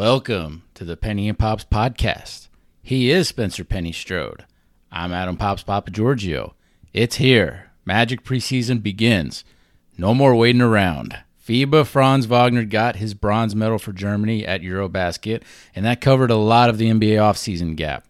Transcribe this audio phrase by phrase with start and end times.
[0.00, 2.46] Welcome to the Penny and Pops podcast.
[2.84, 4.44] He is Spencer Penny Strode.
[4.92, 6.54] I'm Adam Pops Papa Giorgio.
[6.92, 7.72] It's here.
[7.84, 9.42] Magic preseason begins.
[9.96, 11.18] No more waiting around.
[11.44, 15.42] FIBA Franz Wagner got his bronze medal for Germany at Eurobasket,
[15.74, 18.06] and that covered a lot of the NBA offseason gap.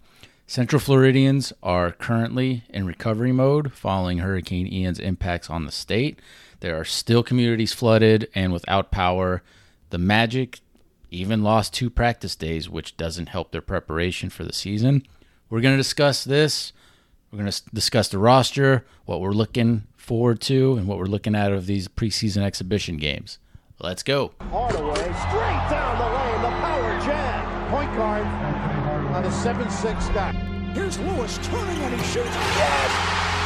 [0.47, 6.21] Central Floridians are currently in recovery mode following Hurricane Ian's impacts on the state.
[6.61, 9.43] There are still communities flooded and without power.
[9.89, 10.61] The Magic
[11.11, 15.03] even lost two practice days, which doesn't help their preparation for the season.
[15.51, 16.73] We're going to discuss this.
[17.31, 21.35] We're going to discuss the roster, what we're looking forward to, and what we're looking
[21.35, 23.39] at of these preseason exhibition games.
[23.81, 24.33] Let's go.
[24.51, 27.71] Hardaway straight down the lane, the power jam.
[27.71, 28.27] Point guard
[29.15, 30.33] on a 7-6 guy.
[30.73, 32.35] Here's Lewis turning and he shoots.
[32.35, 32.91] Yes!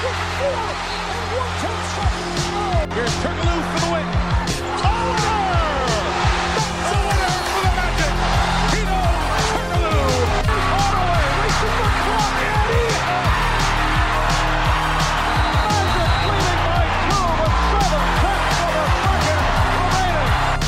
[0.03, 0.63] With four
[1.13, 2.95] and one tenth seconds to go.
[2.95, 4.22] Here's Turkoglu for the win.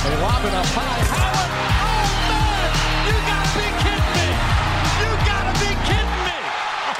[0.05, 1.01] They lob it up high.
[1.17, 1.51] Howard.
[1.81, 2.69] Oh, man!
[3.09, 4.29] You gotta be kidding me!
[5.01, 6.39] You gotta be kidding me!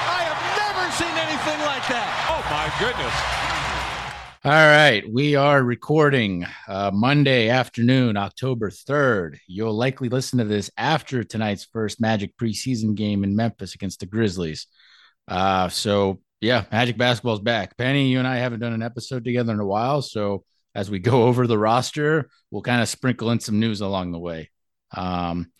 [0.09, 2.09] I have never seen anything like that.
[2.33, 3.45] Oh, my goodness.
[4.43, 9.37] All right, we are recording uh, Monday afternoon, October 3rd.
[9.47, 14.07] You'll likely listen to this after tonight's first Magic preseason game in Memphis against the
[14.07, 14.65] Grizzlies.
[15.27, 17.77] Uh, so, yeah, Magic basketball's back.
[17.77, 20.01] Penny, you and I haven't done an episode together in a while.
[20.01, 20.43] So,
[20.75, 24.19] as we go over the roster, we'll kind of sprinkle in some news along the
[24.19, 24.51] way.
[24.95, 25.51] Um,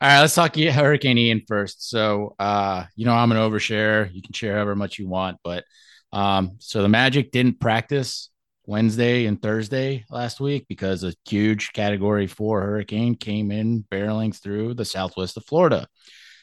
[0.00, 1.90] all right, let's talk Hurricane Ian first.
[1.90, 4.12] So, uh, you know, I'm an overshare.
[4.14, 5.64] You can share however much you want, but
[6.12, 8.30] um, so the Magic didn't practice
[8.66, 14.74] Wednesday and Thursday last week because a huge category four hurricane came in barreling through
[14.74, 15.86] the southwest of Florida.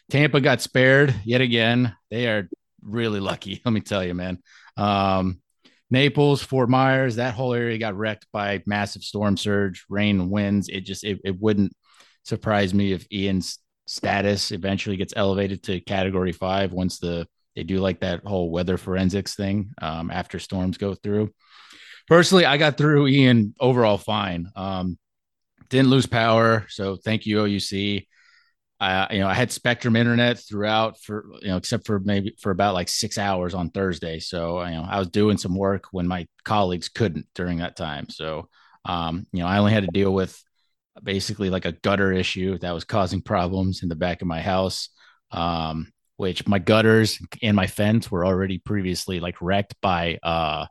[0.10, 1.96] Tampa got spared yet again.
[2.10, 2.50] They are
[2.82, 4.40] really lucky, let me tell you, man.
[4.76, 5.42] Um,
[5.90, 10.70] Naples, Fort Myers, that whole area got wrecked by massive storm surge, rain, and winds.
[10.70, 11.74] It just it, it wouldn't
[12.24, 17.26] surprise me if Ian's status eventually gets elevated to category five once the
[17.56, 21.32] they do like that whole weather forensics thing um, after storms go through.
[22.08, 24.52] Personally, I got through Ian overall fine.
[24.56, 25.00] Um,
[25.70, 28.06] didn't lose power, so thank you OUC.
[28.80, 32.52] I, you know, I had Spectrum internet throughout for you know, except for maybe for
[32.52, 34.20] about like six hours on Thursday.
[34.20, 38.10] So you know, I was doing some work when my colleagues couldn't during that time.
[38.10, 38.50] So
[38.86, 40.42] um, you know, I only had to deal with
[41.02, 44.90] basically like a gutter issue that was causing problems in the back of my house.
[45.32, 50.66] Um, which my gutters and my fence were already previously like wrecked by uh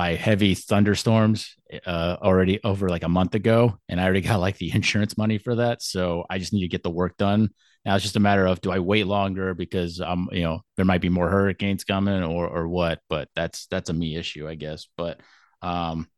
[0.00, 4.56] by heavy thunderstorms uh already over like a month ago and I already got like
[4.56, 5.82] the insurance money for that.
[5.82, 7.50] So I just need to get the work done.
[7.84, 10.86] Now it's just a matter of do I wait longer because I'm you know there
[10.86, 13.00] might be more hurricanes coming or or what?
[13.10, 14.86] But that's that's a me issue I guess.
[14.96, 15.20] But
[15.60, 16.08] um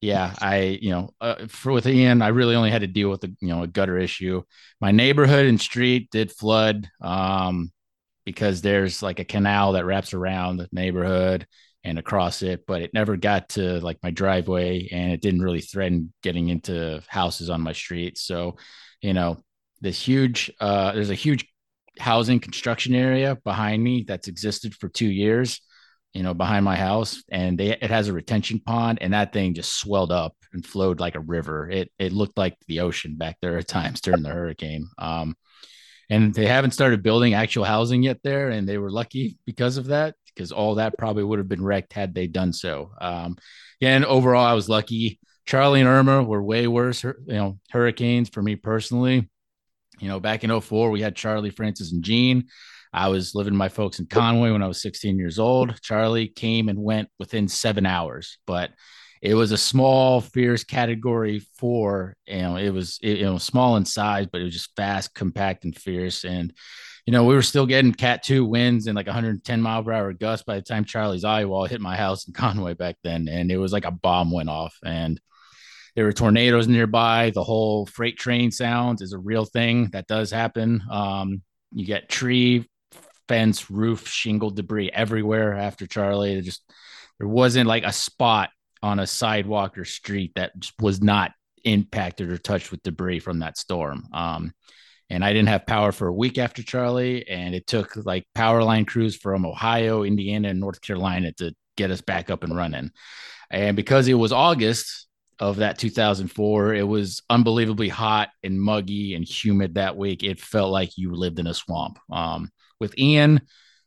[0.00, 3.20] yeah, I, you know, uh, for with Ian, I really only had to deal with
[3.20, 4.42] the, you know, a gutter issue.
[4.80, 7.72] My neighborhood and street did flood um,
[8.24, 11.48] because there's like a canal that wraps around the neighborhood
[11.88, 15.60] and across it, but it never got to like my driveway and it didn't really
[15.60, 18.18] threaten getting into houses on my street.
[18.18, 18.56] So,
[19.00, 19.42] you know,
[19.80, 21.46] this huge, uh, there's a huge
[21.98, 25.60] housing construction area behind me that's existed for two years
[26.14, 29.54] you know, behind my house, and they it has a retention pond, and that thing
[29.54, 31.68] just swelled up and flowed like a river.
[31.68, 34.88] It it looked like the ocean back there at times during the hurricane.
[34.98, 35.36] Um,
[36.10, 39.86] and they haven't started building actual housing yet there, and they were lucky because of
[39.86, 42.92] that, because all that probably would have been wrecked had they done so.
[43.00, 43.36] Um,
[43.80, 45.18] yeah, and overall, I was lucky.
[45.46, 49.28] Charlie and Irma were way worse, you know, hurricanes for me personally.
[49.98, 52.46] You know, back in 04, we had Charlie, Francis, and Gene.
[52.92, 55.80] I was living with my folks in Conway when I was 16 years old.
[55.82, 58.70] Charlie came and went within seven hours, but
[59.20, 62.14] it was a small, fierce category four.
[62.26, 65.14] You know, it was it, you know small in size, but it was just fast,
[65.14, 66.24] compact, and fierce.
[66.24, 66.52] And
[67.08, 70.12] you know, we were still getting Cat two winds and like 110 mile per hour
[70.12, 73.50] gusts by the time Charlie's eye wall hit my house in Conway back then, and
[73.50, 75.18] it was like a bomb went off and.
[75.96, 77.30] There were tornadoes nearby.
[77.30, 80.80] The whole freight train sounds is a real thing that does happen.
[80.88, 82.68] Um, you get tree
[83.26, 86.34] fence, roof, shingle debris everywhere after Charlie.
[86.34, 86.62] It just
[87.18, 88.50] there wasn't like a spot
[88.80, 91.32] on a sidewalk or street that was not
[91.64, 94.04] impacted or touched with debris from that storm.
[94.12, 94.52] Um,
[95.10, 98.62] and I didn't have power for a week after Charlie, and it took like power
[98.62, 102.90] line crews from Ohio, Indiana, and North Carolina to get us back up and running.
[103.50, 105.08] And because it was August,
[105.40, 106.74] of that 2004.
[106.74, 110.22] It was unbelievably hot and muggy and humid that week.
[110.22, 111.98] It felt like you lived in a swamp.
[112.10, 112.50] Um,
[112.80, 113.42] with Ian,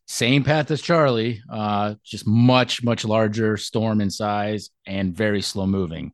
[0.06, 5.66] same path as Charlie, uh, just much, much larger storm in size and very slow
[5.66, 6.12] moving.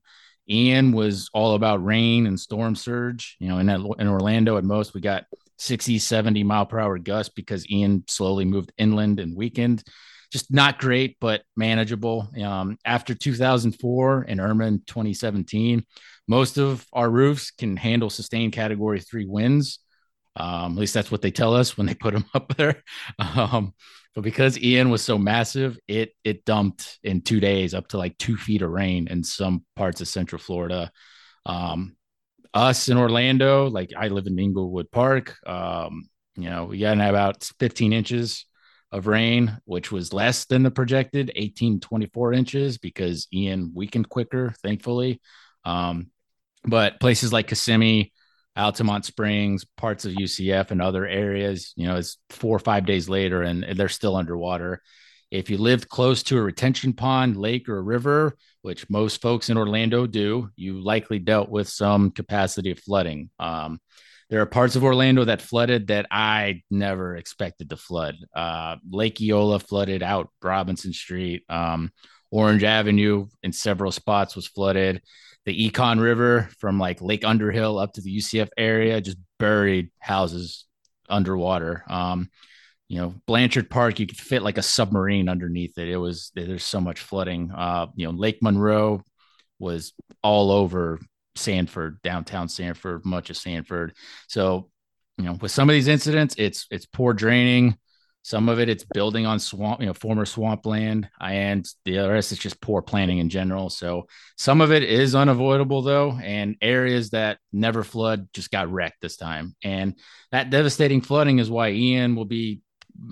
[0.49, 3.37] Ian was all about rain and storm surge.
[3.39, 5.25] You know, in, in Orlando at most, we got
[5.59, 9.85] 60, 70 mile per hour gusts because Ian slowly moved inland and weakened
[10.31, 12.29] just not great, but manageable.
[12.43, 15.85] Um, after 2004 and Irma in 2017,
[16.27, 19.79] most of our roofs can handle sustained category three winds.
[20.37, 22.83] Um, at least that's what they tell us when they put them up there.
[23.19, 23.75] Um,
[24.15, 28.19] but because Ian was so massive, it it dumped in two days up to like
[28.19, 30.91] two feet of rain in some parts of Central Florida.
[31.47, 31.97] Um,
[32.55, 35.37] us in Orlando, like I live in Inglewood Park.
[35.47, 38.47] Um, you know, we got about 15 inches
[38.91, 44.55] of rain, which was less than the projected 18, 24 inches because Ian weakened quicker,
[44.63, 45.21] thankfully.
[45.65, 46.11] Um,
[46.65, 48.13] but places like Kissimmee,
[48.59, 53.09] Altamonte Springs, parts of UCF, and other areas, you know, it's four or five days
[53.09, 54.83] later and they're still underwater.
[55.31, 59.51] If you lived close to a retention pond, lake, or a river, which most folks
[59.51, 63.31] in Orlando do, you likely dealt with some capacity of flooding.
[63.39, 63.79] Um,
[64.31, 68.17] there are parts of Orlando that flooded that I never expected to flood.
[68.35, 71.45] Uh, Lake Eola flooded out Robinson Street.
[71.49, 71.93] Um,
[72.31, 75.03] Orange Avenue in several spots was flooded.
[75.49, 80.67] The Econ River from like Lake Underhill up to the UCF area just buried houses
[81.09, 81.85] underwater.
[81.89, 82.29] Um,
[82.87, 85.89] you know, Blanchard Park, you could fit like a submarine underneath it.
[85.89, 87.51] It was there's so much flooding.
[87.51, 89.03] Uh, you know, Lake Monroe
[89.59, 91.01] was all over
[91.35, 93.95] Sanford, downtown Sanford, much of Sanford.
[94.27, 94.69] So,
[95.17, 97.79] you know, with some of these incidents, it's it's poor draining.
[98.29, 102.37] Some of it, it's building on swamp, you know, former swampland, and the rest is
[102.37, 103.71] just poor planning in general.
[103.71, 109.01] So some of it is unavoidable though, and areas that never flood just got wrecked
[109.01, 109.57] this time.
[109.65, 109.95] And
[110.31, 112.61] that devastating flooding is why Ian will be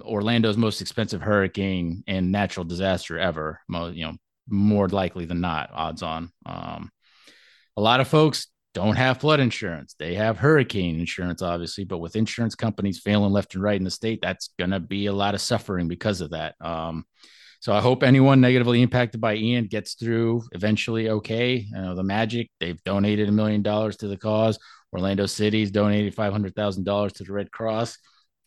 [0.03, 3.61] Orlando's most expensive hurricane and natural disaster ever.
[3.71, 4.17] You know,
[4.51, 6.31] more likely than not, odds on.
[6.45, 6.91] Um,
[7.75, 9.97] a lot of folks don't have flood insurance.
[9.99, 13.91] They have hurricane insurance, obviously, but with insurance companies failing left and right in the
[13.91, 16.57] state, that's going to be a lot of suffering because of that.
[16.61, 17.07] Um,
[17.61, 21.55] so I hope anyone negatively impacted by Ian gets through eventually okay.
[21.55, 24.59] You know, the Magic, they've donated a million dollars to the cause.
[24.93, 27.97] Orlando City's donated $500,000 to the Red Cross.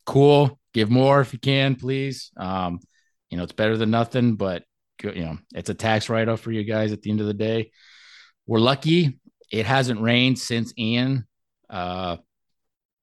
[0.06, 0.60] Cool.
[0.76, 2.30] Give more if you can, please.
[2.38, 2.82] Um,
[3.32, 4.62] you know, it's better than nothing, but
[5.02, 7.34] you know, it's a tax write off for you guys at the end of the
[7.34, 7.72] day.
[8.46, 9.20] We're lucky
[9.52, 11.26] it hasn't rained since Ian,
[11.70, 12.18] uh,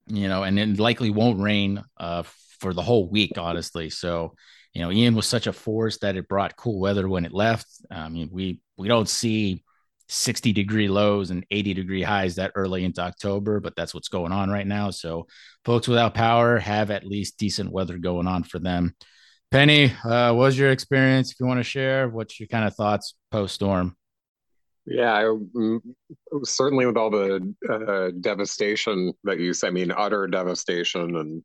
[0.07, 2.23] you know, and it likely won't rain uh,
[2.61, 3.91] for the whole week, honestly.
[3.91, 4.35] So,
[4.73, 7.67] you know, Ian was such a force that it brought cool weather when it left.
[7.91, 9.65] I mean, we we don't see
[10.09, 14.33] 60 degree lows and 80 degree highs that early into October, but that's what's going
[14.33, 14.91] on right now.
[14.91, 15.27] So,
[15.65, 18.95] folks without power have at least decent weather going on for them.
[19.51, 21.33] Penny, uh, what was your experience?
[21.33, 23.97] If you want to share, what's your kind of thoughts post storm?
[24.87, 25.81] Yeah, I, mm,
[26.45, 31.43] certainly with all the uh, devastation that you say, I mean, utter devastation and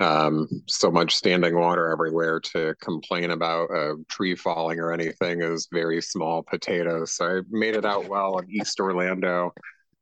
[0.00, 5.68] um, so much standing water everywhere to complain about a tree falling or anything is
[5.72, 7.12] very small potatoes.
[7.12, 9.52] So I made it out well in East Orlando.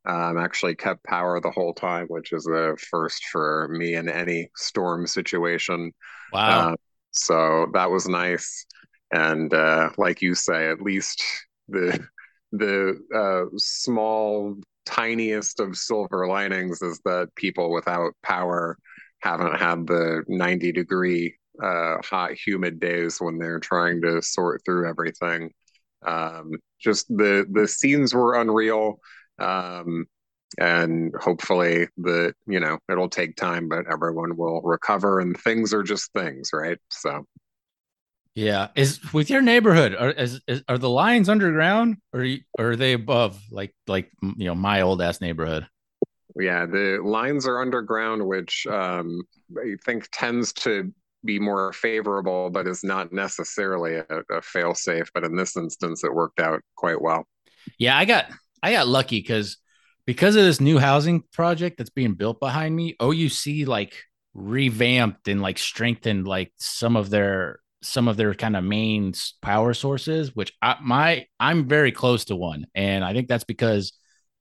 [0.07, 4.49] Um, actually kept power the whole time, which is the first for me in any
[4.57, 5.93] storm situation.
[6.33, 6.71] Wow.
[6.71, 6.77] Uh,
[7.11, 8.65] so that was nice.
[9.13, 11.23] And uh, like you say, at least
[11.69, 12.01] the
[12.53, 18.79] the uh, small, tiniest of silver linings is that people without power
[19.21, 24.89] haven't had the 90 degree uh, hot, humid days when they're trying to sort through
[24.89, 25.51] everything.
[26.07, 29.01] Um, just the the scenes were unreal,
[29.41, 30.07] um,
[30.59, 35.83] and hopefully the you know it'll take time, but everyone will recover, and things are
[35.83, 36.79] just things, right?
[36.91, 37.25] So.
[38.39, 42.25] Yeah, is with your neighborhood are is, is, are the lines underground or,
[42.57, 45.67] or are they above like like you know my old ass neighborhood?
[46.39, 49.23] Yeah, the lines are underground, which um,
[49.61, 55.11] I think tends to be more favorable, but is not necessarily a, a fail safe.
[55.13, 57.27] But in this instance, it worked out quite well.
[57.77, 58.27] Yeah, I got
[58.63, 59.57] I got lucky because
[60.07, 62.95] because of this new housing project that's being built behind me.
[63.03, 63.97] OUC like
[64.33, 69.75] revamped and like strengthened like some of their some of their kind of main power
[69.75, 73.93] sources, which I, my I'm very close to one, and I think that's because,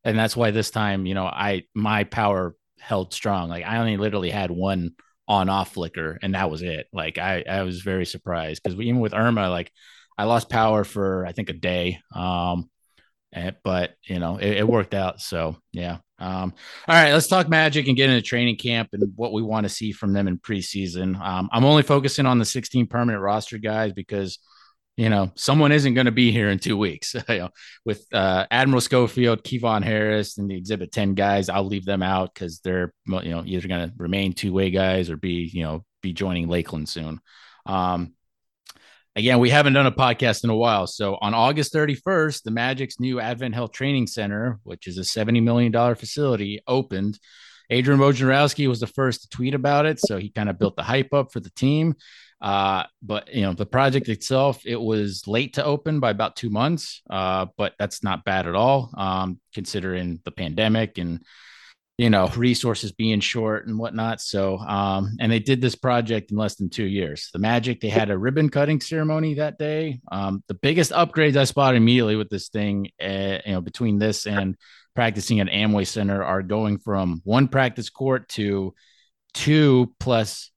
[0.03, 3.49] and that's why this time, you know, I my power held strong.
[3.49, 4.91] Like I only literally had one
[5.27, 6.87] on off flicker, and that was it.
[6.93, 9.71] Like I I was very surprised because even with Irma, like
[10.17, 11.99] I lost power for I think a day.
[12.13, 12.69] Um,
[13.33, 15.21] Eh, but you know, it, it worked out.
[15.21, 15.97] So yeah.
[16.19, 16.53] Um,
[16.87, 19.69] all right, let's talk Magic and get into training camp and what we want to
[19.69, 21.19] see from them in preseason.
[21.19, 24.39] Um, I'm only focusing on the 16 permanent roster guys because
[24.95, 27.13] you know someone isn't going to be here in two weeks.
[27.29, 27.49] you know,
[27.85, 32.33] with uh, Admiral Schofield, Kevon Harris, and the Exhibit 10 guys, I'll leave them out
[32.33, 35.85] because they're you know either going to remain two way guys or be you know
[36.01, 37.19] be joining Lakeland soon.
[37.65, 38.13] Um,
[39.17, 40.85] again, we haven't done a podcast in a while.
[40.85, 45.41] So on August 31st, the Magic's new Advent Health Training Center, which is a $70
[45.41, 47.19] million facility, opened.
[47.71, 49.99] Adrian Wojnarowski was the first to tweet about it.
[49.99, 51.95] So he kind of built the hype up for the team.
[52.39, 56.51] Uh, but you know, the project itself, it was late to open by about two
[56.51, 57.01] months.
[57.09, 61.25] Uh, but that's not bad at all, um, considering the pandemic and
[61.97, 64.21] you know resources being short and whatnot.
[64.21, 67.29] So um and they did this project in less than two years.
[67.33, 69.99] The magic they had a ribbon cutting ceremony that day.
[70.11, 74.27] Um the biggest upgrades i spotted immediately with this thing uh, you know between this
[74.27, 74.55] and
[74.95, 78.73] practicing at amway center are going from one practice court to
[79.33, 80.51] two plus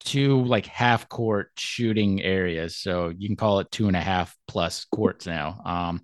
[0.00, 2.76] two like half court shooting areas.
[2.76, 5.60] So you can call it two and a half plus courts now.
[5.64, 6.00] Um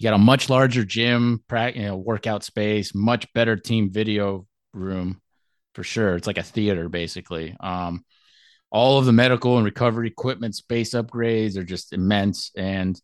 [0.00, 5.20] you got a much larger gym, you know, workout space, much better team video room
[5.74, 6.16] for sure.
[6.16, 7.54] It's like a theater basically.
[7.60, 8.02] Um,
[8.70, 12.50] all of the medical and recovery equipment space upgrades are just immense.
[12.56, 12.98] And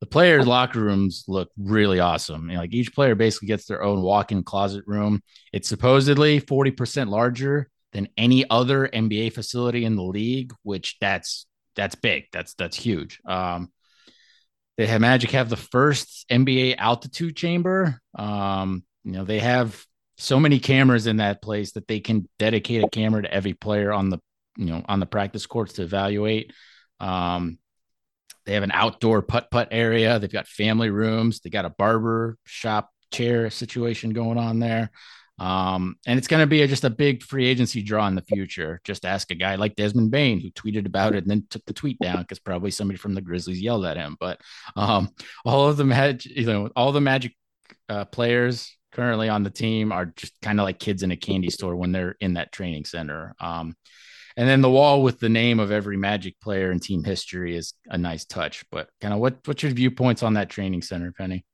[0.00, 2.50] the players locker rooms look really awesome.
[2.50, 5.22] You know, like each player basically gets their own walk-in closet room.
[5.54, 11.94] It's supposedly 40% larger than any other nba facility in the league which that's that's
[11.94, 12.24] big.
[12.32, 13.20] That's that's huge.
[13.26, 13.70] Um,
[14.76, 18.00] they have Magic have the first NBA altitude chamber.
[18.14, 19.84] Um, you know, they have
[20.16, 23.92] so many cameras in that place that they can dedicate a camera to every player
[23.92, 24.18] on the
[24.56, 26.52] you know on the practice courts to evaluate.
[27.00, 27.58] Um,
[28.44, 30.18] they have an outdoor putt putt area.
[30.18, 31.40] They've got family rooms.
[31.40, 34.90] They got a barber shop chair situation going on there.
[35.38, 38.22] Um, and it's going to be a, just a big free agency draw in the
[38.22, 38.80] future.
[38.84, 41.72] Just ask a guy like Desmond Bane, who tweeted about it and then took the
[41.72, 44.16] tweet down because probably somebody from the Grizzlies yelled at him.
[44.20, 44.40] But
[44.76, 45.10] um,
[45.44, 47.34] all of the magic, you know, all the Magic
[47.88, 51.50] uh, players currently on the team are just kind of like kids in a candy
[51.50, 53.34] store when they're in that training center.
[53.40, 53.74] Um,
[54.36, 57.74] and then the wall with the name of every Magic player in team history is
[57.86, 58.64] a nice touch.
[58.70, 61.44] But kind of what what's your viewpoints on that training center, Penny?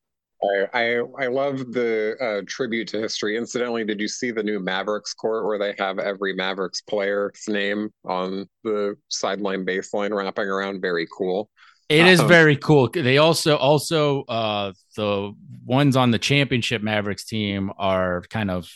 [0.43, 3.37] I, I, I love the uh, tribute to history.
[3.37, 7.91] Incidentally, did you see the new Mavericks court where they have every Mavericks player's name
[8.05, 10.81] on the sideline baseline wrapping around?
[10.81, 11.51] Very cool.
[11.89, 12.91] It is um, very cool.
[12.93, 15.33] They also also uh, the
[15.65, 18.71] ones on the championship Mavericks team are kind of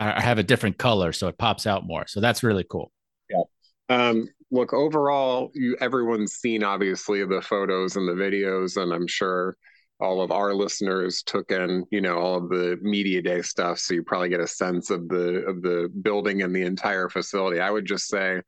[0.00, 2.06] are, have a different color, so it pops out more.
[2.08, 2.90] So that's really cool.
[3.30, 3.42] Yeah.
[3.88, 9.56] Um, look, overall, you everyone's seen obviously the photos and the videos, and I'm sure
[10.00, 13.78] all of our listeners took in, you know, all of the media day stuff.
[13.78, 17.60] So you probably get a sense of the of the building and the entire facility.
[17.60, 18.40] I would just say,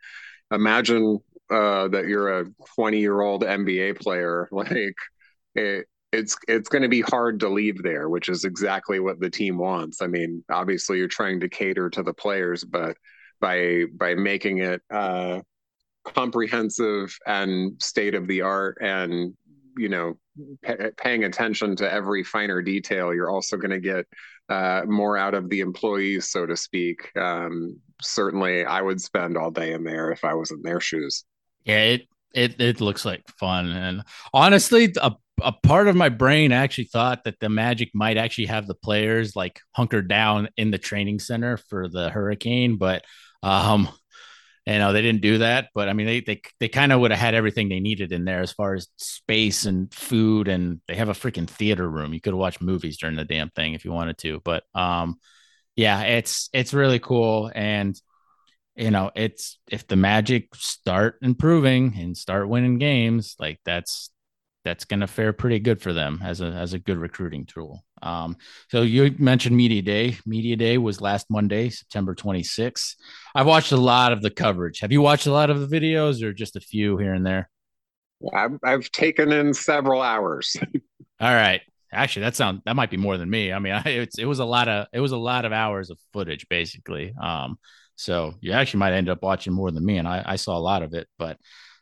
[0.51, 1.19] imagine
[1.51, 4.49] uh, that you're a 20 year old NBA player.
[4.53, 4.95] Like
[5.55, 9.31] it, it's it's going to be hard to leave there, which is exactly what the
[9.31, 10.03] team wants.
[10.03, 12.97] I mean, obviously you're trying to cater to the players, but
[13.41, 15.41] by by making it uh,
[16.05, 19.35] comprehensive and state of the art and
[19.77, 20.15] you know
[20.97, 24.07] paying attention to every finer detail, you're also going to get
[24.49, 27.11] uh, more out of the employees, so to speak.
[27.17, 31.25] Um, certainly, I would spend all day in there if I was in their shoes.
[31.65, 32.03] Yeah, it
[32.35, 35.13] it it looks like fun, and honestly, a
[35.43, 39.35] a part of my brain actually thought that the Magic might actually have the players
[39.35, 43.05] like hunkered down in the training center for the hurricane, but
[43.43, 43.89] um
[44.67, 47.11] you know they didn't do that but i mean they they, they kind of would
[47.11, 50.95] have had everything they needed in there as far as space and food and they
[50.95, 52.15] have a freaking theater room.
[52.15, 55.17] You could watch movies during the damn thing if you wanted to but um
[55.77, 57.51] yeah it's it's really cool.
[57.55, 58.01] And
[58.77, 64.12] you know it's if the magic start improving and start winning games like that's
[64.65, 67.85] that's going to fare pretty good for them as a as a good recruiting tool.
[68.03, 68.37] Um,
[68.69, 70.19] so you mentioned media day.
[70.27, 72.95] Media day was last Monday, September 26th.
[73.35, 74.81] I've watched a lot of the coverage.
[74.81, 77.49] Have you watched a lot of the videos, or just a few here and there?
[78.33, 80.57] I've, I've taken in several hours.
[81.21, 81.61] All right.
[81.93, 83.53] Actually, that sound that might be more than me.
[83.53, 85.91] I mean, I, it's it was a lot of it was a lot of hours
[85.91, 87.13] of footage, basically.
[87.21, 87.59] Um,
[87.97, 90.61] so you actually might end up watching more than me, and I, I saw a
[90.61, 91.07] lot of it.
[91.19, 91.39] But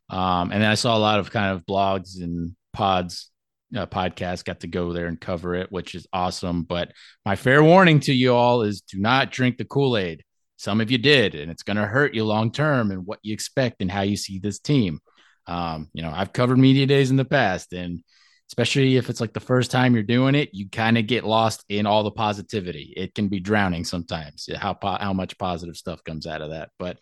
[0.09, 3.31] um, and then I saw a lot of kind of blogs and pods
[3.77, 6.63] uh, podcast got to go there and cover it, which is awesome.
[6.65, 6.93] But
[7.25, 10.25] my fair warning to you all is do not drink the Kool Aid.
[10.57, 13.33] Some of you did, and it's going to hurt you long term and what you
[13.33, 15.01] expect and how you see this team.
[15.47, 18.03] Um, you know, I've covered media days in the past, and
[18.51, 21.65] especially if it's like the first time you're doing it, you kind of get lost
[21.69, 22.93] in all the positivity.
[22.97, 24.49] It can be drowning sometimes.
[24.55, 26.99] How how much positive stuff comes out of that, but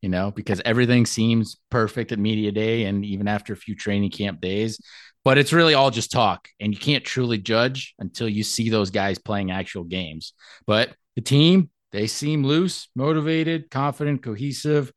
[0.00, 4.10] you know, because everything seems perfect at media day and even after a few training
[4.10, 4.80] camp days,
[5.24, 8.90] but it's really all just talk and you can't truly judge until you see those
[8.90, 10.34] guys playing actual games.
[10.66, 14.92] But the team, they seem loose, motivated, confident, cohesive.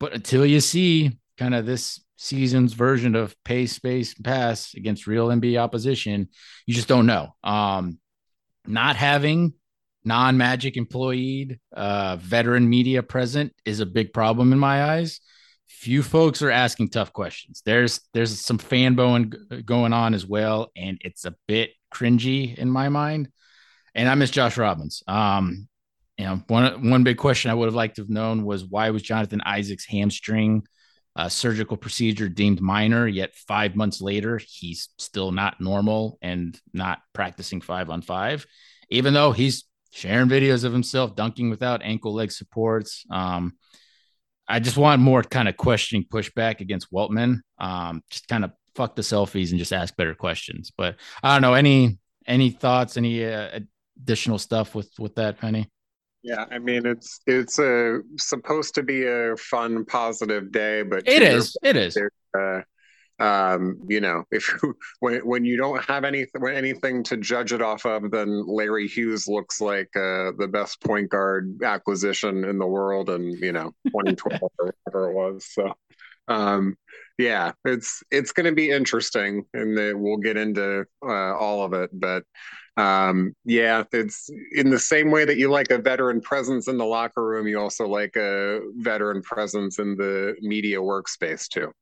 [0.00, 5.28] But until you see kind of this season's version of pace, space, pass against real
[5.28, 6.28] NBA opposition,
[6.66, 7.34] you just don't know.
[7.42, 7.98] Um,
[8.66, 9.54] not having
[10.04, 15.20] non-magic employee uh, veteran media present is a big problem in my eyes.
[15.66, 17.62] Few folks are asking tough questions.
[17.64, 22.88] There's there's some fanboying going on as well and it's a bit cringy in my
[22.88, 23.30] mind.
[23.94, 25.02] And i miss josh robbins.
[25.06, 25.68] Um
[26.18, 28.90] you know one one big question i would have liked to have known was why
[28.90, 30.66] was jonathan isaac's hamstring
[31.16, 36.98] uh, surgical procedure deemed minor yet five months later he's still not normal and not
[37.12, 38.46] practicing five on five
[38.90, 43.04] even though he's sharing videos of himself dunking without ankle leg supports.
[43.10, 43.54] Um,
[44.48, 47.40] I just want more kind of questioning pushback against Weltman.
[47.58, 50.72] Um, just kind of fuck the selfies and just ask better questions.
[50.76, 53.60] But I don't know any any thoughts, any uh,
[53.96, 55.70] additional stuff with with that, Penny.
[56.22, 61.22] Yeah, I mean it's it's a supposed to be a fun, positive day, but it
[61.22, 61.56] is.
[61.62, 61.96] It is.
[62.36, 62.60] Uh,
[63.18, 64.48] um, you know, if
[65.00, 69.26] when when you don't have anything anything to judge it off of, then Larry Hughes
[69.26, 74.40] looks like uh, the best point guard acquisition in the world, and you know, 2012
[74.58, 75.46] or whatever it was.
[75.50, 75.74] So,
[76.28, 76.76] um,
[77.18, 81.90] yeah, it's it's going to be interesting, and we'll get into uh, all of it.
[81.92, 82.22] But
[82.76, 86.84] um, yeah, it's in the same way that you like a veteran presence in the
[86.84, 91.72] locker room, you also like a veteran presence in the media workspace too.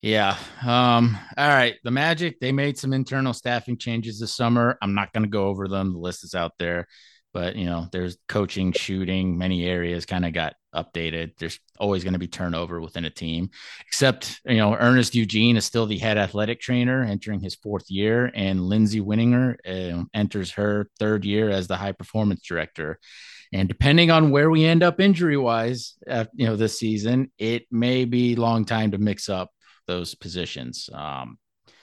[0.00, 0.36] Yeah.
[0.64, 1.74] Um, all right.
[1.82, 4.78] The Magic, they made some internal staffing changes this summer.
[4.80, 5.92] I'm not going to go over them.
[5.92, 6.86] The list is out there,
[7.34, 11.32] but you know, there's coaching, shooting, many areas kind of got updated.
[11.38, 13.50] There's always going to be turnover within a team,
[13.88, 18.30] except, you know, Ernest Eugene is still the head athletic trainer entering his fourth year,
[18.34, 23.00] and Lindsay Winninger uh, enters her third year as the high performance director.
[23.52, 27.66] And depending on where we end up injury wise, uh, you know, this season, it
[27.70, 29.50] may be long time to mix up
[29.88, 30.88] those positions.
[30.92, 31.38] Um,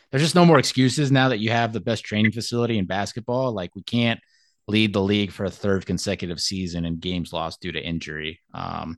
[0.10, 3.52] there's just no more excuses now that you have the best training facility in basketball.
[3.52, 4.22] Like we can't
[4.68, 8.40] lead the league for a third consecutive season and games lost due to injury.
[8.54, 8.98] Um,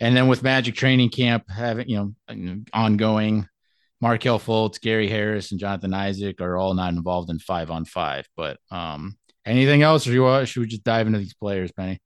[0.00, 3.48] and then with Magic training camp having you know ongoing,
[4.00, 8.28] Markelle Fultz, Gary Harris, and Jonathan Isaac are all not involved in five on five.
[8.36, 12.00] But um, anything else, or you should we just dive into these players, Penny?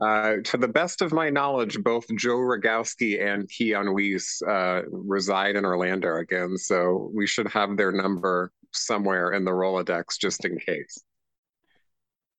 [0.00, 5.54] Uh, to the best of my knowledge, both Joe Rogowski and Keon Weiss uh, reside
[5.54, 10.58] in Orlando again, so we should have their number somewhere in the Rolodex just in
[10.58, 11.02] case.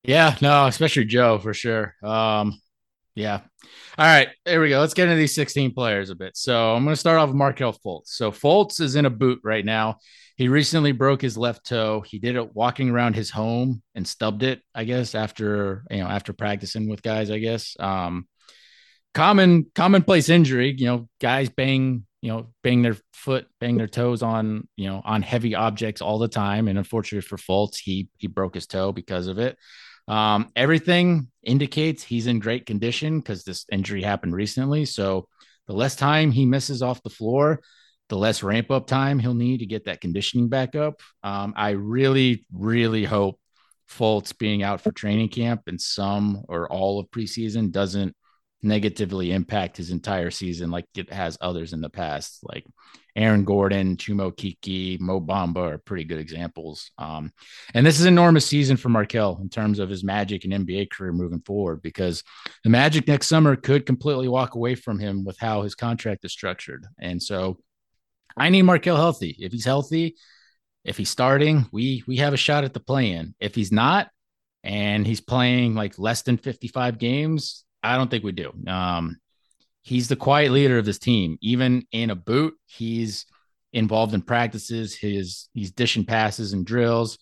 [0.04, 1.96] Yeah, no, especially Joe for sure.
[2.04, 2.60] Um,
[3.16, 3.42] yeah.
[3.98, 4.80] All right, there we go.
[4.80, 6.36] Let's get into these 16 players a bit.
[6.36, 8.08] So I'm going to start off with Markelle Fultz.
[8.08, 10.00] So Fultz is in a boot right now.
[10.36, 12.02] He recently broke his left toe.
[12.02, 16.08] He did it walking around his home and stubbed it, I guess, after you know,
[16.08, 17.76] after practicing with guys, I guess.
[17.80, 18.28] Um,
[19.14, 24.24] common commonplace injury, you know, guys bang, you know, bang their foot, bang their toes
[24.24, 26.68] on, you know, on heavy objects all the time.
[26.68, 29.58] And unfortunately for Fultz, he he broke his toe because of it.
[30.08, 34.86] Um, everything indicates he's in great condition because this injury happened recently.
[34.86, 35.28] So
[35.68, 37.62] the less time he misses off the floor,
[38.14, 41.02] the less ramp up time he'll need to get that conditioning back up.
[41.24, 43.40] Um, I really, really hope
[43.90, 48.16] Fultz being out for training camp and some or all of preseason doesn't
[48.62, 52.42] negatively impact his entire season like it has others in the past.
[52.44, 52.68] Like
[53.16, 56.92] Aaron Gordon, Chuma Okeke, Mo Bamba are pretty good examples.
[57.00, 57.32] Um,
[57.74, 60.92] and this is an enormous season for Markelle in terms of his Magic and NBA
[60.92, 62.24] career moving forward because
[62.64, 66.32] the Magic next summer could completely walk away from him with how his contract is
[66.32, 66.86] structured.
[67.00, 67.58] And so
[68.38, 69.36] I need Markelle healthy.
[69.40, 70.16] If he's healthy,
[70.84, 73.36] if he's starting, we we have a shot at the play-in.
[73.40, 74.10] If he's not,
[74.64, 78.54] and he's playing like less than 55 games, I don't think we do.
[78.68, 79.18] Um,
[79.82, 81.38] he's the quiet leader of this team.
[81.42, 83.26] Even in a boot, he's
[83.74, 84.96] involved in practices.
[84.96, 87.18] His he's dishing passes and drills.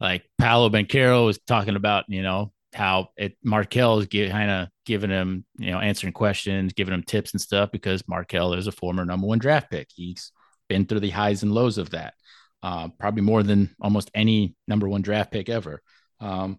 [0.00, 5.10] Like Paolo Banchero was talking about, you know, how it Markelle is kind of giving
[5.10, 9.04] him, you know, answering questions, giving him tips and stuff because Markelle is a former
[9.04, 9.88] number one draft pick.
[9.94, 10.32] He's
[10.68, 12.14] been through the highs and lows of that,
[12.62, 15.82] uh, probably more than almost any number one draft pick ever.
[16.20, 16.58] Um,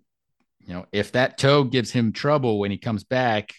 [0.59, 3.53] you know, if that toe gives him trouble when he comes back,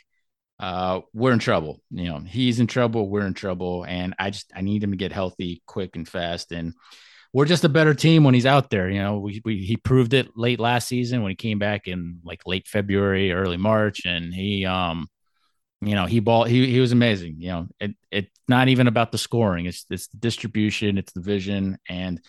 [0.59, 1.81] uh, we're in trouble.
[1.91, 4.97] You know, he's in trouble, we're in trouble, and I just I need him to
[4.97, 6.53] get healthy quick and fast.
[6.53, 6.75] And
[7.33, 8.91] we're just a better team when he's out there.
[8.91, 12.21] You know, we, we he proved it late last season when he came back in
[12.25, 15.09] like late February, early March, and he um
[15.81, 17.37] you know he ball he he was amazing.
[17.39, 21.21] You know, it it's not even about the scoring; it's it's the distribution, it's the
[21.21, 22.21] vision, and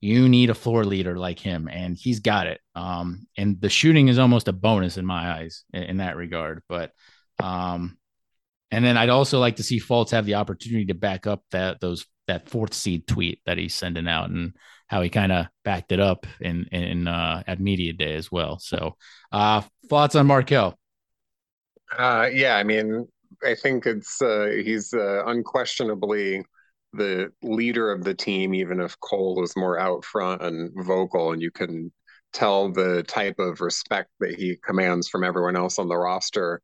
[0.00, 2.60] you need a floor leader like him, and he's got it.
[2.74, 6.62] Um, and the shooting is almost a bonus in my eyes in, in that regard.
[6.68, 6.92] But
[7.42, 7.98] um,
[8.70, 11.80] and then I'd also like to see Fultz have the opportunity to back up that
[11.80, 14.54] those that fourth seed tweet that he's sending out and
[14.86, 18.58] how he kind of backed it up in in uh, at media day as well.
[18.58, 18.96] So,
[19.32, 20.78] uh, thoughts on Markelle?
[21.96, 23.06] Uh, yeah, I mean,
[23.44, 26.42] I think it's uh, he's uh, unquestionably
[26.92, 31.42] the leader of the team, even if Cole is more out front and vocal, and
[31.42, 31.92] you can
[32.32, 36.60] tell the type of respect that he commands from everyone else on the roster.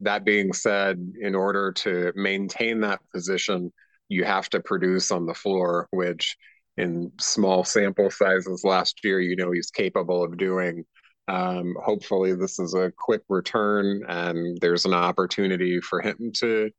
[0.00, 3.72] That being said, in order to maintain that position,
[4.08, 6.36] you have to produce on the floor, which
[6.76, 10.84] in small sample sizes last year, you know, he's capable of doing.
[11.32, 16.70] Um, hopefully, this is a quick return and there's an opportunity for him to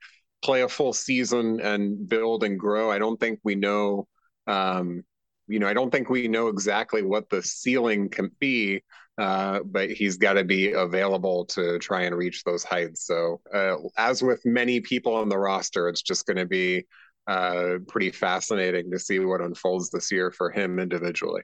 [0.43, 2.91] play a full season and build and grow.
[2.91, 4.07] I don't think we know,
[4.45, 5.03] um,
[5.47, 8.83] you know, I don't think we know exactly what the ceiling can be,
[9.17, 13.07] uh, but he's got to be available to try and reach those heights.
[13.07, 16.85] So, uh, as with many people on the roster, it's just going to be
[17.25, 21.41] uh, pretty fascinating to see what unfolds this year for him individually.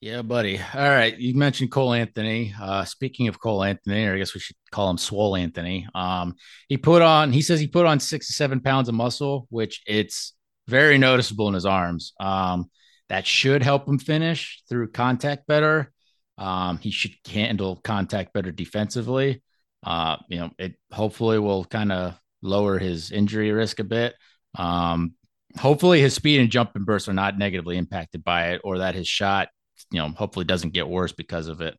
[0.00, 0.60] Yeah, buddy.
[0.74, 1.16] All right.
[1.18, 2.54] You mentioned Cole Anthony.
[2.60, 5.88] Uh, speaking of Cole Anthony, or I guess we should call him Swole Anthony.
[5.92, 6.34] Um,
[6.68, 9.82] he put on, he says he put on six to seven pounds of muscle, which
[9.86, 10.34] it's
[10.68, 12.12] very noticeable in his arms.
[12.20, 12.70] Um,
[13.08, 15.90] that should help him finish through contact better.
[16.36, 19.42] Um, he should handle contact better defensively.
[19.82, 24.14] Uh, you know, it hopefully will kind of lower his injury risk a bit.
[24.56, 25.14] Um,
[25.58, 28.94] hopefully his speed and jump and bursts are not negatively impacted by it, or that
[28.94, 29.48] his shot
[29.90, 31.78] you know, hopefully doesn't get worse because of it.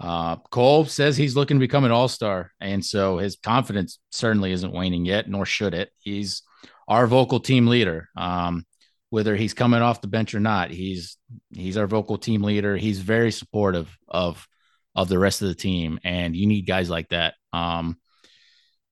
[0.00, 2.52] Uh, Cole says he's looking to become an all star.
[2.60, 5.90] And so his confidence certainly isn't waning yet, nor should it.
[5.98, 6.42] He's
[6.86, 8.08] our vocal team leader.
[8.16, 8.64] Um,
[9.10, 11.16] whether he's coming off the bench or not, he's
[11.50, 12.76] he's our vocal team leader.
[12.76, 14.46] He's very supportive of
[14.94, 17.34] of the rest of the team, and you need guys like that.
[17.52, 17.98] Um,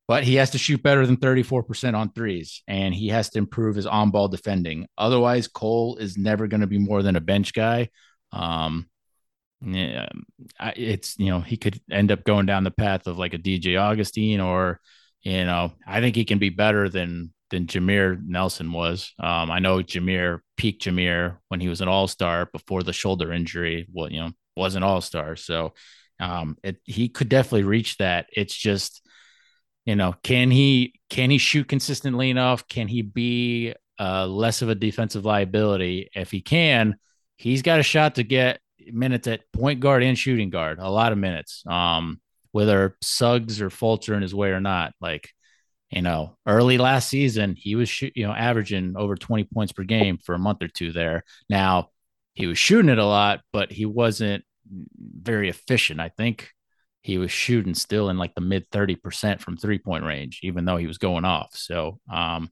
[0.09, 3.75] but he has to shoot better than 34% on threes, and he has to improve
[3.75, 4.87] his on ball defending.
[4.97, 7.91] Otherwise, Cole is never going to be more than a bench guy
[8.37, 8.87] um,
[9.63, 10.09] yeah,
[10.77, 13.81] it's you know he could end up going down the path of like a DJ
[13.81, 14.81] Augustin or
[15.23, 19.13] you know I think he can be better than than Jameer Nelson was.
[19.19, 23.33] Um, I know Jameer peak Jameer when he was an All Star before the shoulder
[23.33, 23.89] injury.
[23.93, 25.73] Well, you know was an All Star, so
[26.21, 28.27] um, it, he could definitely reach that.
[28.33, 29.03] It's just
[29.87, 32.69] you know can he can he shoot consistently enough?
[32.69, 36.11] Can he be uh, less of a defensive liability?
[36.15, 36.97] If he can,
[37.37, 38.61] he's got a shot to get
[38.93, 41.63] minutes at point guard and shooting guard, a lot of minutes.
[41.67, 42.21] Um,
[42.53, 45.31] whether Suggs or Fultz are in his way or not, like
[45.91, 50.19] you know, early last season he was you know averaging over 20 points per game
[50.19, 51.23] for a month or two there.
[51.49, 51.91] Now
[52.35, 56.01] he was shooting it a lot, but he wasn't very efficient.
[56.01, 56.51] I think
[57.03, 60.77] he was shooting still in like the mid 30% from three point range, even though
[60.77, 61.51] he was going off.
[61.55, 62.51] So, um,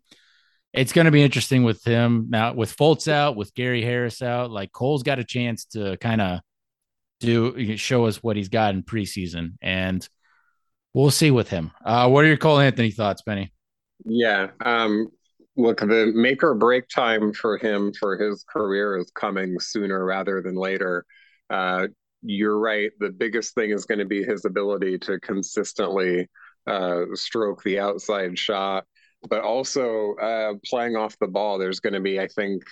[0.75, 4.51] it's going to be interesting with him now with Fultz out, with Gary Harris out.
[4.51, 6.41] Like Cole's got a chance to kind of
[7.21, 10.07] do show us what he's got in preseason, and
[10.93, 11.71] we'll see with him.
[11.85, 13.53] Uh, what are your Cole Anthony thoughts, Benny?
[14.05, 15.09] Yeah, um,
[15.57, 20.43] look, the make or break time for him for his career is coming sooner rather
[20.43, 21.07] than later.
[21.49, 21.87] Uh,
[22.23, 22.91] you're right.
[22.99, 26.29] The biggest thing is going to be his ability to consistently
[26.67, 28.87] uh, stroke the outside shot
[29.29, 31.59] but also uh, playing off the ball.
[31.59, 32.63] There's going to be, I think,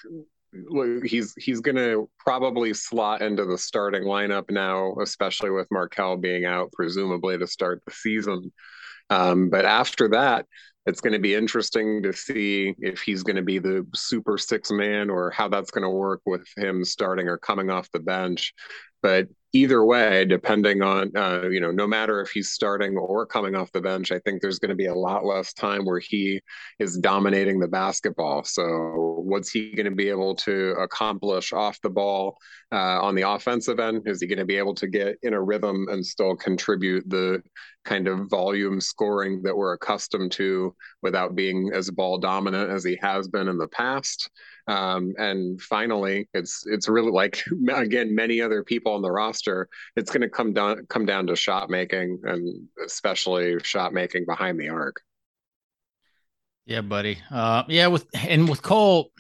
[1.05, 6.45] he's he's going to probably slot into the starting lineup now, especially with Markelle being
[6.45, 8.53] out, presumably to start the season.
[9.11, 10.47] Um, but after that,
[10.87, 14.71] it's going to be interesting to see if he's going to be the super six
[14.71, 18.53] man or how that's going to work with him starting or coming off the bench.
[19.01, 23.55] But either way, depending on, uh, you know, no matter if he's starting or coming
[23.55, 26.41] off the bench, I think there's going to be a lot less time where he
[26.79, 28.45] is dominating the basketball.
[28.45, 28.65] So,
[29.25, 32.39] what's he going to be able to accomplish off the ball
[32.73, 34.03] uh, on the offensive end?
[34.07, 37.43] Is he going to be able to get in a rhythm and still contribute the
[37.85, 42.99] kind of volume scoring that we're accustomed to without being as ball dominant as he
[43.03, 44.31] has been in the past?
[44.67, 47.43] Um, and finally, it's it's really like
[47.75, 49.69] again many other people on the roster.
[49.97, 54.59] It's going to come down come down to shot making and especially shot making behind
[54.61, 55.01] the arc.
[56.65, 57.19] Yeah, buddy.
[57.31, 59.11] Uh, yeah, with and with Cole,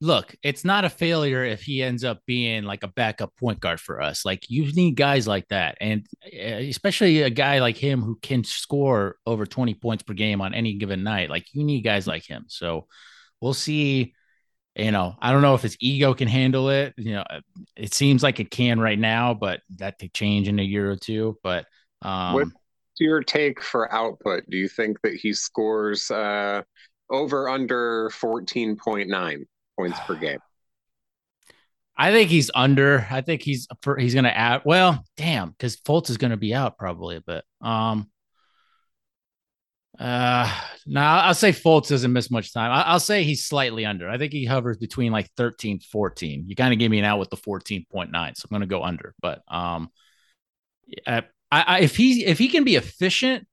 [0.00, 3.80] look, it's not a failure if he ends up being like a backup point guard
[3.80, 4.24] for us.
[4.24, 9.16] Like you need guys like that, and especially a guy like him who can score
[9.26, 11.30] over 20 points per game on any given night.
[11.30, 12.46] Like you need guys like him.
[12.48, 12.86] So
[13.40, 14.14] we'll see.
[14.76, 16.92] You know, I don't know if his ego can handle it.
[16.98, 17.24] You know,
[17.76, 20.96] it seems like it can right now, but that could change in a year or
[20.96, 21.38] two.
[21.42, 21.64] But
[22.02, 22.50] um, what's
[22.98, 24.44] your take for output?
[24.50, 26.62] Do you think that he scores uh,
[27.10, 29.44] over under 14.9
[29.78, 30.40] points per game?
[31.98, 33.06] I think he's under.
[33.10, 34.60] I think he's for, he's going to add.
[34.66, 37.42] Well, damn, because Fultz is going to be out probably a bit.
[37.62, 38.10] Um,
[39.98, 40.52] uh,
[40.86, 42.70] now I'll say Fultz doesn't miss much time.
[42.70, 44.08] I, will say he's slightly under.
[44.08, 46.44] I think he hovers between like 13, 14.
[46.46, 48.82] You kind of gave me an out with the 14.9, so I'm going to go
[48.82, 49.14] under.
[49.20, 49.88] But um,
[51.06, 53.46] I, I, if he if he can be efficient,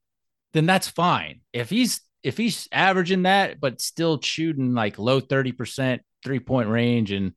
[0.53, 1.41] then that's fine.
[1.53, 7.12] If he's if he's averaging that, but still shooting like low 30% three point range
[7.12, 7.34] and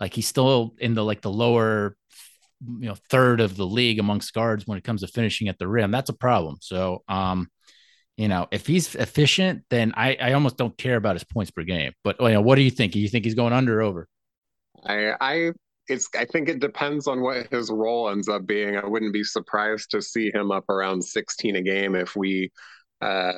[0.00, 1.96] like he's still in the like the lower
[2.60, 5.68] you know third of the league amongst guards when it comes to finishing at the
[5.68, 7.48] rim that's a problem so um
[8.18, 11.62] you know if he's efficient then i i almost don't care about his points per
[11.62, 11.92] game.
[12.04, 12.92] But you know what do you think?
[12.92, 14.08] Do you think he's going under over?
[14.84, 15.52] I i
[15.88, 18.76] it's i think it depends on what his role ends up being.
[18.76, 22.50] I wouldn't be surprised to see him up around 16 a game if we
[23.00, 23.32] uh,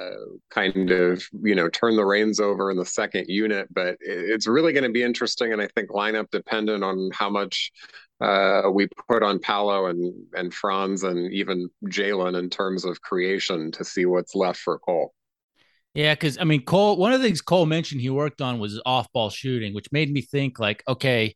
[0.50, 3.68] kind of you know turn the reins over in the second unit.
[3.72, 7.70] But it's really going to be interesting, and I think lineup dependent on how much
[8.20, 13.72] uh, we put on Paolo and and Franz and even Jalen in terms of creation
[13.72, 15.14] to see what's left for Cole.
[15.94, 16.96] Yeah, because I mean, Cole.
[16.96, 20.12] One of the things Cole mentioned he worked on was off ball shooting, which made
[20.12, 21.34] me think like, okay,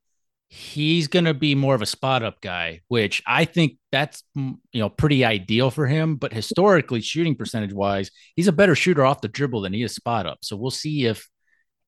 [0.49, 4.57] he's going to be more of a spot up guy, which I think that's mm,
[4.73, 6.17] you know pretty ideal for him.
[6.17, 9.95] But historically, shooting percentage wise, he's a better shooter off the dribble than he is
[9.95, 10.39] spot up.
[10.43, 11.29] So we'll see if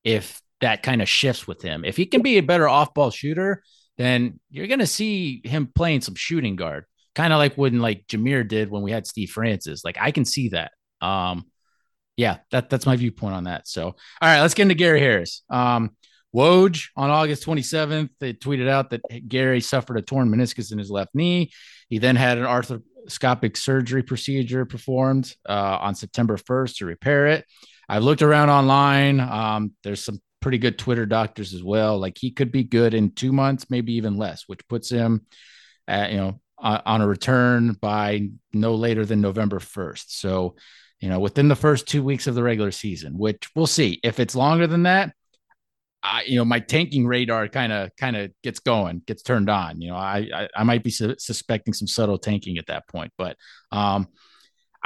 [0.05, 1.85] if that kind of shifts with him.
[1.85, 3.63] If he can be a better off ball shooter,
[3.99, 8.07] then you're going to see him playing some shooting guard, kind of like when like
[8.07, 9.85] Jameer did when we had Steve Francis.
[9.85, 10.73] Like I can see that.
[11.01, 11.47] Um,
[12.17, 13.69] yeah, that that's my viewpoint on that.
[13.69, 15.43] So, all right, let's get into Gary Harris.
[15.51, 15.97] Um,
[16.35, 20.91] Woj on August 27th, they tweeted out that Gary suffered a torn meniscus in his
[20.91, 21.51] left knee.
[21.89, 27.47] He then had an arthroscopic surgery procedure performed uh, on September 1st to repair it.
[27.89, 29.21] I looked around online.
[29.21, 31.99] Um, there's some pretty good Twitter doctors as well.
[31.99, 35.27] Like he could be good in two months, maybe even less, which puts him
[35.89, 40.05] at, you know, on a return by no later than November 1st.
[40.07, 40.55] So,
[41.01, 43.99] you know, within the first two weeks of the regular season, which we'll see.
[44.05, 45.15] If it's longer than that,
[46.05, 49.81] I, you know, my tanking radar kind of kind of gets going, gets turned on.
[49.81, 53.11] You know, I I, I might be su- suspecting some subtle tanking at that point,
[53.19, 53.37] but
[53.73, 54.07] um,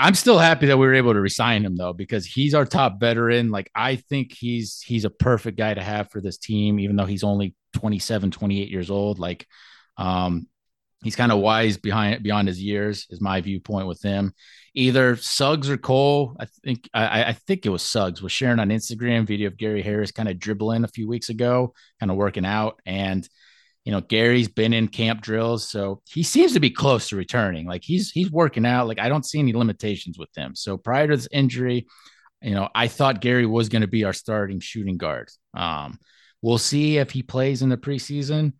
[0.00, 2.98] I'm still happy that we were able to resign him though because he's our top
[3.00, 3.50] veteran.
[3.50, 7.06] Like I think he's he's a perfect guy to have for this team, even though
[7.06, 9.18] he's only 27, 28 years old.
[9.18, 9.46] Like,
[9.96, 10.48] um,
[11.02, 14.34] he's kind of wise behind beyond his years, is my viewpoint with him
[14.74, 16.36] either Suggs or Cole.
[16.38, 19.82] I think I, I, think it was Suggs was sharing on Instagram video of Gary
[19.82, 22.80] Harris kind of dribbling a few weeks ago, kind of working out.
[22.86, 23.28] And
[23.84, 27.66] you know, Gary's been in camp drills, so he seems to be close to returning.
[27.66, 28.88] Like he's he's working out.
[28.88, 30.54] Like I don't see any limitations with him.
[30.54, 31.86] So prior to this injury,
[32.42, 35.30] you know, I thought Gary was going to be our starting shooting guard.
[35.54, 35.98] Um,
[36.42, 38.52] we'll see if he plays in the preseason.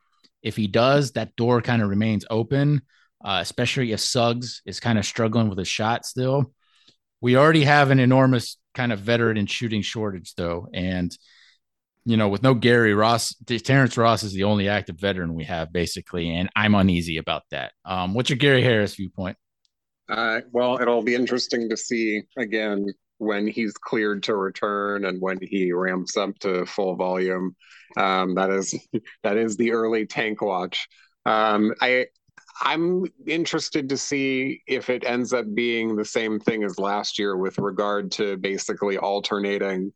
[0.43, 2.83] If he does, that door kind of remains open
[3.25, 6.53] uh, especially if Suggs is kind of struggling with a shot still.
[7.21, 10.69] We already have an enormous kind of veteran shooting shortage, though.
[10.73, 11.17] And,
[12.05, 15.73] you know, with no Gary Ross, Terrence Ross is the only active veteran we have,
[15.73, 16.31] basically.
[16.31, 17.73] And I'm uneasy about that.
[17.85, 19.37] Um, what's your Gary Harris viewpoint?
[20.09, 22.87] Uh, well, it'll be interesting to see again
[23.19, 27.55] when he's cleared to return and when he ramps up to full volume.
[27.97, 28.75] Um, that is
[29.23, 30.89] that is the early tank watch.
[31.27, 32.07] Um, I
[32.63, 37.37] I'm interested to see if it ends up being the same thing as last year
[37.37, 39.93] with regard to basically alternating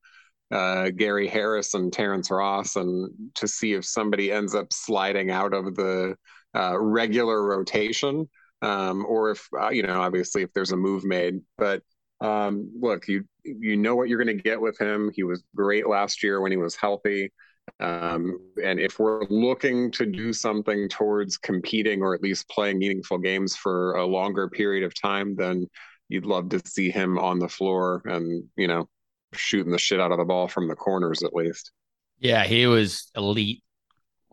[0.50, 5.54] uh, Gary Harris and Terrence Ross, and to see if somebody ends up sliding out
[5.54, 6.16] of the
[6.54, 8.28] uh, regular rotation,
[8.62, 11.40] um, or if uh, you know, obviously, if there's a move made.
[11.58, 11.82] But
[12.20, 15.10] um, look, you you know what you're going to get with him.
[15.14, 17.32] He was great last year when he was healthy.
[17.80, 23.18] Um, and if we're looking to do something towards competing or at least playing meaningful
[23.18, 25.66] games for a longer period of time, then
[26.08, 28.88] you'd love to see him on the floor and, you know,
[29.36, 31.72] shooting the shit out of the ball from the corners at least.
[32.18, 33.62] Yeah, he was elite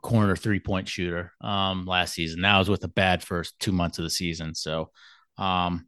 [0.01, 2.41] corner three point shooter um last season.
[2.41, 4.55] That was with a bad first two months of the season.
[4.55, 4.91] So
[5.37, 5.87] um,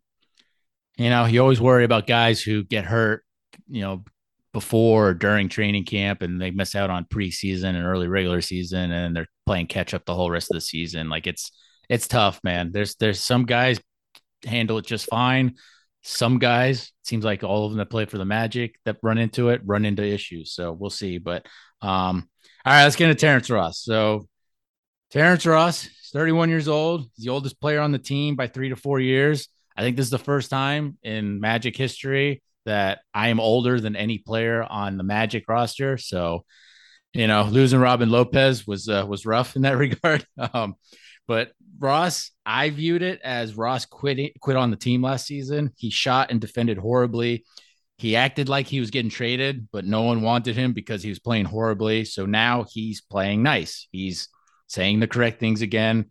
[0.97, 3.23] you know, you always worry about guys who get hurt,
[3.67, 4.03] you know,
[4.53, 8.91] before or during training camp and they miss out on preseason and early regular season
[8.91, 11.09] and they're playing catch up the whole rest of the season.
[11.09, 11.51] Like it's
[11.89, 12.71] it's tough, man.
[12.71, 13.79] There's there's some guys
[14.45, 15.55] handle it just fine.
[16.03, 19.49] Some guys, seems like all of them that play for the Magic that run into
[19.49, 20.53] it, run into issues.
[20.53, 21.17] So we'll see.
[21.17, 21.45] But
[21.81, 22.29] um,
[22.65, 23.79] all right, let's get into Terrence Ross.
[23.79, 24.27] So
[25.11, 27.09] Terrence Ross, 31 years old.
[27.15, 29.47] He's the oldest player on the team by three to four years.
[29.75, 33.95] I think this is the first time in Magic history that I am older than
[33.95, 35.97] any player on the Magic roster.
[35.97, 36.45] So,
[37.13, 40.25] you know, losing Robin Lopez was uh, was rough in that regard.
[40.37, 40.75] Um,
[41.27, 45.71] but Ross, I viewed it as Ross quit quit on the team last season.
[45.77, 47.45] He shot and defended horribly.
[47.97, 51.19] He acted like he was getting traded, but no one wanted him because he was
[51.19, 52.05] playing horribly.
[52.05, 53.87] So now he's playing nice.
[53.91, 54.29] He's
[54.67, 56.05] saying the correct things again.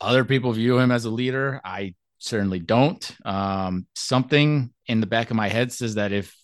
[0.00, 1.60] Other people view him as a leader.
[1.64, 3.16] I certainly don't.
[3.24, 6.34] Um, something in the back of my head says that if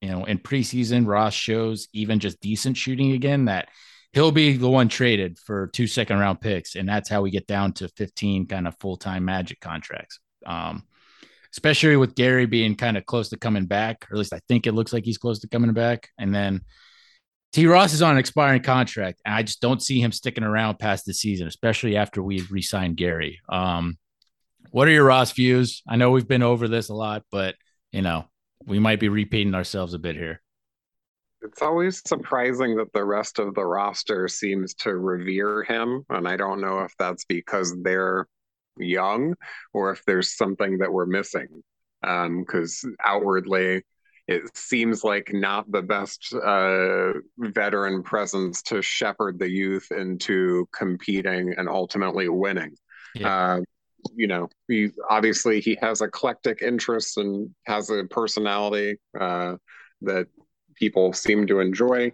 [0.00, 3.68] you know in preseason Ross shows even just decent shooting again, that
[4.14, 7.46] he'll be the one traded for two second round picks, and that's how we get
[7.46, 10.20] down to 15 kind of full time Magic contracts.
[10.46, 10.84] Um,
[11.52, 14.66] especially with Gary being kind of close to coming back, or at least I think
[14.66, 16.62] it looks like he's close to coming back, and then.
[17.52, 17.68] T.
[17.68, 21.06] Ross is on an expiring contract, and I just don't see him sticking around past
[21.06, 23.38] the season, especially after we re-signed Gary.
[23.48, 23.96] Um,
[24.72, 25.80] what are your Ross views?
[25.86, 27.54] I know we've been over this a lot, but
[27.92, 28.24] you know,
[28.66, 30.42] we might be repeating ourselves a bit here.
[31.44, 36.04] It's always surprising that the rest of the roster seems to revere him.
[36.08, 38.26] And I don't know if that's because they're
[38.78, 39.34] young
[39.72, 41.62] or if there's something that we're missing.
[42.00, 43.82] Because um, outwardly,
[44.26, 51.54] it seems like not the best uh, veteran presence to shepherd the youth into competing
[51.56, 52.74] and ultimately winning.
[53.14, 53.56] Yeah.
[53.56, 53.60] Uh,
[54.14, 59.56] you know, he obviously he has eclectic interests and has a personality uh,
[60.02, 60.26] that
[60.74, 62.12] people seem to enjoy,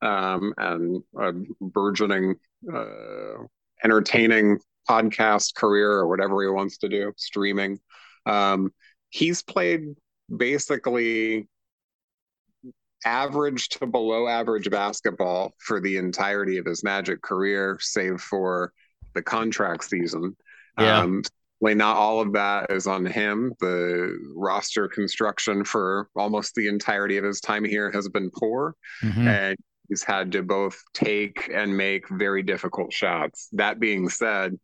[0.00, 2.36] um, and a burgeoning,
[2.72, 3.44] uh,
[3.84, 7.78] entertaining podcast career or whatever he wants to do, streaming.
[8.26, 8.72] Um,
[9.10, 9.94] he's played
[10.34, 11.48] basically
[13.04, 18.72] average to below average basketball for the entirety of his Magic career, save for
[19.14, 20.36] the contract season.
[20.78, 21.00] Yeah.
[21.00, 21.22] Um,
[21.62, 23.52] not all of that is on him.
[23.60, 28.74] The roster construction for almost the entirety of his time here has been poor.
[29.02, 29.28] Mm-hmm.
[29.28, 29.56] And
[29.88, 33.48] he's had to both take and make very difficult shots.
[33.52, 34.58] That being said,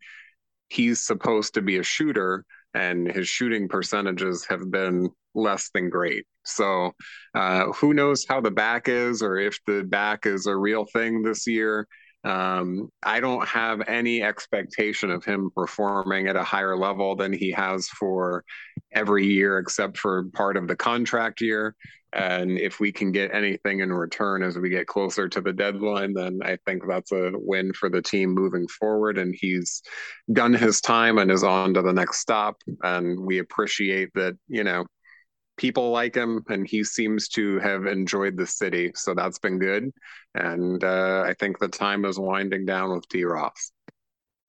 [0.68, 6.26] he's supposed to be a shooter, and his shooting percentages have been less than great.
[6.44, 6.92] So,
[7.34, 11.22] uh, who knows how the back is, or if the back is a real thing
[11.22, 11.86] this year.
[12.28, 17.50] Um, I don't have any expectation of him performing at a higher level than he
[17.52, 18.44] has for
[18.92, 21.74] every year, except for part of the contract year.
[22.12, 26.12] And if we can get anything in return as we get closer to the deadline,
[26.12, 29.16] then I think that's a win for the team moving forward.
[29.16, 29.82] And he's
[30.30, 32.56] done his time and is on to the next stop.
[32.82, 34.84] And we appreciate that, you know,
[35.58, 39.92] people like him and he seems to have enjoyed the city so that's been good.
[40.34, 43.72] And uh, i think the time is winding down with d ross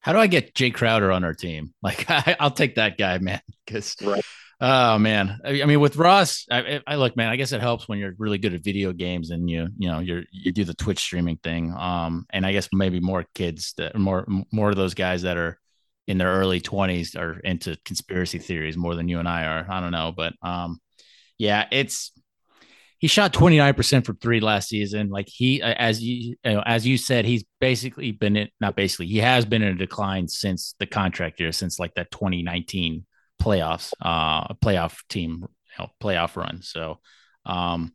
[0.01, 1.73] how do i get Jae Crowder on our team?
[1.81, 4.23] Like I, will take that guy man because right.
[4.61, 5.39] oh man.
[5.43, 8.15] I, I, mean with ross I, I look man i guess it helps when you're
[8.17, 11.37] really good at video games and you you know you're you do the twitch streaming
[11.37, 11.73] thing.
[11.73, 15.59] Um and i guess maybe more kids that more more of those guys that are
[16.07, 19.65] in their early 20s are into conspiracy theories more than you and i are.
[19.69, 20.79] I don't know but um
[21.39, 22.11] yeah, it's
[22.99, 25.09] he shot 29% from three last season.
[25.09, 29.07] Like he, as you, you know, as you said, he's basically been in, not basically,
[29.07, 33.05] he has been in a decline since the contract year, since like that 2019
[33.41, 35.47] playoffs, uh, playoff team, you
[35.79, 36.61] know, playoff run.
[36.61, 36.99] So,
[37.45, 37.93] um,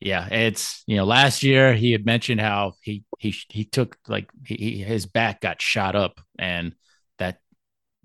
[0.00, 4.28] yeah, it's you know last year he had mentioned how he he he took like
[4.44, 6.72] he, his back got shot up and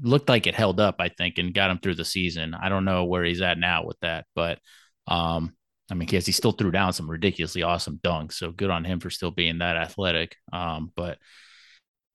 [0.02, 2.54] looked like it held up, I think, and got him through the season.
[2.54, 4.60] I don't know where he's at now with that, but
[5.08, 5.54] um,
[5.92, 8.34] I mean, because he still threw down some ridiculously awesome dunks.
[8.34, 10.36] So good on him for still being that athletic.
[10.52, 11.18] Um, but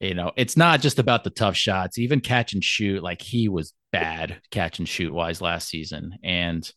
[0.01, 3.03] you know, it's not just about the tough shots, even catch and shoot.
[3.03, 6.19] Like he was bad catch and shoot wise last season.
[6.23, 6.71] And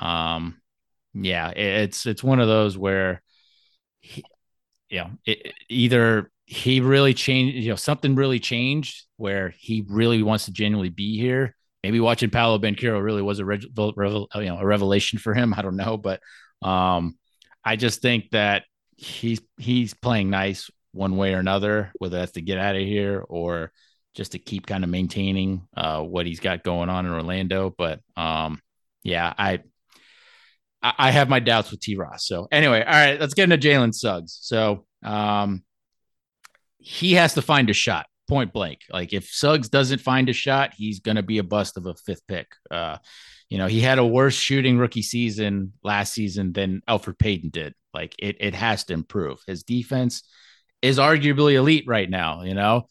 [0.00, 0.60] um,
[1.14, 3.22] yeah, it's it's one of those where
[4.00, 4.24] he,
[4.88, 10.22] you know, it, either he really changed, you know, something really changed where he really
[10.22, 11.54] wants to genuinely be here.
[11.82, 15.54] Maybe watching Paolo Banchero really was a you know a revelation for him.
[15.54, 16.20] I don't know, but
[16.62, 17.18] um,
[17.64, 18.64] I just think that
[18.96, 23.22] he's he's playing nice one way or another, whether that's to get out of here
[23.28, 23.70] or
[24.14, 27.74] just to keep kind of maintaining uh, what he's got going on in Orlando.
[27.76, 28.60] But um,
[29.02, 29.60] yeah, I
[30.82, 31.96] I, I have my doubts with T.
[31.96, 32.26] Ross.
[32.26, 34.38] So anyway, all right, let's get into Jalen Suggs.
[34.40, 35.64] So um,
[36.84, 38.80] he has to find a shot point blank.
[38.92, 41.94] Like if Suggs doesn't find a shot, he's going to be a bust of a
[41.94, 42.46] fifth pick.
[42.70, 42.98] Uh,
[43.48, 47.74] you know, he had a worse shooting rookie season last season than Elfrid Payton did.
[47.94, 49.38] Like it, it has to improve.
[49.46, 50.24] His defense
[50.82, 52.42] is arguably elite right now.
[52.42, 52.86] You know,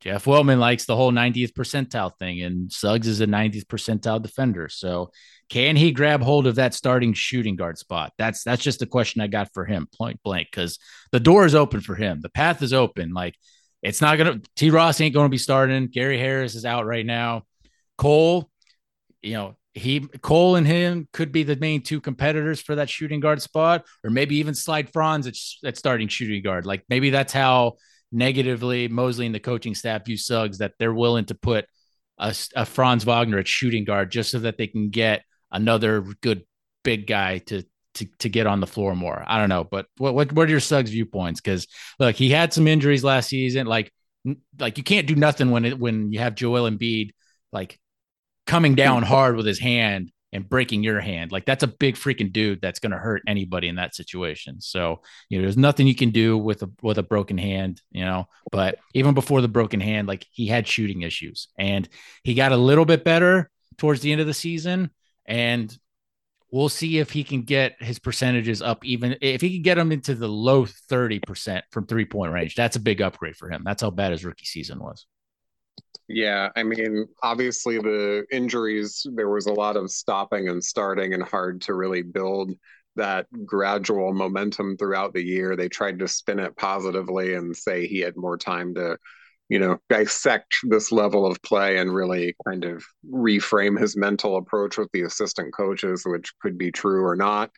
[0.00, 4.68] Jeff Weltman likes the whole 90th percentile thing, and Suggs is a 90th percentile defender.
[4.68, 5.10] So
[5.52, 8.14] can he grab hold of that starting shooting guard spot?
[8.16, 10.78] That's that's just a question I got for him, point blank, because
[11.10, 12.22] the door is open for him.
[12.22, 13.12] The path is open.
[13.12, 13.34] Like
[13.82, 15.88] it's not gonna T Ross ain't gonna be starting.
[15.88, 17.42] Gary Harris is out right now.
[17.98, 18.50] Cole,
[19.20, 23.20] you know, he Cole and him could be the main two competitors for that shooting
[23.20, 25.36] guard spot, or maybe even slide Franz at,
[25.66, 26.64] at starting shooting guard.
[26.64, 27.74] Like maybe that's how
[28.10, 31.66] negatively Mosley and the coaching staff view Suggs that they're willing to put
[32.16, 35.22] a, a Franz Wagner at shooting guard just so that they can get
[35.52, 36.44] another good
[36.82, 37.62] big guy to
[37.94, 39.22] to to get on the floor more.
[39.26, 41.40] I don't know, but what what, what are your Suggs viewpoints?
[41.40, 41.66] Because
[41.98, 43.66] look, he had some injuries last season.
[43.66, 43.92] Like
[44.58, 47.10] like you can't do nothing when it when you have Joel Embiid
[47.52, 47.78] like
[48.46, 49.12] coming down mm-hmm.
[49.12, 51.30] hard with his hand and breaking your hand.
[51.30, 54.60] Like that's a big freaking dude that's going to hurt anybody in that situation.
[54.60, 58.04] So, you know, there's nothing you can do with a with a broken hand, you
[58.04, 58.26] know.
[58.50, 61.88] But even before the broken hand, like he had shooting issues and
[62.24, 64.90] he got a little bit better towards the end of the season
[65.26, 65.76] and
[66.50, 69.90] we'll see if he can get his percentages up even if he can get them
[69.90, 72.54] into the low 30% from three point range.
[72.54, 73.62] That's a big upgrade for him.
[73.64, 75.06] That's how bad his rookie season was.
[76.08, 81.22] Yeah, I mean, obviously the injuries, there was a lot of stopping and starting and
[81.22, 82.52] hard to really build
[82.96, 85.56] that gradual momentum throughout the year.
[85.56, 88.98] They tried to spin it positively and say he had more time to,
[89.52, 92.82] you know, dissect this level of play and really kind of
[93.12, 97.50] reframe his mental approach with the assistant coaches, which could be true or not.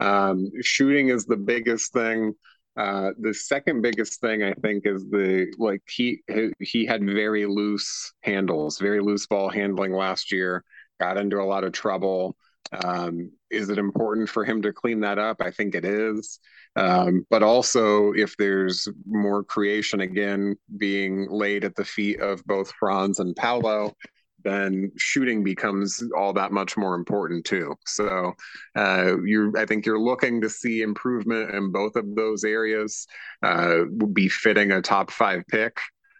[0.00, 2.32] Um, shooting is the biggest thing.
[2.74, 6.22] Uh, the second biggest thing I think is the like he
[6.58, 10.64] he had very loose handles, very loose ball handling last year.
[11.00, 12.34] Got into a lot of trouble.
[12.82, 15.42] Um, is it important for him to clean that up?
[15.42, 16.40] I think it is.
[16.74, 22.72] Um, but also, if there's more creation again being laid at the feet of both
[22.78, 23.92] Franz and Paolo,
[24.44, 27.74] then shooting becomes all that much more important too.
[27.86, 28.32] So
[28.74, 33.06] uh, you're, I think you're looking to see improvement in both of those areas.
[33.42, 35.78] Uh, would be fitting a top five pick.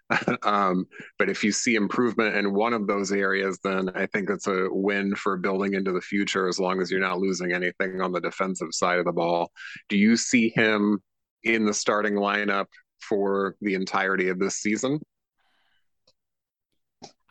[0.43, 0.85] um,
[1.17, 4.67] but if you see improvement in one of those areas, then I think it's a
[4.69, 8.21] win for building into the future as long as you're not losing anything on the
[8.21, 9.51] defensive side of the ball.
[9.89, 10.99] Do you see him
[11.43, 12.65] in the starting lineup
[13.01, 14.99] for the entirety of this season?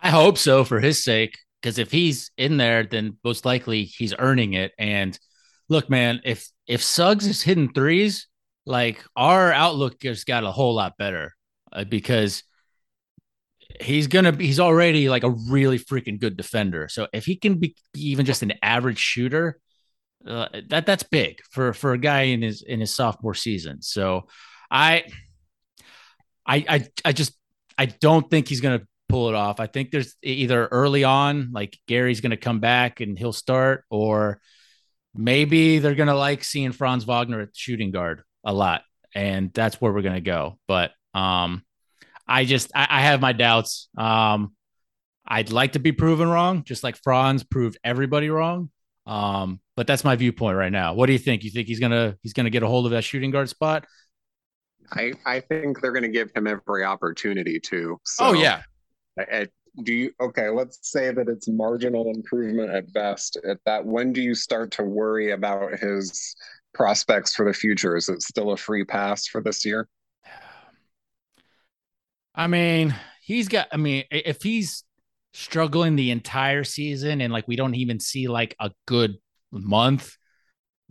[0.02, 4.14] I hope so for his sake, because if he's in there, then most likely he's
[4.18, 4.72] earning it.
[4.78, 5.16] And
[5.68, 8.26] look, man, if if Suggs is hitting threes,
[8.66, 11.34] like our outlook just got a whole lot better
[11.72, 12.42] uh, because
[13.80, 16.88] he's gonna be he's already like a really freaking good defender.
[16.88, 19.58] So if he can be even just an average shooter,
[20.26, 23.82] uh, that that's big for for a guy in his in his sophomore season.
[23.82, 24.28] So
[24.70, 25.04] I
[26.46, 27.32] I I I just
[27.78, 29.60] I don't think he's gonna pull it off.
[29.60, 34.40] I think there's either early on, like Gary's to come back and he'll start, or
[35.14, 38.82] maybe they're to like seeing Franz Wagner at shooting guard a lot,
[39.14, 40.58] and that's where we're to go.
[40.66, 41.62] But um,
[42.32, 43.88] I just I, I have my doubts.
[43.96, 44.54] Um,
[45.26, 48.70] I'd like to be proven wrong, just like Franz proved everybody wrong.
[49.06, 50.94] Um, but that's my viewpoint right now.
[50.94, 51.44] What do you think?
[51.44, 53.84] You think he's gonna he's gonna get a hold of that shooting guard spot?
[54.90, 58.00] I I think they're gonna give him every opportunity to.
[58.04, 58.28] So.
[58.28, 58.62] Oh yeah,
[59.18, 59.50] at,
[59.84, 64.20] do you okay let's say that it's marginal improvement at best at that when do
[64.20, 66.36] you start to worry about his
[66.74, 69.88] prospects for the future is it still a free pass for this year
[72.34, 74.84] i mean he's got i mean if he's
[75.34, 79.16] struggling the entire season and like we don't even see like a good
[79.50, 80.16] month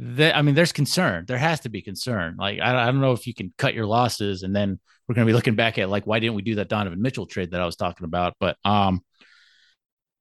[0.02, 1.26] that I mean, there's concern.
[1.28, 2.36] There has to be concern.
[2.38, 5.28] Like I, I don't know if you can cut your losses, and then we're going
[5.28, 7.62] to be looking back at like why didn't we do that Donovan Mitchell trade that
[7.62, 8.36] I was talking about?
[8.40, 9.04] But um,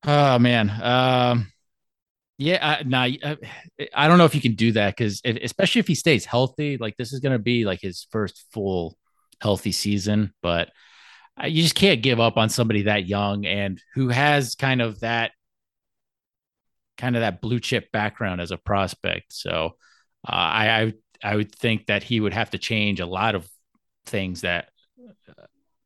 [0.06, 1.50] oh man, um,
[2.36, 3.36] yeah, now nah,
[3.94, 6.98] I don't know if you can do that because especially if he stays healthy, like
[6.98, 8.98] this is going to be like his first full
[9.40, 10.68] healthy season, but
[11.44, 15.32] you just can't give up on somebody that young and who has kind of that
[16.98, 19.32] kind of that blue chip background as a prospect.
[19.32, 19.76] So
[20.28, 23.48] uh, I, I I would think that he would have to change a lot of
[24.06, 24.68] things that
[25.28, 25.44] uh,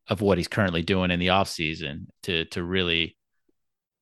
[0.09, 3.17] of what he's currently doing in the offseason to to really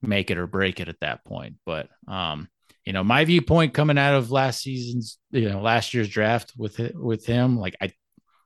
[0.01, 1.57] make it or break it at that point.
[1.65, 2.49] But um,
[2.85, 6.81] you know, my viewpoint coming out of last season's, you know, last year's draft with
[6.95, 7.93] with him, like I,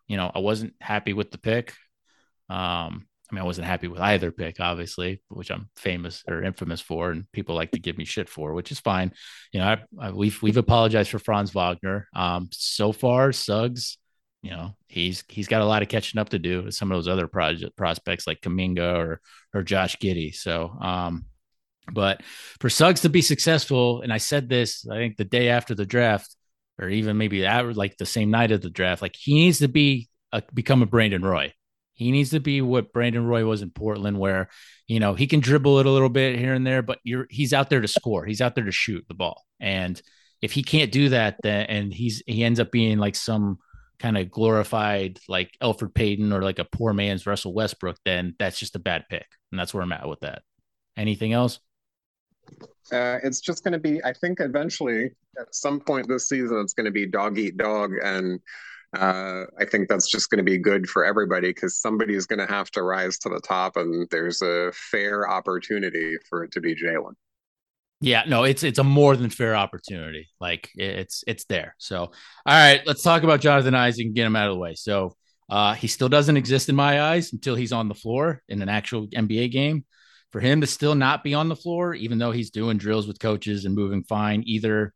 [0.06, 1.72] you know, I wasn't happy with the pick.
[2.48, 6.80] Um, I mean, I wasn't happy with either pick, obviously, which I'm famous or infamous
[6.80, 9.12] for, and people like to give me shit for, which is fine.
[9.52, 12.06] You know, I, I, we've we've apologized for Franz Wagner.
[12.14, 13.98] Um, so far, Suggs,
[14.42, 16.96] you know, he's he's got a lot of catching up to do with some of
[16.96, 19.20] those other project prospects like Kuminga or
[19.52, 20.32] or Josh Giddey.
[20.32, 21.24] So, um,
[21.92, 22.22] but
[22.60, 25.86] for Suggs to be successful, and I said this, I think the day after the
[25.86, 26.36] draft,
[26.80, 29.68] or even maybe that, like the same night of the draft, like he needs to
[29.68, 31.52] be a, become a Brandon Roy
[31.96, 34.48] he needs to be what Brandon Roy was in Portland, where
[34.86, 37.52] you know he can dribble it a little bit here and there, but you're he's
[37.52, 38.24] out there to score.
[38.24, 39.44] He's out there to shoot the ball.
[39.58, 40.00] And
[40.42, 43.58] if he can't do that, then and he's he ends up being like some
[43.98, 48.58] kind of glorified like Elfrid Payton or like a poor man's Russell Westbrook, then that's
[48.58, 49.26] just a bad pick.
[49.50, 50.42] And that's where I'm at with that.
[50.96, 51.60] Anything else?
[52.92, 56.74] Uh, it's just going to be, I think eventually at some point this season, it's
[56.74, 57.92] going to be dog eat dog.
[58.02, 58.40] And
[58.94, 62.38] uh, I think that's just going to be good for everybody because somebody is going
[62.38, 66.60] to have to rise to the top, and there's a fair opportunity for it to
[66.60, 67.14] be Jalen.
[68.00, 70.28] Yeah, no, it's it's a more than fair opportunity.
[70.38, 71.74] Like it's it's there.
[71.78, 72.12] So, all
[72.46, 74.74] right, let's talk about Jonathan Isaac and get him out of the way.
[74.74, 75.16] So,
[75.48, 78.68] uh, he still doesn't exist in my eyes until he's on the floor in an
[78.68, 79.84] actual NBA game.
[80.32, 83.20] For him to still not be on the floor, even though he's doing drills with
[83.20, 84.92] coaches and moving fine, either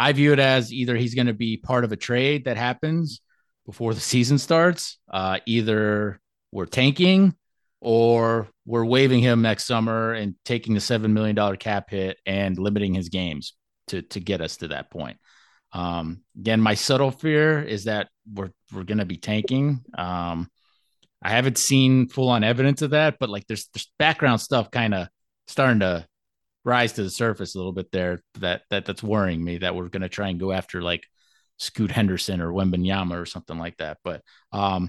[0.00, 3.20] I view it as either he's going to be part of a trade that happens
[3.66, 4.98] before the season starts.
[5.12, 6.18] Uh, either
[6.52, 7.34] we're tanking
[7.82, 12.58] or we're waiving him next summer and taking the seven million dollar cap hit and
[12.58, 13.52] limiting his games
[13.88, 15.18] to to get us to that point.
[15.74, 19.84] Um, again, my subtle fear is that we're we're going to be tanking.
[19.98, 20.48] Um,
[21.22, 24.94] I haven't seen full on evidence of that, but like there's, there's background stuff kind
[24.94, 25.08] of
[25.46, 26.06] starting to
[26.70, 29.88] rise to the surface a little bit there that that that's worrying me that we're
[29.88, 31.04] going to try and go after like
[31.58, 33.98] Scoot Henderson or Wembanyama or something like that.
[34.04, 34.88] But um,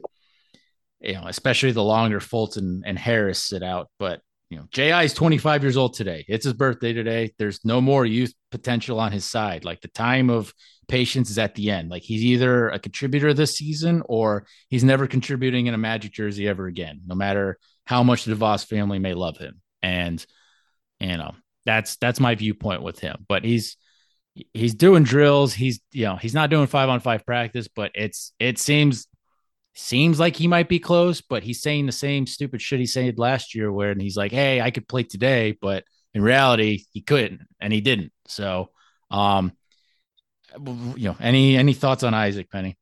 [0.99, 3.89] you know, especially the longer Fultz and, and Harris sit out.
[3.97, 4.21] But
[4.51, 6.23] you know, Ji is 25 years old today.
[6.27, 7.33] It's his birthday today.
[7.39, 9.65] There's no more youth potential on his side.
[9.65, 10.53] Like the time of
[10.87, 11.89] patience is at the end.
[11.89, 16.47] Like he's either a contributor this season or he's never contributing in a Magic jersey
[16.47, 19.61] ever again, no matter how much the DeVos family may love him.
[19.81, 20.23] And
[20.99, 21.33] you know,
[21.65, 23.25] that's that's my viewpoint with him.
[23.27, 23.77] But he's
[24.53, 25.53] he's doing drills.
[25.53, 29.07] He's you know he's not doing five on five practice, but it's it seems
[29.73, 31.21] seems like he might be close.
[31.21, 34.31] But he's saying the same stupid shit he said last year, where and he's like,
[34.31, 35.83] "Hey, I could play today," but
[36.13, 38.11] in reality, he couldn't, and he didn't.
[38.27, 38.69] So,
[39.09, 39.53] um,
[40.57, 42.77] you know, any any thoughts on Isaac Penny?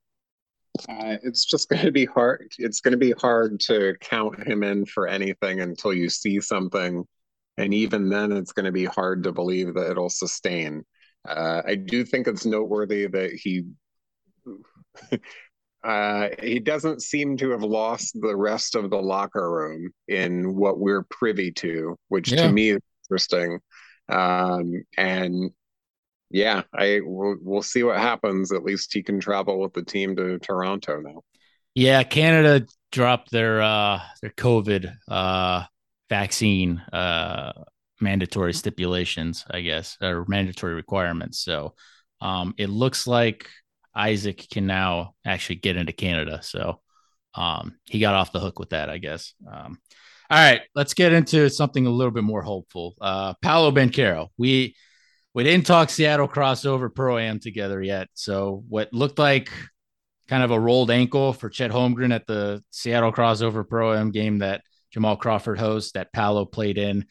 [0.88, 2.54] Uh, it's just going to be hard.
[2.58, 7.06] It's going to be hard to count him in for anything until you see something
[7.60, 10.84] and even then it's going to be hard to believe that it'll sustain.
[11.28, 13.64] Uh, i do think it's noteworthy that he
[15.84, 20.80] uh, he doesn't seem to have lost the rest of the locker room in what
[20.80, 22.48] we're privy to which yeah.
[22.48, 22.80] to me is
[23.10, 23.60] interesting.
[24.08, 25.52] Um, and
[26.32, 28.52] yeah i we'll, we'll see what happens.
[28.52, 31.22] At least he can travel with the team to toronto now.
[31.76, 35.66] Yeah canada dropped their uh their covid uh
[36.10, 37.54] vaccine uh,
[38.02, 41.40] mandatory stipulations, I guess, or mandatory requirements.
[41.40, 41.76] So
[42.22, 43.50] um, it looks like
[43.96, 46.42] Isaac can now actually get into Canada.
[46.42, 46.82] So
[47.36, 49.34] um, he got off the hook with that, I guess.
[49.50, 49.80] Um,
[50.30, 52.96] all right, let's get into something a little bit more hopeful.
[53.02, 54.28] Uh, Paolo Banchero.
[54.38, 54.76] We
[55.34, 58.10] we didn't talk Seattle CrawsOver pro am together yet.
[58.14, 59.52] So what looked like
[60.28, 64.40] kind of a rolled ankle for Chet Holmgren at the Seattle CrawsOver pro am game
[64.40, 64.62] that
[64.92, 67.06] Jamal Crawford host that Paolo played in.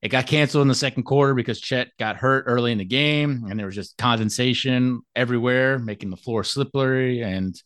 [0.00, 3.46] It got canceled in the second quarter because Chet got hurt early in the game,
[3.48, 7.22] and there was just condensation everywhere, making the floor slippery.
[7.22, 7.60] And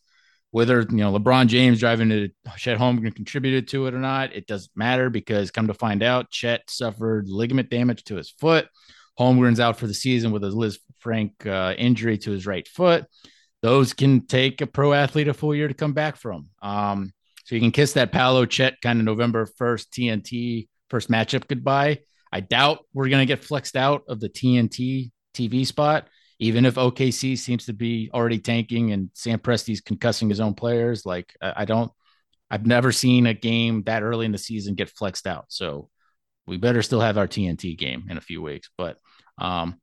[0.49, 4.47] whether you know LeBron James driving to Chet Holmgren contributed to it or not, it
[4.47, 8.67] doesn't matter because come to find out, Chet suffered ligament damage to his foot.
[9.19, 13.05] Holmgren's out for the season with a Lisfranc uh, injury to his right foot.
[13.61, 16.49] Those can take a pro athlete a full year to come back from.
[16.61, 17.13] Um,
[17.53, 21.99] you can kiss that Paolo Chet kind of November 1st TNT first matchup goodbye.
[22.31, 26.07] I doubt we're going to get flexed out of the TNT TV spot,
[26.39, 31.05] even if OKC seems to be already tanking and Sam Presti's concussing his own players.
[31.05, 31.91] Like, I don't,
[32.49, 35.45] I've never seen a game that early in the season get flexed out.
[35.49, 35.89] So
[36.45, 38.69] we better still have our TNT game in a few weeks.
[38.77, 38.97] But
[39.37, 39.79] um,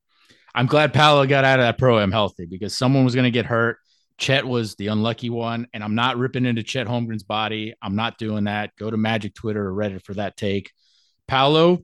[0.55, 3.31] I'm glad Paolo got out of that pro am healthy because someone was going to
[3.31, 3.79] get hurt.
[4.21, 7.75] Chet was the unlucky one, and I'm not ripping into Chet Holmgren's body.
[7.83, 8.71] I'm not doing that.
[8.79, 10.71] Go to Magic Twitter or Reddit for that take.
[11.27, 11.83] Paolo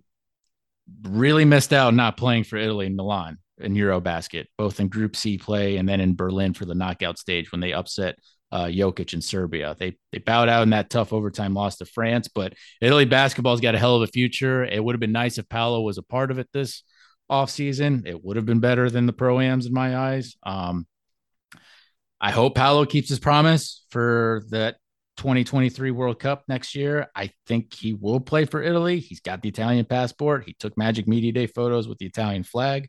[1.03, 3.39] really missed out not playing for Italy and Milan.
[3.59, 7.53] in Eurobasket, both in Group C play and then in Berlin for the knockout stage
[7.53, 8.18] when they upset
[8.53, 9.74] uh, Jokic in Serbia.
[9.78, 13.74] They they bowed out in that tough overtime loss to France, but Italy basketball's got
[13.74, 14.64] a hell of a future.
[14.64, 16.82] It would have been nice if Paolo was a part of it this
[17.30, 18.07] offseason.
[18.07, 20.37] It would have been better than the pro-ams in my eyes.
[20.45, 20.87] Um,
[22.21, 24.77] I hope Paolo keeps his promise for that
[25.19, 27.09] 2023 World Cup next year.
[27.14, 29.01] I think he will play for Italy.
[29.01, 30.45] He's got the Italian passport.
[30.47, 32.89] He took Magic Media Day photos with the Italian flag.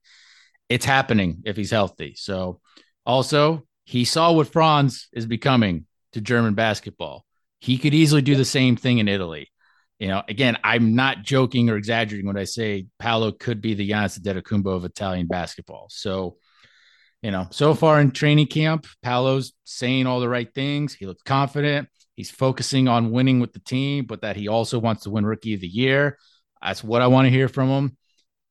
[0.70, 2.16] It's happening if he's healthy.
[2.18, 2.60] So,
[3.06, 7.26] also, he saw what Franz is becoming to German basketball.
[7.60, 9.50] He could easily do the same thing in Italy.
[10.00, 13.90] You know, again, I'm not joking or exaggerating when I say Paolo could be the
[13.90, 15.88] Giannis Antetokounmpo of Italian basketball.
[15.90, 16.38] So,
[17.22, 20.94] you know, so far in training camp, Paolo's saying all the right things.
[20.94, 21.90] He looks confident.
[22.16, 25.54] He's focusing on winning with the team, but that he also wants to win Rookie
[25.54, 26.18] of the Year.
[26.62, 27.98] That's what I want to hear from him.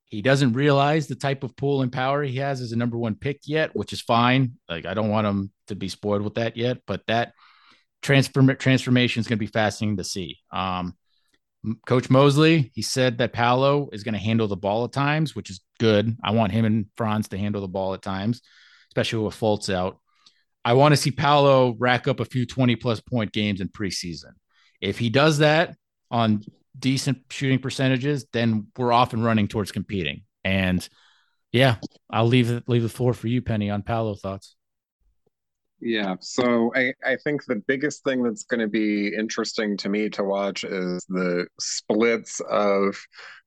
[0.07, 3.17] He doesn't realize the type of pull and power he has as a number one
[3.17, 4.53] pick yet, which is fine.
[4.69, 7.33] Like I don't want him to be spoiled with that yet, but that
[8.03, 10.39] transform transformation is going to be fascinating to see.
[10.53, 10.97] Um,
[11.87, 15.51] Coach Mosley, he said that Paolo is going to handle the ball at times, which
[15.51, 16.17] is good.
[16.23, 18.41] I want him and Franz to handle the ball at times,
[18.91, 19.99] especially with Fultz out.
[20.65, 24.33] I want to see Paolo rack up a few 20 plus point games in preseason.
[24.81, 25.77] If he does that
[26.11, 26.43] on
[26.79, 30.23] decent shooting percentages, then we're off and running towards competing.
[30.45, 30.87] And
[31.53, 31.77] yeah,
[32.11, 34.57] I'll leave leave the floor for you, Penny, on Paolo thoughts.
[35.81, 40.09] Yeah, so I, I think the biggest thing that's going to be interesting to me
[40.11, 42.97] to watch is the splits of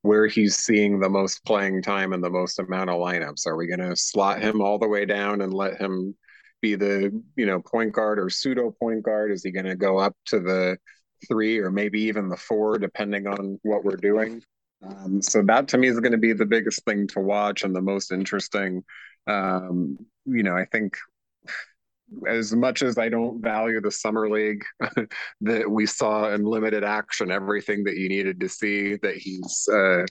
[0.03, 3.47] where he's seeing the most playing time and the most amount of lineups.
[3.47, 6.15] Are we going to slot him all the way down and let him
[6.61, 9.31] be the you know point guard or pseudo point guard?
[9.31, 10.77] Is he going to go up to the
[11.27, 14.43] three or maybe even the four, depending on what we're doing?
[14.85, 17.75] Um, so that to me is going to be the biggest thing to watch and
[17.75, 18.83] the most interesting.
[19.25, 20.95] Um, you know, I think
[22.27, 24.63] as much as I don't value the summer league
[25.41, 30.05] that we saw in limited action, everything that you needed to see that he's uh,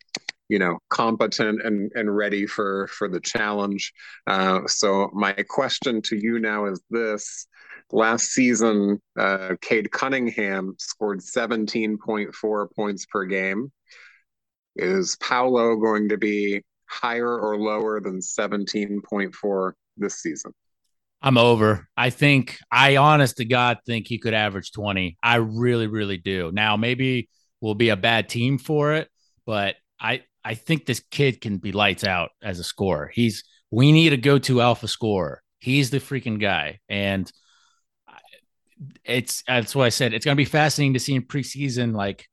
[0.48, 3.92] you know competent and and ready for for the challenge.
[4.26, 7.46] Uh, so my question to you now is this.
[7.90, 13.72] Last season uh, cade cunningham scored 17.4 points per game.
[14.76, 20.52] Is paolo going to be higher or lower than 17.4 this season
[21.20, 21.88] I'm over.
[21.96, 25.16] I think I honest to God think he could average 20.
[25.22, 26.52] I really, really do.
[26.52, 27.28] Now maybe
[27.60, 29.08] we'll be a bad team for it,
[29.44, 33.10] but I I think this kid can be lights out as a scorer.
[33.12, 35.42] He's we need a go-to alpha scorer.
[35.58, 37.30] He's the freaking guy, and
[39.04, 41.94] it's that's what I said it's to be fascinating to see in preseason.
[41.94, 42.28] Like,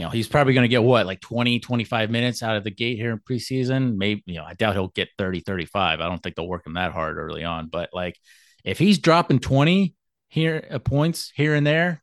[0.00, 2.70] you know, he's probably going to get what like 20, 25 minutes out of the
[2.70, 3.96] gate here in preseason.
[3.96, 6.00] Maybe you know, I doubt he'll get 30, 35.
[6.00, 7.68] I don't think they'll work him that hard early on.
[7.68, 8.16] But like,
[8.64, 9.94] if he's dropping 20
[10.28, 12.02] here uh, points here and there,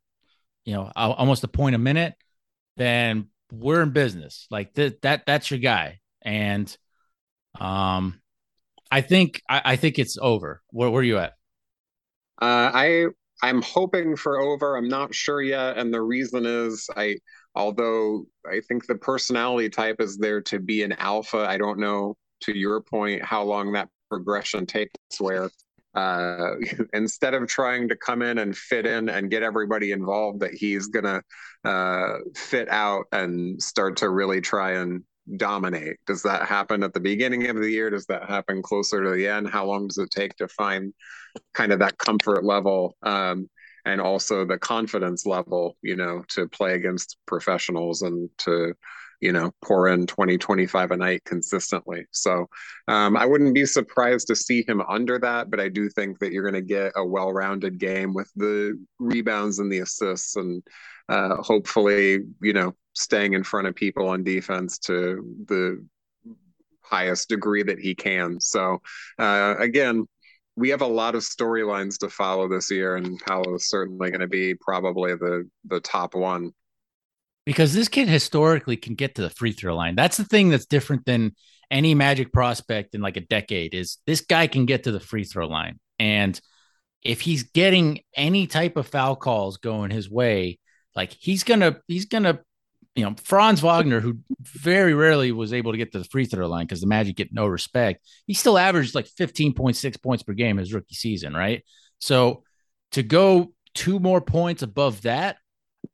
[0.64, 2.14] you know, almost a point a minute,
[2.76, 4.46] then we're in business.
[4.52, 5.98] Like th- that that's your guy.
[6.22, 6.78] And
[7.60, 8.22] um
[8.92, 10.62] I think I, I think it's over.
[10.70, 11.34] Where, where are you at?
[12.40, 13.06] Uh, I
[13.42, 14.76] I'm hoping for over.
[14.76, 17.18] I'm not sure yet, and the reason is I
[17.58, 21.40] although I think the personality type is there to be an alpha.
[21.40, 24.94] I don't know to your point how long that progression takes.
[25.20, 25.50] Where
[25.96, 26.52] uh,
[26.94, 30.88] instead of trying to come in and fit in and get everybody involved, that he's
[30.88, 31.22] gonna
[31.66, 35.04] uh, fit out and start to really try and
[35.36, 35.98] dominate.
[36.06, 37.90] Does that happen at the beginning of the year?
[37.90, 39.50] Does that happen closer to the end?
[39.50, 40.94] How long does it take to find
[41.54, 42.96] kind of that comfort level?
[43.02, 43.50] Um,
[43.88, 48.74] and also the confidence level, you know, to play against professionals and to
[49.20, 52.06] you know pour in 20 25 a night consistently.
[52.12, 52.46] So
[52.88, 56.32] um, i wouldn't be surprised to see him under that but i do think that
[56.32, 60.62] you're going to get a well-rounded game with the rebounds and the assists and
[61.10, 65.84] uh, hopefully you know staying in front of people on defense to the
[66.90, 68.40] highest degree that he can.
[68.40, 68.82] So
[69.20, 70.08] uh, again
[70.58, 74.22] we have a lot of storylines to follow this year, and Paolo is certainly going
[74.22, 76.52] to be probably the the top one
[77.46, 79.96] because this kid historically can get to the free throw line.
[79.96, 81.34] That's the thing that's different than
[81.72, 85.24] any Magic prospect in like a decade is this guy can get to the free
[85.24, 85.80] throw line.
[85.98, 86.40] And
[87.04, 90.60] if he's getting any type of foul calls going his way,
[90.94, 92.40] like he's gonna he's gonna
[92.98, 96.48] you know Franz Wagner, who very rarely was able to get to the free throw
[96.48, 98.04] line because the Magic get no respect.
[98.26, 101.64] He still averaged like 15.6 points per game his rookie season, right?
[102.00, 102.44] So
[102.94, 105.38] to go two more points above that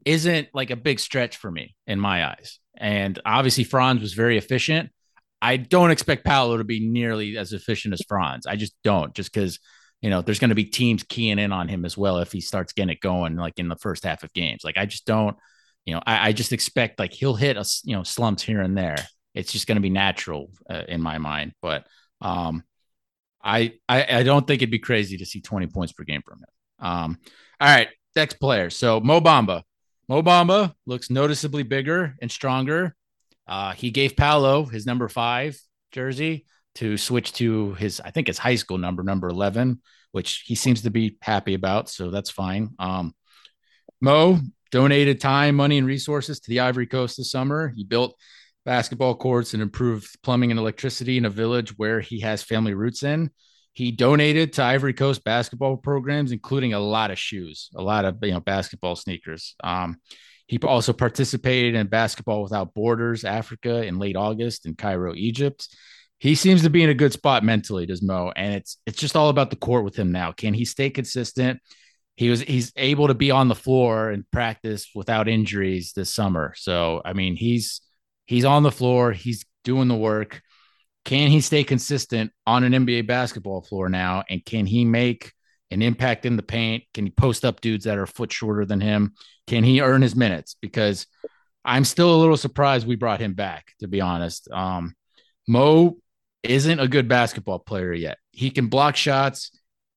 [0.06, 2.60] isn't like a big stretch for me in my eyes.
[2.78, 4.90] And obviously, Franz was very efficient.
[5.42, 8.48] I don't expect Paolo to be nearly as efficient as Franz.
[8.48, 9.60] I just don't, just because
[10.02, 12.40] you know there's going to be teams keying in on him as well if he
[12.40, 14.64] starts getting it going like in the first half of games.
[14.64, 15.36] Like I just don't,
[15.86, 18.78] you know, I, I just expect like he'll hit us, you know, slumps here and
[18.78, 18.98] there.
[19.34, 21.86] It's just going to be natural uh, in my mind, but
[22.22, 22.64] um,
[23.44, 26.40] I, I I don't think it'd be crazy to see 20 points per game from
[26.40, 26.88] him.
[26.88, 27.18] Um,
[27.60, 28.70] all right, next player.
[28.70, 29.64] So Mo Bamba.
[30.08, 32.96] Mo Bamba looks noticeably bigger and stronger.
[33.48, 35.58] Uh, he gave Paolo his number five
[35.92, 39.82] jersey to switch to his, I think his high school number, number 11,
[40.12, 41.90] which he seems to be happy about.
[41.90, 42.72] So that's fine.
[42.80, 43.14] Um,
[44.02, 44.40] Mo
[44.74, 47.72] donated time, money, and resources to the Ivory Coast this summer.
[47.76, 48.18] He built
[48.66, 53.04] basketball courts and improved plumbing and electricity in a village where he has family roots
[53.04, 53.30] in.
[53.74, 58.18] He donated to Ivory Coast basketball programs, including a lot of shoes, a lot of
[58.24, 59.54] you know basketball sneakers.
[59.64, 59.98] Um,
[60.48, 65.68] he also participated in Basketball Without Borders Africa in late August in Cairo, Egypt.
[66.18, 69.16] He seems to be in a good spot mentally, does Mo, and it's it's just
[69.16, 70.32] all about the court with him now.
[70.32, 71.60] Can he stay consistent?
[72.16, 76.54] He was he's able to be on the floor and practice without injuries this summer.
[76.56, 77.82] So I mean, he's
[78.26, 80.42] he's on the floor, he's doing the work.
[81.06, 84.24] Can he stay consistent on an NBA basketball floor now?
[84.30, 85.34] And can he make
[85.70, 86.84] an impact in the paint?
[86.94, 89.14] Can he post up dudes that are a foot shorter than him?
[89.48, 90.56] Can he earn his minutes?
[90.62, 91.08] Because
[91.66, 94.50] I'm still a little surprised we brought him back, to be honest.
[94.52, 94.96] Um,
[95.48, 95.98] Mo
[96.44, 98.18] isn't a good basketball player yet.
[98.32, 99.52] He can block shots,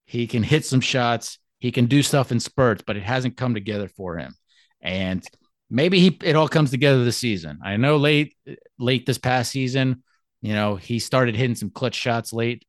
[0.06, 3.54] he can hit some shots, he can do stuff in spurts, but it hasn't come
[3.54, 4.34] together for him.
[4.80, 5.24] And
[5.70, 7.58] maybe he it all comes together this season.
[7.64, 8.36] I know late
[8.78, 10.02] late this past season,
[10.42, 12.64] you know, he started hitting some clutch shots late.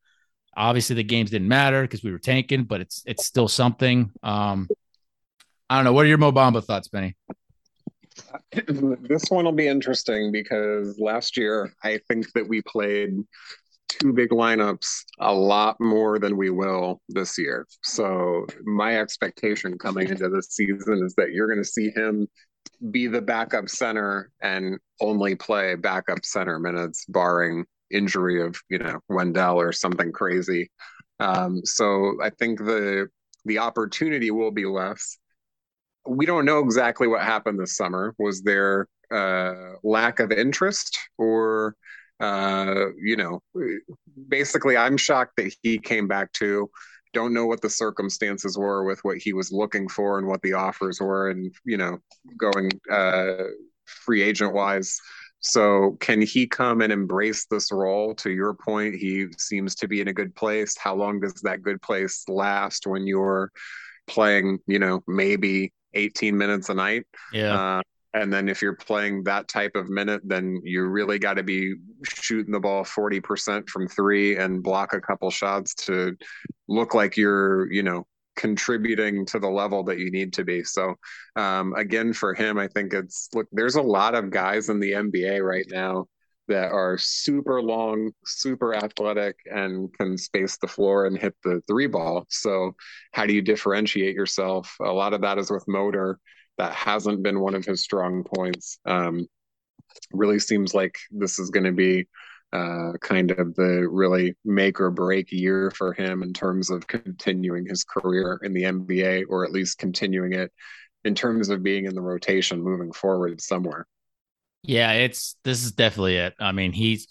[0.56, 4.12] Obviously, the games didn't matter because we were tanking, but it's it's still something.
[4.24, 4.68] Um,
[5.70, 5.94] I don't know.
[5.94, 7.16] What are your Mo Bamba thoughts, Benny?
[8.52, 13.20] This one will be interesting because last year I think that we played
[13.88, 17.66] two big lineups a lot more than we will this year.
[17.84, 22.28] So my expectation coming into this season is that you're going to see him
[22.92, 29.00] be the backup center and only play backup center minutes, barring injury of you know
[29.10, 30.70] Wendell or something crazy.
[31.20, 33.08] Um, so I think the
[33.46, 35.18] the opportunity will be less.
[36.06, 38.14] We don't know exactly what happened this summer.
[38.18, 41.76] Was there uh, lack of interest, or
[42.20, 43.42] uh, you know,
[44.28, 46.70] basically, I'm shocked that he came back too.
[47.14, 50.54] Don't know what the circumstances were with what he was looking for and what the
[50.54, 51.98] offers were and you know
[52.38, 53.44] going uh
[53.86, 55.00] free agent wise
[55.40, 58.16] so can he come and embrace this role?
[58.16, 60.76] To your point he seems to be in a good place.
[60.78, 63.52] How long does that good place last when you're
[64.08, 67.06] playing you know maybe 18 minutes a night?
[67.32, 67.78] Yeah.
[67.78, 67.82] Uh,
[68.14, 71.76] and then if you're playing that type of minute, then you really got to be
[72.04, 76.16] shooting the ball 40% from three and block a couple shots to
[76.68, 78.06] look like you're, you know,
[78.38, 80.64] contributing to the level that you need to be.
[80.64, 80.96] So,
[81.36, 84.94] um, again, for him, I think it's look, there's a lot of guys in the
[84.94, 86.06] NBA right now
[86.48, 91.88] that are super long, super athletic, and can space the floor and hit the three
[91.88, 92.26] ball.
[92.30, 92.74] So,
[93.12, 94.74] how do you differentiate yourself?
[94.82, 96.20] A lot of that is with motor
[96.58, 98.80] that hasn't been one of his strong points.
[98.86, 99.28] Um,
[100.12, 102.08] really seems like this is going to be
[102.54, 107.66] uh, kind of the really make or break year for him in terms of continuing
[107.66, 110.52] his career in the NBA, or at least continuing it
[111.04, 113.86] in terms of being in the rotation moving forward somewhere.
[114.64, 116.34] Yeah, it's this is definitely it.
[116.40, 117.08] I mean, he's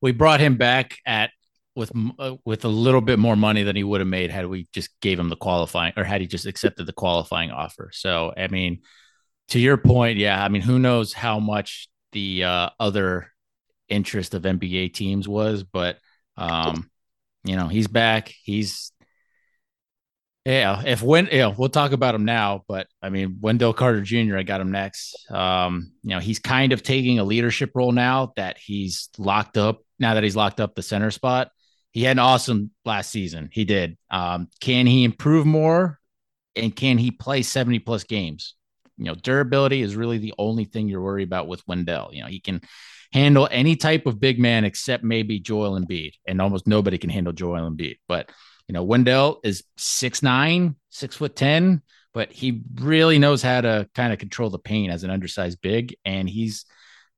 [0.00, 1.30] we brought him back at
[1.76, 4.68] with uh, with a little bit more money than he would have made had we
[4.72, 7.90] just gave him the qualifying or had he just accepted the qualifying offer.
[7.92, 8.80] So, I mean,
[9.48, 13.30] to your point, yeah, I mean, who knows how much the uh, other
[13.88, 15.98] interest of NBA teams was, but
[16.36, 16.90] um,
[17.44, 18.34] you know, he's back.
[18.42, 18.92] He's
[20.44, 20.82] yeah.
[20.84, 24.38] If when yeah, we'll talk about him now, but I mean, Wendell Carter Jr.
[24.38, 25.30] I got him next.
[25.30, 29.82] Um, you know, he's kind of taking a leadership role now that he's locked up.
[29.98, 31.50] Now that he's locked up the center spot,
[31.92, 33.48] he had an awesome last season.
[33.52, 33.96] He did.
[34.10, 35.98] Um, can he improve more?
[36.56, 38.54] And can he play 70 plus games?
[38.96, 42.10] You know, durability is really the only thing you're worried about with Wendell.
[42.12, 42.60] You know, he can
[43.12, 47.32] handle any type of big man except maybe Joel Embiid, and almost nobody can handle
[47.32, 47.96] Joel Embiid.
[48.06, 48.30] But
[48.68, 51.82] you know, Wendell is six nine, six foot ten,
[52.14, 55.96] but he really knows how to kind of control the paint as an undersized big,
[56.04, 56.66] and he's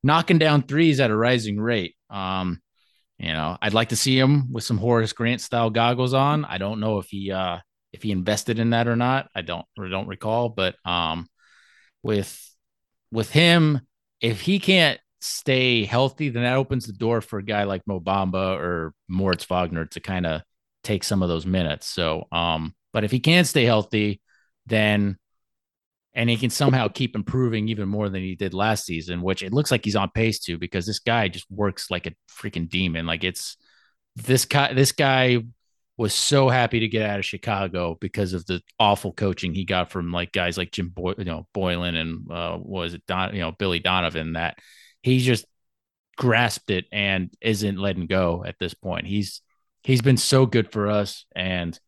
[0.03, 1.95] knocking down threes at a rising rate.
[2.09, 2.62] Um,
[3.23, 6.45] you know, I'd like to see him with some Horace Grant style goggles on.
[6.45, 7.59] I don't know if he uh
[7.93, 9.31] if he invested in that or not.
[9.35, 11.29] I don't or don't recall, but um
[12.03, 12.37] with
[13.13, 13.81] with him,
[14.21, 18.01] if he can't stay healthy, then that opens the door for a guy like Mo
[18.01, 20.43] Bamba or Moritz Wagner to kind of
[20.83, 21.87] take some of those minutes.
[21.87, 24.21] So, um, but if he can stay healthy,
[24.67, 25.17] then
[26.15, 29.53] and he can somehow keep improving even more than he did last season, which it
[29.53, 33.07] looks like he's on pace to because this guy just works like a freaking demon.
[33.07, 33.57] Like it's
[34.17, 35.43] this guy, this guy
[35.97, 39.91] was so happy to get out of Chicago because of the awful coaching he got
[39.91, 43.41] from like guys like Jim Boy, you know, Boylen and uh, was it Don, you
[43.41, 44.59] know, Billy Donovan that
[45.03, 45.47] he just
[46.19, 49.07] grasped it and isn't letting go at this point.
[49.07, 49.41] He's
[49.83, 51.79] he's been so good for us and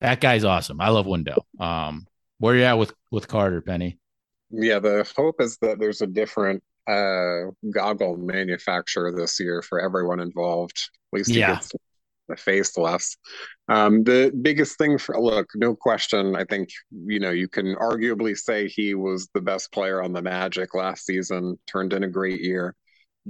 [0.00, 0.80] that guy's awesome.
[0.80, 1.44] I love Window.
[1.58, 2.06] Um,
[2.38, 3.98] where are you at with with Carter Penny?
[4.50, 10.20] Yeah, the hope is that there's a different uh, goggle manufacturer this year for everyone
[10.20, 10.90] involved.
[11.12, 11.54] At least yeah.
[11.54, 11.72] gets
[12.30, 13.16] a face less.
[13.68, 16.36] Um, the biggest thing for look, no question.
[16.36, 20.22] I think you know you can arguably say he was the best player on the
[20.22, 21.58] Magic last season.
[21.66, 22.74] Turned in a great year.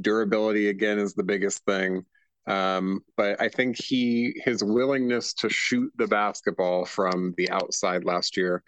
[0.01, 2.05] Durability again is the biggest thing.
[2.49, 8.39] Um, but I think he his willingness to shoot the basketball from the outside last
[8.39, 8.63] year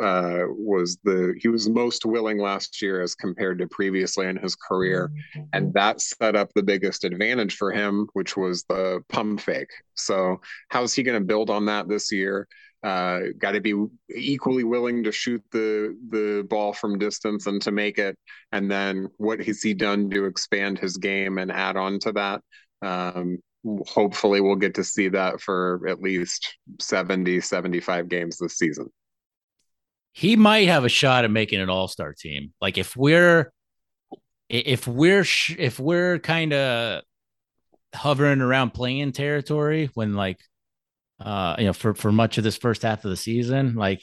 [0.00, 4.54] uh, was the he was most willing last year as compared to previously in his
[4.54, 5.10] career,
[5.52, 9.70] and that set up the biggest advantage for him, which was the pump fake.
[9.94, 12.46] So how's he going to build on that this year?
[12.84, 13.74] Uh, got to be
[14.14, 18.14] equally willing to shoot the the ball from distance and to make it.
[18.52, 22.42] And then what has he done to expand his game and add on to that?
[22.84, 23.38] Um,
[23.86, 28.88] hopefully, we'll get to see that for at least 70, 75 games this season.
[30.12, 32.52] He might have a shot at making an all star team.
[32.60, 33.52] Like if we're,
[34.48, 35.24] if we're,
[35.58, 37.02] if we're kind of
[37.94, 40.38] hovering around playing territory when like,
[41.20, 44.02] uh, you know, for, for much of this first half of the season, like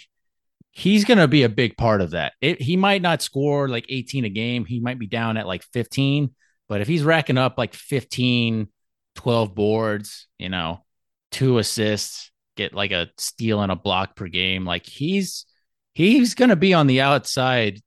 [0.71, 2.34] he's going to be a big part of that.
[2.41, 4.65] It, he might not score like 18 a game.
[4.65, 6.34] He might be down at like 15,
[6.72, 8.69] but if he's racking up like 15,
[9.15, 10.86] 12 boards, you know,
[11.30, 15.45] two assists, get like a steal and a block per game, like he's
[15.93, 17.82] he's going to be on the outside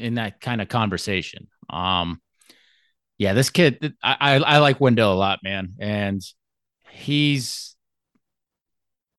[0.00, 1.46] in that kind of conversation.
[1.70, 2.20] Um
[3.18, 5.74] yeah, this kid I, I I like Wendell a lot, man.
[5.78, 6.20] And
[6.90, 7.73] he's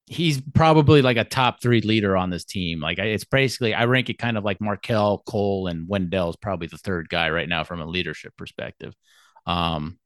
[0.07, 2.79] he's probably like a top three leader on this team.
[2.79, 6.67] Like it's basically I rank it kind of like Markelle, Cole, and Wendell is probably
[6.67, 8.93] the third guy right now from a leadership perspective.
[9.45, 9.97] Um,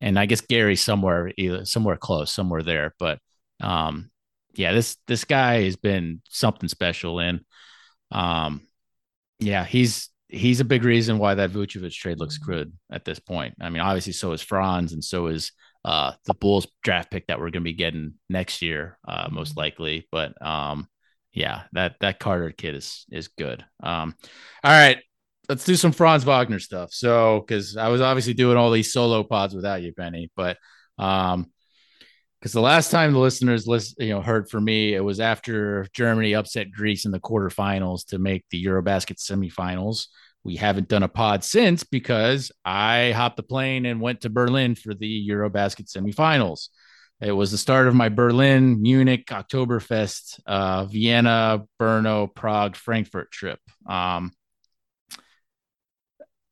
[0.00, 2.94] and I guess Gary somewhere either somewhere close, somewhere there.
[2.98, 3.18] But
[3.60, 4.10] um,
[4.54, 7.40] yeah, this this guy has been something special, and
[8.10, 8.66] um,
[9.38, 13.54] yeah, he's he's a big reason why that Vucevic trade looks good at this point.
[13.60, 15.52] I mean, obviously, so is Franz, and so is
[15.86, 19.56] uh, the Bulls draft pick that we're going to be getting next year, uh, most
[19.56, 20.08] likely.
[20.10, 20.88] But um,
[21.32, 23.64] yeah, that that Carter kid is is good.
[23.80, 24.16] Um,
[24.64, 24.98] all right,
[25.48, 26.92] let's do some Franz Wagner stuff.
[26.92, 30.56] So, because I was obviously doing all these solo pods without you, Benny, but
[30.98, 31.52] um,
[32.40, 35.86] because the last time the listeners list, you know, heard from me, it was after
[35.92, 40.06] Germany upset Greece in the quarterfinals to make the EuroBasket semifinals
[40.46, 44.76] we haven't done a pod since because I hopped the plane and went to Berlin
[44.76, 46.68] for the Eurobasket semifinals.
[47.20, 53.58] It was the start of my Berlin, Munich, Oktoberfest, uh, Vienna, Brno, Prague, Frankfurt trip.
[53.88, 54.30] Um,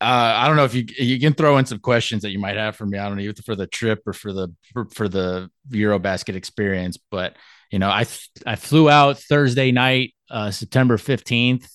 [0.00, 2.56] uh, I don't know if you you can throw in some questions that you might
[2.56, 2.98] have for me.
[2.98, 6.98] I don't know either for the trip or for the for, for the Eurobasket experience,
[7.12, 7.36] but
[7.70, 8.06] you know, I
[8.44, 11.68] I flew out Thursday night, uh, September fifteenth,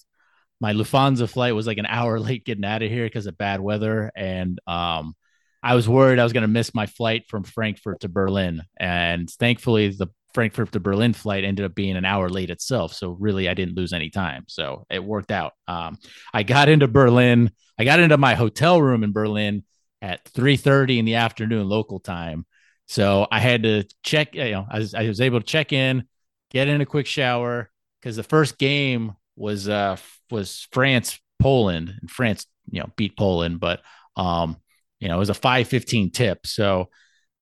[0.59, 3.61] my Lufthansa flight was like an hour late getting out of here because of bad
[3.61, 5.15] weather, and um,
[5.61, 9.29] I was worried I was going to miss my flight from Frankfurt to Berlin, and
[9.29, 12.93] thankfully the Frankfurt to Berlin flight ended up being an hour late itself.
[12.93, 14.45] So really, I didn't lose any time.
[14.47, 15.53] So it worked out.
[15.67, 15.97] Um,
[16.33, 17.51] I got into Berlin.
[17.79, 19.63] I got into my hotel room in Berlin
[20.01, 22.45] at 3:30 in the afternoon local time.
[22.87, 24.35] So I had to check.
[24.35, 26.03] You know, I was, I was able to check in,
[26.51, 29.95] get in a quick shower because the first game was uh
[30.29, 33.81] was France Poland and France you know beat Poland but
[34.15, 34.57] um
[34.99, 36.45] you know it was a 515 tip.
[36.45, 36.89] So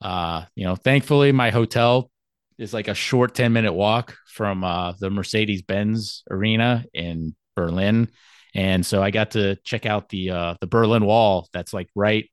[0.02, 2.12] uh you know thankfully my hotel
[2.58, 8.10] is like a short 10 minute walk from uh the Mercedes Benz arena in Berlin.
[8.54, 12.30] And so I got to check out the uh the Berlin Wall that's like right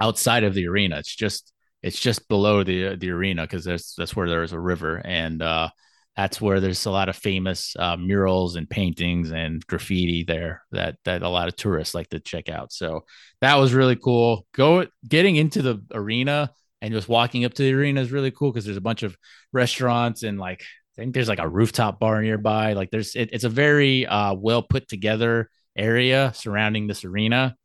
[0.00, 0.98] outside of the arena.
[0.98, 5.00] It's just it's just below the the arena because that's that's where there's a river.
[5.04, 5.70] And uh
[6.16, 10.96] that's where there's a lot of famous uh, murals and paintings and graffiti there that
[11.04, 12.72] that a lot of tourists like to check out.
[12.72, 13.04] So
[13.40, 14.46] that was really cool.
[14.52, 16.52] Go getting into the arena
[16.82, 19.16] and just walking up to the arena is really cool because there's a bunch of
[19.52, 20.62] restaurants and like
[20.98, 22.74] I think there's like a rooftop bar nearby.
[22.74, 27.56] Like there's it, it's a very uh, well put together area surrounding this arena.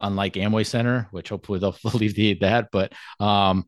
[0.00, 2.68] unlike Amway Center, which hopefully they'll alleviate that.
[2.70, 3.64] But um,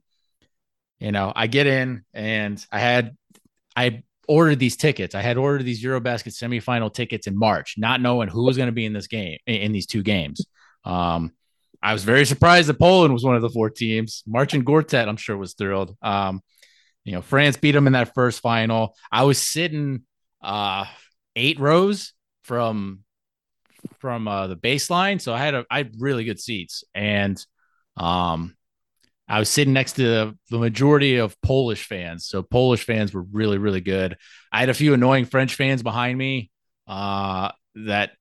[1.00, 3.16] you know, I get in and I had
[3.74, 5.14] I ordered these tickets.
[5.14, 8.72] I had ordered these Eurobasket semifinal tickets in March, not knowing who was going to
[8.72, 10.44] be in this game in these two games.
[10.84, 11.32] Um,
[11.82, 14.22] I was very surprised that Poland was one of the four teams.
[14.26, 15.96] Marcin Gortat, I'm sure, was thrilled.
[16.02, 16.40] Um,
[17.04, 18.96] you know, France beat them in that first final.
[19.12, 20.02] I was sitting
[20.42, 20.86] uh,
[21.36, 22.12] eight rows
[22.42, 23.04] from
[23.98, 27.40] from uh, the baseline, so I had a I had really good seats, and
[27.96, 28.55] um,
[29.28, 32.26] I was sitting next to the, majority of Polish fans.
[32.26, 34.16] So Polish fans were really really good.
[34.52, 36.50] I had a few annoying French fans behind me
[36.86, 38.12] uh, that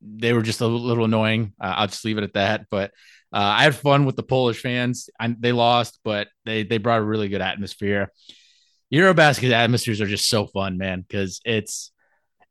[0.00, 1.52] they were just a little annoying.
[1.60, 2.66] Uh, I'll just leave it at that.
[2.70, 2.90] But
[3.32, 5.08] uh, I had fun with the Polish fans.
[5.18, 8.12] I, they lost, but they they brought a really good atmosphere.
[8.92, 11.90] Eurobasket atmospheres are just so fun, man, because it's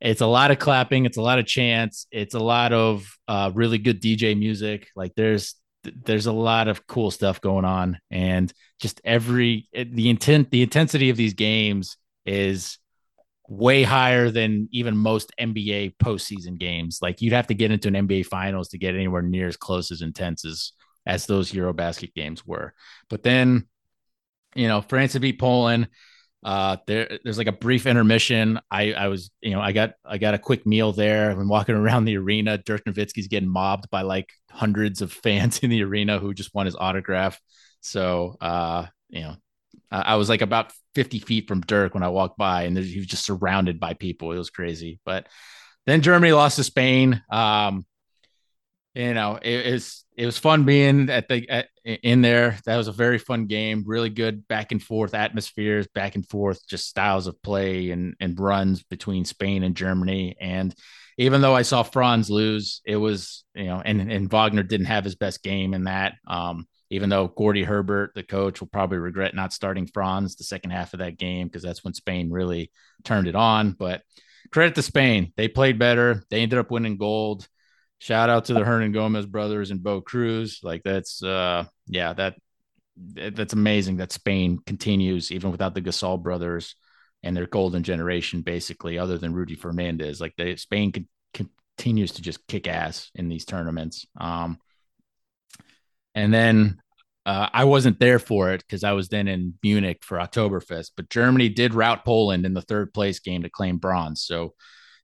[0.01, 3.51] it's a lot of clapping, it's a lot of chants, it's a lot of uh,
[3.53, 4.89] really good DJ music.
[4.97, 10.51] Like there's there's a lot of cool stuff going on, and just every the intent
[10.51, 12.77] the intensity of these games is
[13.49, 16.99] way higher than even most NBA postseason games.
[17.01, 19.91] Like you'd have to get into an NBA finals to get anywhere near as close
[19.91, 20.71] as intense as
[21.05, 22.73] as those Eurobasket games were.
[23.09, 23.67] But then,
[24.55, 25.89] you know, France to beat Poland.
[26.43, 28.59] Uh, there, there's like a brief intermission.
[28.69, 31.31] I, I was, you know, I got, I got a quick meal there.
[31.31, 32.57] I'm walking around the arena.
[32.57, 36.67] Dirk Nowitzki's getting mobbed by like hundreds of fans in the arena who just want
[36.67, 37.39] his autograph.
[37.81, 39.35] So, uh, you know,
[39.91, 43.07] I was like about 50 feet from Dirk when I walked by, and he was
[43.07, 44.31] just surrounded by people.
[44.31, 44.99] It was crazy.
[45.05, 45.27] But
[45.85, 47.21] then Germany lost to Spain.
[47.29, 47.85] Um,
[48.93, 52.57] you know, it, was it was fun being at the at, in there.
[52.65, 53.83] That was a very fun game.
[53.85, 58.39] Really good back and forth atmospheres, back and forth, just styles of play and and
[58.39, 60.35] runs between Spain and Germany.
[60.39, 60.75] And
[61.17, 65.03] even though I saw Franz lose, it was you know, and and Wagner didn't have
[65.03, 66.13] his best game in that.
[66.27, 70.69] Um, even though Gordy Herbert, the coach, will probably regret not starting Franz the second
[70.69, 72.71] half of that game because that's when Spain really
[73.03, 73.71] turned it on.
[73.71, 74.03] But
[74.51, 75.33] credit to Spain.
[75.35, 76.23] They played better.
[76.29, 77.47] They ended up winning gold.
[78.03, 80.59] Shout out to the Hernangomez brothers and Bo Cruz.
[80.61, 82.35] Like that's uh yeah, that
[82.97, 86.75] that's amazing that Spain continues even without the Gasol brothers
[87.23, 90.19] and their golden generation, basically, other than Rudy Fernandez.
[90.19, 94.05] Like they Spain can, continues to just kick ass in these tournaments.
[94.19, 94.59] Um,
[96.13, 96.81] and then
[97.25, 101.09] uh, I wasn't there for it because I was then in Munich for Oktoberfest, but
[101.09, 104.23] Germany did rout Poland in the third place game to claim bronze.
[104.23, 104.55] So,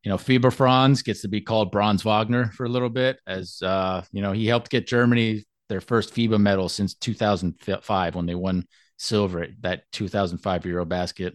[0.04, 3.62] you know, Fieber Franz gets to be called Bronze Wagner for a little bit, as
[3.62, 8.36] uh, you know, he helped get Germany their first FIBA medal since 2005 when they
[8.36, 8.66] won
[8.98, 11.34] silver at that 2005 Eurobasket.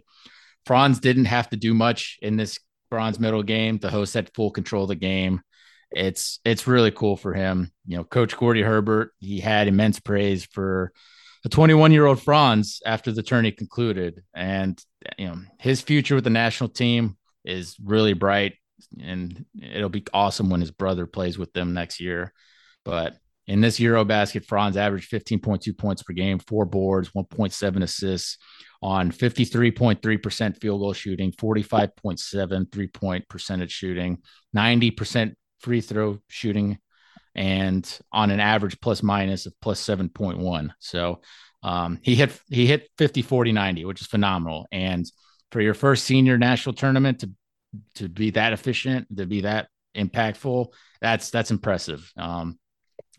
[0.66, 2.58] Franz didn't have to do much in this
[2.90, 3.78] bronze medal game.
[3.78, 5.42] The host had full control of the game
[5.94, 7.70] it's it's really cool for him.
[7.86, 10.92] You know, Coach Gordy Herbert, he had immense praise for
[11.44, 14.80] a 21 year old Franz after the tourney concluded, and
[15.18, 18.54] you know his future with the national team is really bright,
[19.00, 22.32] and it'll be awesome when his brother plays with them next year.
[22.84, 23.16] But
[23.46, 28.38] in this Eurobasket, Franz averaged 15.2 points per game, four boards, 1.7 assists
[28.82, 34.18] on 53.3% field goal shooting, 45.7 three point percentage shooting,
[34.56, 36.78] 90% free throw shooting
[37.34, 40.70] and on an average plus minus of plus 7.1.
[40.78, 41.20] So
[41.62, 44.66] um, he hit he hit 50 40 90, which is phenomenal.
[44.70, 45.04] And
[45.54, 47.30] for your first senior national tournament to
[47.94, 50.66] to be that efficient, to be that impactful,
[51.00, 52.12] that's that's impressive.
[52.16, 52.58] Um,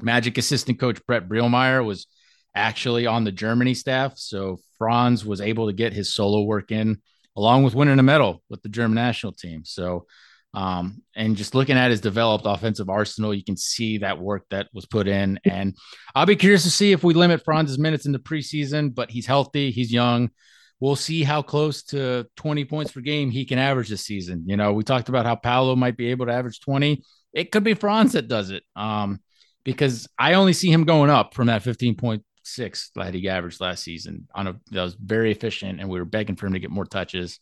[0.02, 2.08] Magic assistant coach Brett Brielmaier was
[2.54, 7.02] actually on the Germany staff, so Franz was able to get his solo work in
[7.38, 9.64] along with winning a medal with the German national team.
[9.64, 10.06] So
[10.54, 14.68] um, and just looking at his developed offensive arsenal, you can see that work that
[14.74, 15.40] was put in.
[15.46, 15.74] And
[16.14, 19.26] I'll be curious to see if we limit Franz's minutes in the preseason, but he's
[19.26, 20.32] healthy, he's young.
[20.80, 24.44] We'll see how close to 20 points per game he can average this season.
[24.46, 27.02] You know, we talked about how Paolo might be able to average 20.
[27.34, 28.64] It could be Franz that does it.
[28.76, 29.20] Um,
[29.66, 34.28] because I only see him going up from that 15.6 that he averaged last season
[34.34, 36.86] on a that was very efficient, and we were begging for him to get more
[36.86, 37.40] touches.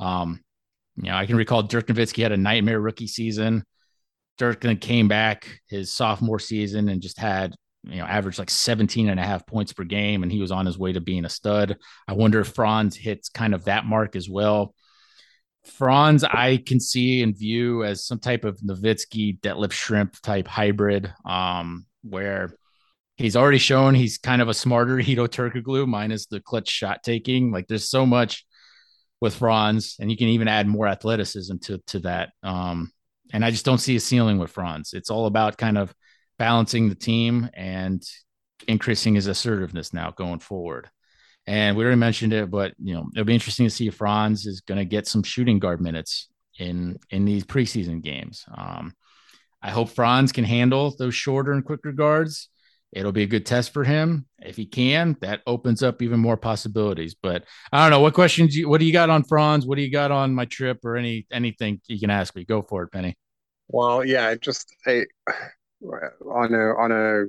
[0.00, 0.40] Um,
[0.96, 3.62] you know, I can recall Dirk Nowitzki had a nightmare rookie season.
[4.38, 7.54] Dirk then came back his sophomore season and just had,
[7.88, 10.22] you know, averaged like 17 and a half points per game.
[10.22, 11.76] And he was on his way to being a stud.
[12.06, 14.74] I wonder if Franz hits kind of that mark as well.
[15.64, 21.12] Franz, I can see and view as some type of Nowitzki, Detlef Schrempf type hybrid,
[21.24, 22.50] um, where
[23.16, 27.50] he's already shown he's kind of a smarter Hedo Turkoglu minus the clutch shot taking.
[27.50, 28.46] Like there's so much
[29.20, 32.30] with Franz, and you can even add more athleticism to to that.
[32.42, 32.92] Um,
[33.32, 34.94] and I just don't see a ceiling with Franz.
[34.94, 35.92] It's all about kind of
[36.38, 38.02] balancing the team and
[38.66, 40.88] increasing his assertiveness now going forward.
[41.46, 44.46] And we already mentioned it, but you know it'll be interesting to see if Franz
[44.46, 46.28] is going to get some shooting guard minutes
[46.58, 48.44] in in these preseason games.
[48.54, 48.94] Um,
[49.62, 52.48] I hope Franz can handle those shorter and quicker guards.
[52.92, 54.26] It'll be a good test for him.
[54.38, 57.14] If he can, that opens up even more possibilities.
[57.20, 59.66] But I don't know what questions you what do you got on Franz?
[59.66, 62.44] What do you got on my trip or any anything you can ask me?
[62.44, 63.16] Go for it, Penny.
[63.68, 65.04] Well, yeah, just I,
[65.82, 67.24] on a on a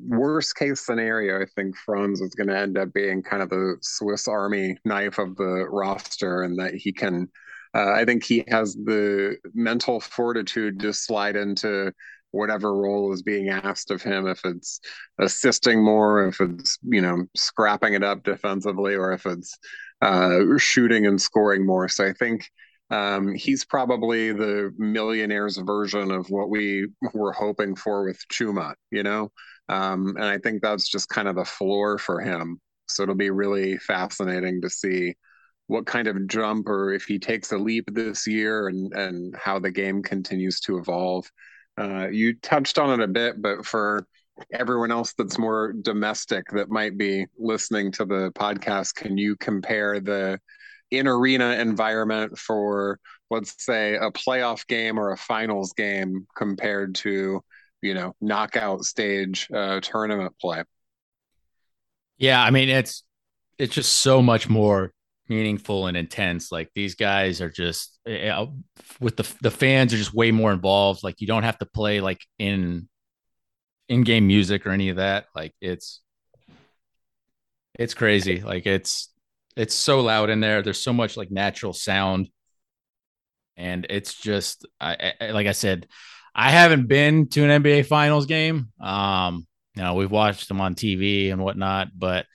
[0.00, 3.76] worst case scenario, I think Franz is going to end up being kind of the
[3.82, 7.28] Swiss Army knife of the roster, and that he can.
[7.74, 11.92] Uh, I think he has the mental fortitude to slide into
[12.32, 14.26] whatever role is being asked of him.
[14.26, 14.80] If it's
[15.18, 19.56] assisting more, if it's you know scrapping it up defensively, or if it's
[20.02, 21.88] uh, shooting and scoring more.
[21.88, 22.48] So I think
[22.90, 29.02] um, he's probably the millionaires version of what we were hoping for with Chuma, you
[29.02, 29.30] know?
[29.68, 32.60] Um, and I think that's just kind of the floor for him.
[32.88, 35.14] So it'll be really fascinating to see
[35.68, 39.60] what kind of jump or if he takes a leap this year and, and how
[39.60, 41.30] the game continues to evolve.
[41.78, 44.04] Uh, you touched on it a bit, but for
[44.52, 50.00] everyone else that's more domestic that might be listening to the podcast, can you compare
[50.00, 50.40] the
[50.90, 52.98] in arena environment for
[53.30, 57.42] let's say a playoff game or a finals game compared to
[57.82, 60.62] you know knockout stage uh, tournament play?
[62.18, 63.02] Yeah i mean it's
[63.58, 64.92] it's just so much more
[65.30, 66.52] meaningful and intense.
[66.52, 68.56] Like these guys are just you know,
[69.00, 71.02] with the the fans are just way more involved.
[71.02, 72.88] Like you don't have to play like in
[73.88, 75.26] in-game music or any of that.
[75.34, 76.00] Like it's
[77.78, 78.42] it's crazy.
[78.42, 79.08] Like it's
[79.56, 80.62] it's so loud in there.
[80.62, 82.28] There's so much like natural sound,
[83.56, 85.86] and it's just I, I, like I said,
[86.34, 88.68] I haven't been to an NBA Finals game.
[88.80, 89.46] Um,
[89.76, 92.26] you know, we've watched them on TV and whatnot, but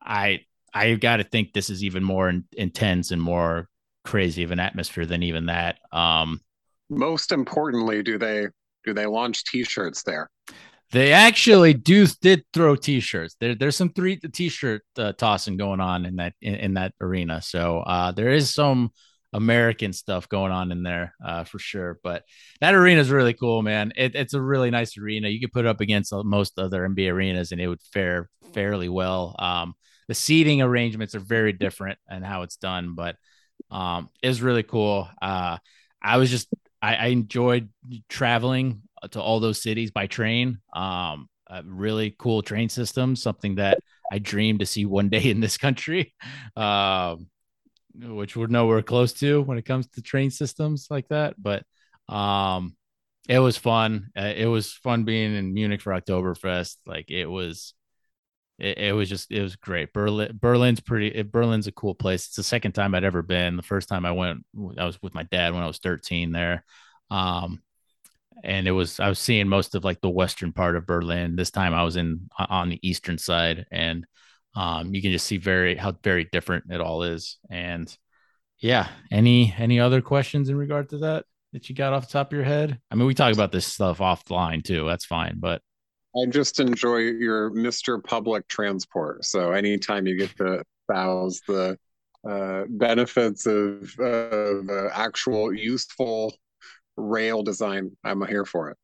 [0.00, 0.40] I
[0.72, 3.68] I got to think this is even more in, intense and more
[4.04, 5.78] crazy of an atmosphere than even that.
[5.92, 6.40] Um,
[6.90, 8.48] Most importantly, do they
[8.84, 10.28] do they launch T-shirts there?
[10.92, 13.36] They actually do did throw t-shirts.
[13.40, 17.40] There, there's some three t-shirt uh, tossing going on in that in, in that arena.
[17.40, 18.90] So uh, there is some
[19.32, 21.98] American stuff going on in there uh, for sure.
[22.02, 22.24] But
[22.60, 23.92] that arena is really cool, man.
[23.96, 25.28] It, it's a really nice arena.
[25.28, 28.90] You could put it up against most other NBA arenas, and it would fare fairly
[28.90, 29.34] well.
[29.38, 29.74] Um,
[30.08, 33.16] the seating arrangements are very different and how it's done, but
[33.70, 35.08] um, it's really cool.
[35.22, 35.56] Uh,
[36.02, 36.48] I was just
[36.82, 37.68] I enjoyed
[38.08, 40.58] traveling to all those cities by train.
[40.74, 43.78] Um, a really cool train system, something that
[44.10, 46.14] I dream to see one day in this country,
[46.56, 47.28] um,
[47.94, 51.34] which we're nowhere close to when it comes to train systems like that.
[51.40, 51.64] But
[52.08, 52.76] um,
[53.28, 54.10] it was fun.
[54.16, 56.76] Uh, it was fun being in Munich for Oktoberfest.
[56.86, 57.74] Like it was,
[58.58, 59.92] it, it, was just it was great.
[59.92, 61.08] Berlin Berlin's pretty.
[61.08, 62.26] It, Berlin's a cool place.
[62.26, 63.56] It's the second time I'd ever been.
[63.56, 64.44] The first time I went,
[64.78, 66.64] I was with my dad when I was 13 there.
[67.10, 67.62] Um,
[68.42, 71.36] and it was I was seeing most of like the western part of Berlin.
[71.36, 74.06] This time I was in on the eastern side, and
[74.54, 77.38] um, you can just see very how very different it all is.
[77.50, 77.94] And
[78.58, 82.32] yeah, any any other questions in regard to that that you got off the top
[82.32, 82.78] of your head?
[82.90, 84.86] I mean, we talk about this stuff offline too.
[84.86, 85.62] That's fine, but
[86.14, 88.02] I just enjoy your Mr.
[88.02, 89.24] Public Transport.
[89.24, 91.78] So anytime you get to spouse the
[92.28, 96.34] uh, benefits of, of uh, actual useful
[96.96, 97.96] rail design.
[98.04, 98.76] I'm here for it.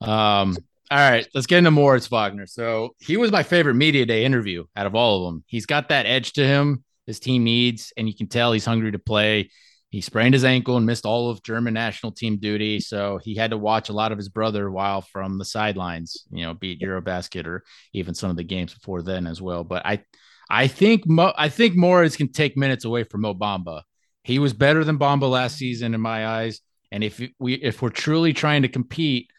[0.00, 0.56] Um,
[0.90, 2.46] all right, let's get into Moritz Wagner.
[2.46, 5.44] So he was my favorite media day interview out of all of them.
[5.46, 8.92] He's got that edge to him his team needs, and you can tell he's hungry
[8.92, 9.50] to play.
[9.90, 13.52] He sprained his ankle and missed all of German national team duty, so he had
[13.52, 16.24] to watch a lot of his brother while from the sidelines.
[16.30, 19.62] You know, be it Eurobasket or even some of the games before then as well.
[19.62, 20.04] But I,
[20.50, 23.82] I think Mo, I think Moritz can take minutes away from Mo Bamba.
[24.26, 26.60] He was better than Bamba last season in my eyes.
[26.90, 29.30] And if we if we're truly trying to compete,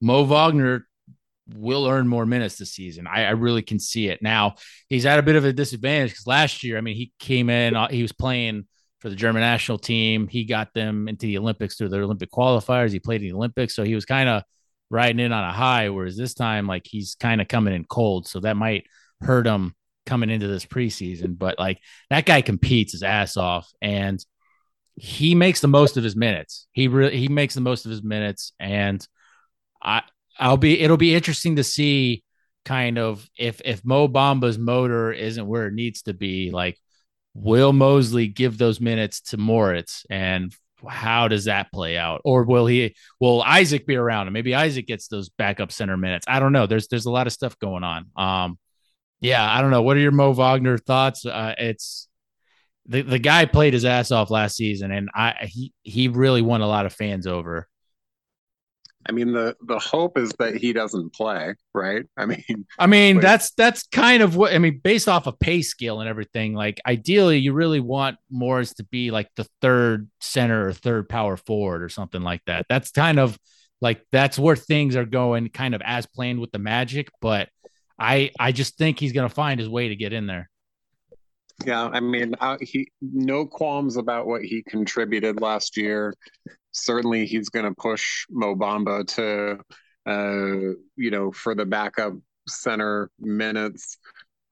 [0.00, 0.86] Mo Wagner
[1.52, 3.08] will earn more minutes this season.
[3.08, 4.22] I, I really can see it.
[4.22, 4.54] Now
[4.88, 7.74] he's at a bit of a disadvantage because last year, I mean, he came in,
[7.74, 8.68] uh, he was playing
[9.00, 10.28] for the German national team.
[10.28, 12.92] He got them into the Olympics through their Olympic qualifiers.
[12.92, 14.44] He played in the Olympics, so he was kind of
[14.90, 15.88] riding in on a high.
[15.88, 18.84] Whereas this time, like he's kind of coming in cold, so that might
[19.20, 19.74] hurt him
[20.04, 21.36] coming into this preseason.
[21.36, 24.24] But like that guy competes his ass off, and
[24.96, 26.66] he makes the most of his minutes.
[26.72, 29.06] He really he makes the most of his minutes, and
[29.82, 30.02] I
[30.38, 32.24] I'll be it'll be interesting to see
[32.64, 36.78] kind of if if Mo Bamba's motor isn't where it needs to be, like
[37.34, 40.54] will Mosley give those minutes to Moritz, and
[40.88, 42.22] how does that play out?
[42.24, 46.26] Or will he will Isaac be around and maybe Isaac gets those backup center minutes?
[46.28, 46.66] I don't know.
[46.66, 48.06] There's there's a lot of stuff going on.
[48.16, 48.58] Um
[49.20, 49.82] yeah, I don't know.
[49.82, 51.24] What are your Mo Wagner thoughts?
[51.24, 52.06] Uh, it's
[52.88, 56.60] the, the guy played his ass off last season and I he he really won
[56.60, 57.68] a lot of fans over.
[59.08, 62.04] I mean the the hope is that he doesn't play, right?
[62.16, 65.62] I mean I mean that's that's kind of what I mean based off of pay
[65.62, 66.54] scale and everything.
[66.54, 71.36] Like ideally you really want Morris to be like the third center or third power
[71.36, 72.66] forward or something like that.
[72.68, 73.38] That's kind of
[73.80, 77.48] like that's where things are going kind of as planned with the Magic, but
[77.98, 80.50] I I just think he's going to find his way to get in there.
[81.64, 86.14] Yeah, I mean, uh, he no qualms about what he contributed last year.
[86.72, 89.58] Certainly, he's going to push Mo Bamba to,
[90.10, 92.12] uh, you know, for the backup
[92.46, 93.98] center minutes,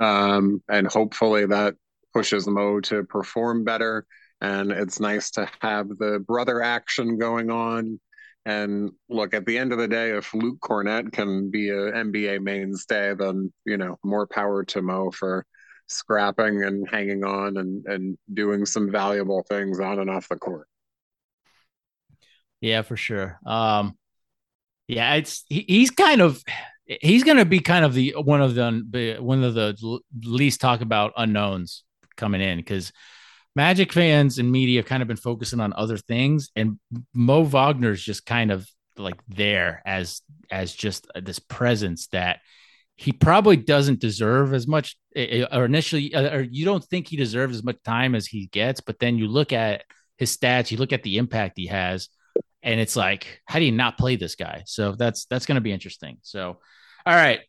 [0.01, 1.75] um, and hopefully that
[2.15, 4.07] pushes Mo to perform better.
[4.41, 8.01] And it's nice to have the brother action going on.
[8.47, 12.41] And look, at the end of the day, if Luke Kornet can be an NBA
[12.41, 15.47] mainstay, then you know more power to Mo for
[15.87, 20.69] scrapping and hanging on and and doing some valuable things on and off the court.
[22.61, 23.39] Yeah, for sure.
[23.45, 23.99] Um,
[24.89, 26.43] yeah, it's he, he's kind of
[26.87, 30.81] he's going to be kind of the one of the one of the least talk
[30.81, 31.85] about unknowns
[32.17, 32.93] coming in because
[33.57, 36.79] Magic fans and media have kind of been focusing on other things, and
[37.13, 42.41] Mo Wagner's just kind of like there as as just this presence that
[42.97, 47.09] he probably doesn't deserve as much eh, eh, or initially uh, or you don't think
[47.09, 49.83] he deserves as much time as he gets but then you look at
[50.19, 52.09] his stats you look at the impact he has
[52.65, 54.63] and it's like how do you not play this guy?
[54.67, 56.17] So that's that's going to be interesting.
[56.23, 56.59] So
[57.07, 57.41] all right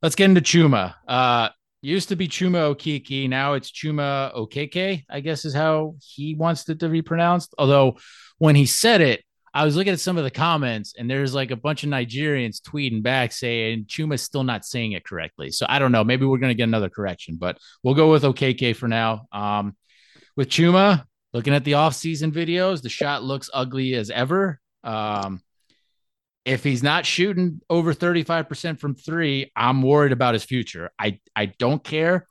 [0.00, 0.94] let's get into chuma.
[1.06, 1.50] Uh
[1.82, 6.68] used to be chuma okeke now it's chuma okeke i guess is how he wants
[6.68, 7.96] it to be pronounced although
[8.36, 11.50] when he said it I was looking at some of the comments, and there's like
[11.50, 15.50] a bunch of Nigerians tweeting back saying Chuma's still not saying it correctly.
[15.50, 16.04] So I don't know.
[16.04, 19.26] Maybe we're going to get another correction, but we'll go with OKK for now.
[19.32, 19.76] Um,
[20.36, 24.60] with Chuma, looking at the off-season videos, the shot looks ugly as ever.
[24.84, 25.42] Um,
[26.44, 30.90] if he's not shooting over 35% from three, I'm worried about his future.
[30.98, 32.26] I, I don't care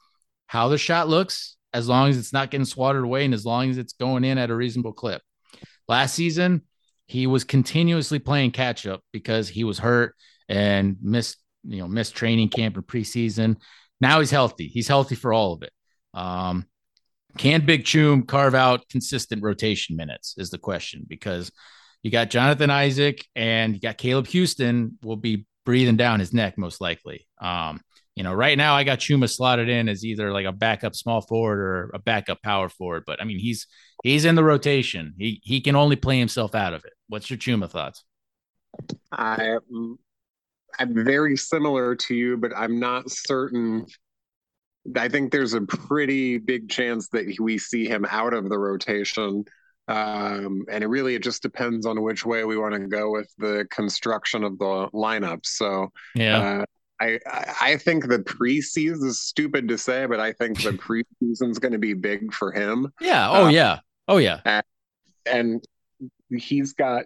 [0.48, 3.70] how the shot looks as long as it's not getting swatted away and as long
[3.70, 5.22] as it's going in at a reasonable clip.
[5.88, 6.64] Last season,
[7.10, 10.16] he was continuously playing catch up because he was hurt
[10.48, 13.56] and missed, you know, missed training camp and preseason.
[14.00, 14.68] Now he's healthy.
[14.68, 15.72] He's healthy for all of it.
[16.14, 16.68] Um,
[17.36, 20.36] can Big Chum carve out consistent rotation minutes?
[20.38, 21.52] Is the question because
[22.04, 26.60] you got Jonathan Isaac and you got Caleb Houstan will be breathing down his neck
[26.60, 27.28] most likely.
[27.42, 27.82] Um,
[28.20, 31.22] you know, right now I got Chuma slotted in as either like a backup small
[31.22, 33.66] forward or a backup power forward, but I mean he's
[34.04, 35.14] he's in the rotation.
[35.18, 36.92] He he can only play himself out of it.
[37.08, 38.04] What's your Chuma thoughts?
[39.14, 39.56] I
[40.78, 43.86] I'm very similar to you, but I'm not certain.
[44.98, 49.46] I think there's a pretty big chance that we see him out of the rotation.
[49.88, 53.34] Um, and it really it just depends on which way we want to go with
[53.38, 55.46] the construction of the lineup.
[55.46, 56.66] So yeah, uh,
[57.00, 57.20] I
[57.62, 60.72] I think the preseason is stupid to say, but I think the
[61.22, 62.92] preseason is going to be big for him.
[63.00, 63.30] Yeah.
[63.30, 63.80] Oh uh, yeah.
[64.08, 64.42] Oh yeah.
[64.46, 64.64] And,
[65.26, 65.64] and
[66.30, 67.06] he's got,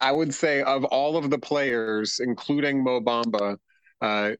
[0.00, 3.56] I would say, of all of the players, including Mo Bamba,
[4.00, 4.32] uh,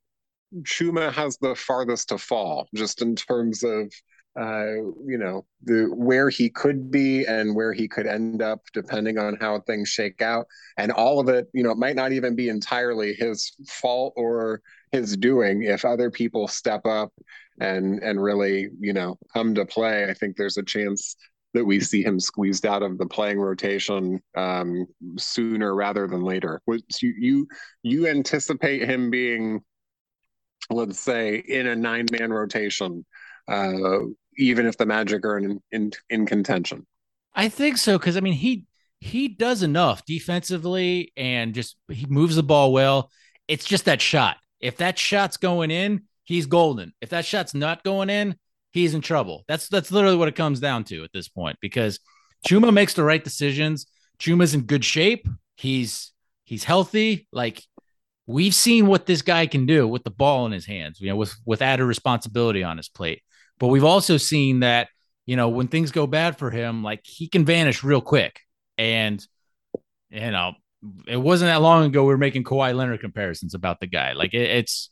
[0.63, 3.93] Chuma has the farthest to fall, just in terms of
[4.39, 4.75] uh,
[5.07, 9.37] you know, the where he could be and where he could end up, depending on
[9.41, 10.47] how things shake out.
[10.77, 14.61] And all of it, you know, it might not even be entirely his fault or
[14.91, 15.63] his doing.
[15.63, 17.13] If other people step up
[17.61, 21.17] and and really, you know, come to play, I think there's a chance
[21.53, 24.87] that we see him squeezed out of the playing rotation um,
[25.17, 26.61] sooner rather than later.
[26.65, 27.49] Which you you
[27.85, 29.63] you anticipate him being,
[30.71, 33.05] let's say, in a nine man rotation
[33.47, 34.01] uh,
[34.37, 36.87] even if the Magic are in in, in contention.
[37.35, 38.65] I think so because I mean he
[39.01, 43.11] he does enough defensively and just he moves the ball well.
[43.49, 44.39] It's just that shot.
[44.61, 46.95] If that shot's going in, he's golden.
[47.01, 48.37] If that shot's not going in,
[48.73, 49.45] he's in trouble.
[49.49, 52.01] That's that's literally what it comes down to at this point because
[52.47, 53.87] Chuma makes the right decisions.
[54.19, 55.29] Chuma's in good shape.
[55.57, 56.13] He's
[56.45, 57.29] he's healthy.
[57.33, 57.63] Like
[58.27, 61.17] we've seen what this guy can do with the ball in his hands, you know,
[61.17, 63.23] with with added responsibility on his plate.
[63.59, 64.89] But we've also seen that,
[65.27, 68.41] you know, when things go bad for him, like he can vanish real quick.
[68.77, 69.25] And,
[70.11, 70.53] you know,
[71.07, 74.13] it wasn't that long ago we were making Kawhi Leonard comparisons about the guy.
[74.13, 74.91] Like it, it's,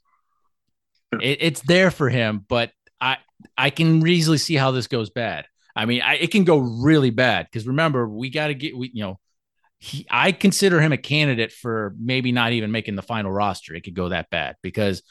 [1.21, 2.71] it, it's there for him, but
[3.01, 3.19] I,
[3.59, 5.47] I can easily see how this goes bad.
[5.75, 8.91] I mean, I, it can go really bad because remember, we got to get, we,
[8.95, 9.19] you know,
[9.79, 13.75] he, I consider him a candidate for maybe not even making the final roster.
[13.75, 15.03] It could go that bad because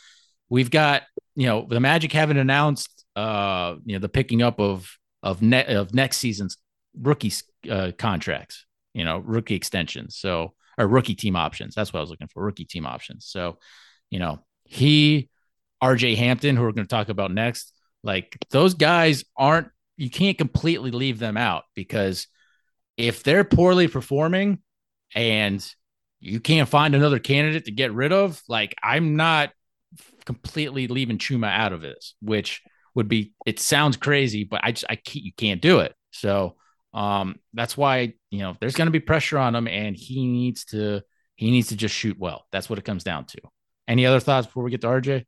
[0.49, 1.03] we've got,
[1.35, 4.89] you know, the Magic haven't announced, uh, you know, the picking up of
[5.23, 6.57] of net of next season's
[6.99, 7.33] rookie
[7.69, 10.17] uh, contracts, you know, rookie extensions.
[10.17, 11.75] So or rookie team options.
[11.75, 12.43] That's what I was looking for.
[12.43, 13.25] Rookie team options.
[13.25, 13.57] So,
[14.09, 15.29] you know, he,
[15.83, 17.73] RJ Hampton, who we're going to talk about next,
[18.03, 22.27] like those guys aren't, you can't completely leave them out because
[22.97, 24.59] if they're poorly performing
[25.13, 25.65] and
[26.19, 29.51] you can't find another candidate to get rid of, like I'm not
[30.25, 32.61] completely leaving Chuma out of this, which
[32.95, 35.95] would be, it sounds crazy, but I just, I can't, you can't do it.
[36.11, 36.55] So,
[36.93, 40.65] um, that's why you know there's going to be pressure on him, and he needs
[40.65, 41.01] to
[41.35, 42.45] he needs to just shoot well.
[42.51, 43.39] That's what it comes down to.
[43.87, 45.25] Any other thoughts before we get to RJ?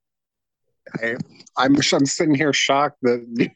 [1.02, 1.16] I,
[1.58, 3.50] I'm I'm sitting here shocked that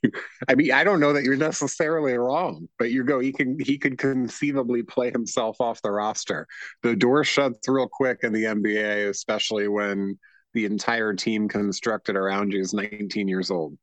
[0.47, 3.77] I mean I don't know that you're necessarily wrong, but you go he can he
[3.77, 6.47] could conceivably play himself off the roster.
[6.83, 10.17] The door shuts real quick in the NBA, especially when
[10.53, 13.77] the entire team constructed around you is 19 years old.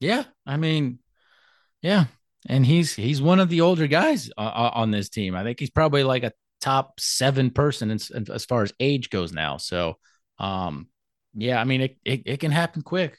[0.00, 0.98] Yeah, I mean,
[1.82, 2.06] yeah,
[2.48, 5.36] and he's he's one of the older guys uh, uh, on this team.
[5.36, 8.00] I think he's probably like a top seven person in,
[8.30, 9.58] as far as age goes now.
[9.58, 9.98] So,
[10.38, 10.88] um,
[11.34, 13.16] yeah, I mean, it, it, it can happen quick.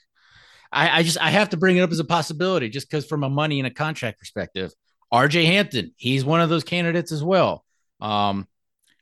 [0.72, 3.24] I, I just I have to bring it up as a possibility just because from
[3.24, 4.72] a money and a contract perspective,
[5.14, 7.66] RJ Hampton, he's one of those candidates as well.
[8.00, 8.48] Um,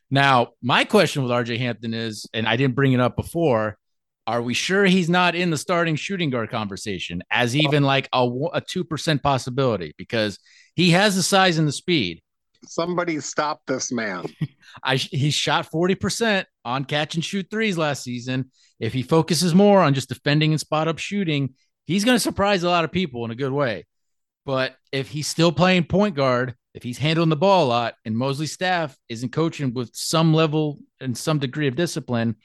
[0.10, 3.78] now my question with RJ Hampton is, and I didn't bring it up before,
[4.30, 8.22] are we sure he's not in the starting shooting guard conversation as even like a,
[8.54, 10.38] a 2% possibility because
[10.76, 12.22] he has the size and the speed?
[12.64, 14.28] Somebody stop this man.
[14.84, 18.52] I he shot 40% on catch and shoot threes last season.
[18.80, 21.56] If he focuses more on just defending and spot up shooting,
[21.88, 23.88] he's going to surprise a lot of people in a good way.
[24.46, 28.16] But if he's still playing point guard, if he's handling the ball a lot and
[28.16, 32.36] Mosley's staff isn't coaching with some level and some degree of discipline,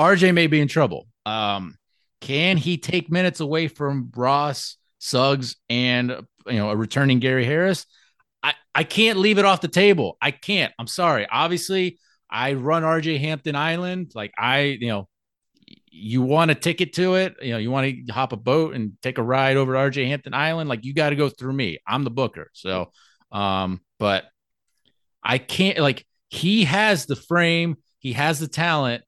[0.00, 1.08] RJ may be in trouble.
[1.26, 1.76] Um,
[2.22, 6.10] can he take minutes away from Ross, Suggs, and
[6.46, 7.84] you know a returning Gary Harris?
[8.42, 10.16] I, I can't leave it off the table.
[10.22, 10.72] I can't.
[10.78, 11.26] I'm sorry.
[11.30, 11.98] Obviously,
[12.30, 14.12] I run RJ Hampton Island.
[14.14, 15.08] Like I, you know,
[15.90, 18.92] you want a ticket to it, you know, you want to hop a boat and
[19.02, 21.78] take a ride over to RJ Hampton Island, like you got to go through me.
[21.86, 22.50] I'm the booker.
[22.52, 22.92] So,
[23.32, 24.24] um, but
[25.22, 29.04] I can't like he has the frame, he has the talent.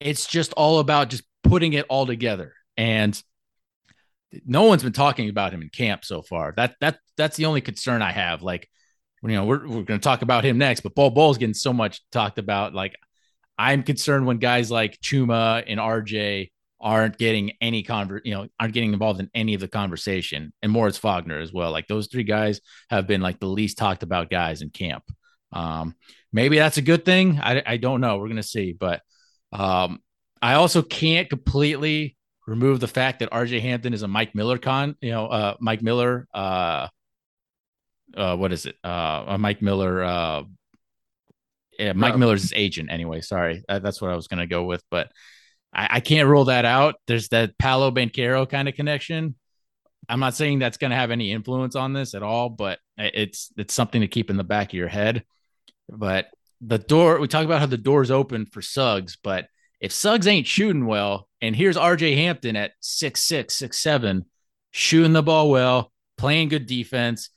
[0.00, 2.54] It's just all about just putting it all together.
[2.76, 3.20] And
[4.44, 6.52] no one's been talking about him in camp so far.
[6.56, 8.42] That that that's the only concern I have.
[8.42, 8.68] Like,
[9.22, 11.72] you know, we're we're going to talk about him next, but Bol Bol's getting so
[11.72, 12.74] much talked about.
[12.74, 12.96] Like,
[13.56, 16.50] I'm concerned when guys like Chuma and RJ
[16.80, 20.72] aren't getting any conver, you know, aren't getting involved in any of the conversation, and
[20.72, 21.70] Moritz Wagner as well.
[21.70, 22.60] Like those three guys
[22.90, 25.04] have been like the least talked about guys in camp.
[25.52, 25.94] Um,
[26.32, 27.40] maybe that's a good thing.
[27.40, 28.18] I I don't know.
[28.18, 29.00] We're gonna see, but
[29.52, 30.00] um,
[30.44, 34.94] I also can't completely remove the fact that RJ Hampton is a Mike Miller con,
[35.00, 36.88] you know, uh, Mike Miller, uh,
[38.14, 38.76] uh, what is it?
[38.84, 40.42] Uh, a Mike Miller, uh,
[41.78, 43.22] yeah, Mike Miller's his agent anyway.
[43.22, 43.64] Sorry.
[43.66, 45.10] that's what I was going to go with, but
[45.72, 46.96] I, I, can't rule that out.
[47.06, 49.36] There's that Paolo Banchero kind of connection.
[50.10, 53.50] I'm not saying that's going to have any influence on this at all, but it's,
[53.56, 55.24] it's something to keep in the back of your head.
[55.88, 56.26] But
[56.60, 59.48] the door, we talk about how the door's open for Suggs, but
[59.80, 64.24] if Suggs ain't shooting well, and here's RJ Hampton at six six, six seven,
[64.70, 67.30] shooting the ball well, playing good defense,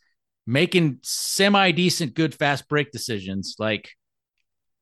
[0.46, 3.90] making semi decent, good fast break decisions, like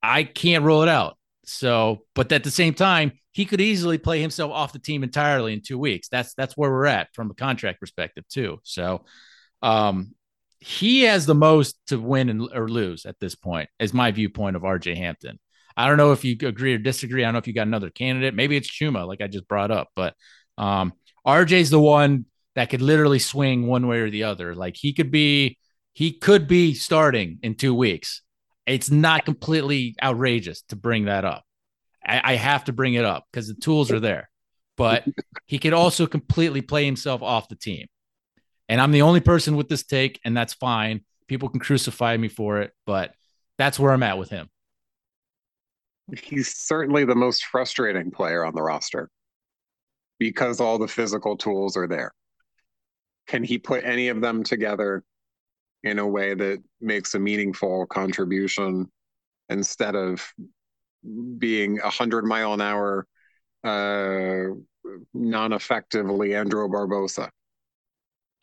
[0.02, 1.18] I can't rule it out.
[1.46, 5.54] So, but at the same time, he could easily play himself off the team entirely
[5.54, 6.08] in two weeks.
[6.08, 8.60] That's that's where we're at from a contract perspective too.
[8.64, 9.06] So,
[9.62, 10.16] um,
[10.60, 14.56] he has the most to win and, or lose at this point, is my viewpoint
[14.56, 15.40] of RJ Hampton.
[15.78, 17.24] I don't know if you agree or disagree.
[17.24, 18.34] I don't know if you got another candidate.
[18.34, 20.16] Maybe it's Chuma, like I just brought up, but
[20.58, 20.94] um,
[21.28, 22.26] RJ's the one
[22.56, 24.56] that could literally swing one way or the other.
[24.56, 25.58] Like he could be,
[25.94, 28.22] he could be starting in two weeks.
[28.66, 31.44] It's not completely outrageous to bring that up.
[32.06, 34.30] I, I have to bring it up because the tools are there,
[34.78, 35.06] but
[35.46, 37.88] he could also completely play himself off the team.
[38.70, 41.02] And I'm the only person with this take, and that's fine.
[41.28, 43.12] People can crucify me for it, but
[43.58, 44.50] that's where I'm at with him
[46.14, 49.10] he's certainly the most frustrating player on the roster
[50.20, 52.14] because all the physical tools are there.
[53.28, 55.04] Can he put any of them together
[55.84, 58.92] in a way that makes a meaningful contribution
[59.50, 60.24] instead of
[61.38, 63.08] being a hundred mile an hour
[63.64, 64.54] uh,
[65.14, 67.30] non-effective Leandro Barbosa?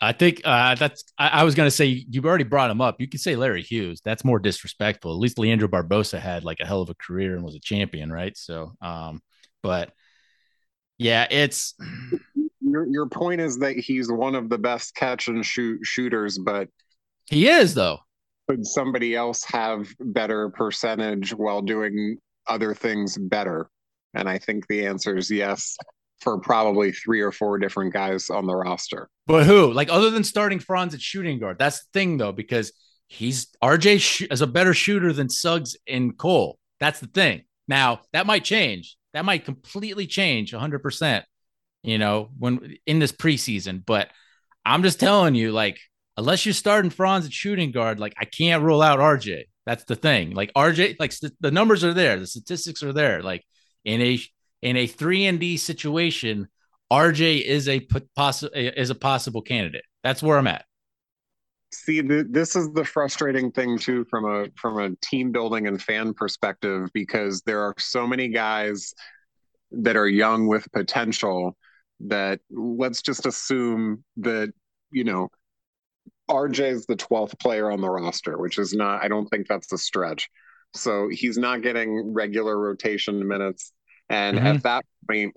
[0.03, 1.05] I think uh, that's.
[1.17, 3.01] I, I was going to say you've already brought him up.
[3.01, 4.01] You can say Larry Hughes.
[4.05, 5.13] That's more disrespectful.
[5.13, 8.13] At least Leandro Barbosa had like a hell of a career and was a champion,
[8.13, 8.37] right?
[8.37, 9.23] So, um,
[9.63, 9.93] but
[10.99, 11.77] yeah, it's
[12.61, 16.69] your your point is that he's one of the best catch and shoot shooters, but
[17.31, 18.01] he is though.
[18.49, 22.19] Could somebody else have better percentage while doing
[22.49, 23.71] other things better?
[24.15, 25.77] And I think the answer is yes
[26.23, 29.09] for probably three or four different guys on the roster.
[29.27, 29.73] But who?
[29.73, 32.73] Like other than starting Franz at shooting guard, that's the thing though, because
[33.09, 36.59] he's RJ sh- is a better shooter than Suggs and Cole.
[36.81, 37.43] That's the thing.
[37.69, 38.97] Now that might change.
[39.13, 40.79] That might completely change 100.
[40.79, 41.25] percent
[41.83, 43.85] You know, when in this preseason.
[43.85, 44.09] But
[44.65, 45.79] I'm just telling you, like,
[46.17, 49.45] unless you're starting Franz at shooting guard, like I can't rule out RJ.
[49.67, 50.33] That's the thing.
[50.35, 53.23] Like RJ, like st- the numbers are there, the statistics are there.
[53.23, 53.45] Like
[53.85, 54.19] in a
[54.63, 56.49] in a three and D situation,
[56.93, 57.81] RJ is a
[58.17, 59.85] possible is a possible candidate.
[60.03, 60.65] That's where I'm at.
[61.73, 65.81] See, the, this is the frustrating thing too, from a from a team building and
[65.81, 68.95] fan perspective, because there are so many guys
[69.71, 71.57] that are young with potential
[72.01, 74.53] that let's just assume that
[74.91, 75.29] you know
[76.31, 79.73] RJ is the 12th player on the roster, which is not, I don't think that's
[79.73, 80.31] a stretch.
[80.75, 83.73] So he's not getting regular rotation minutes.
[84.09, 84.47] And mm-hmm.
[84.47, 85.33] at that point,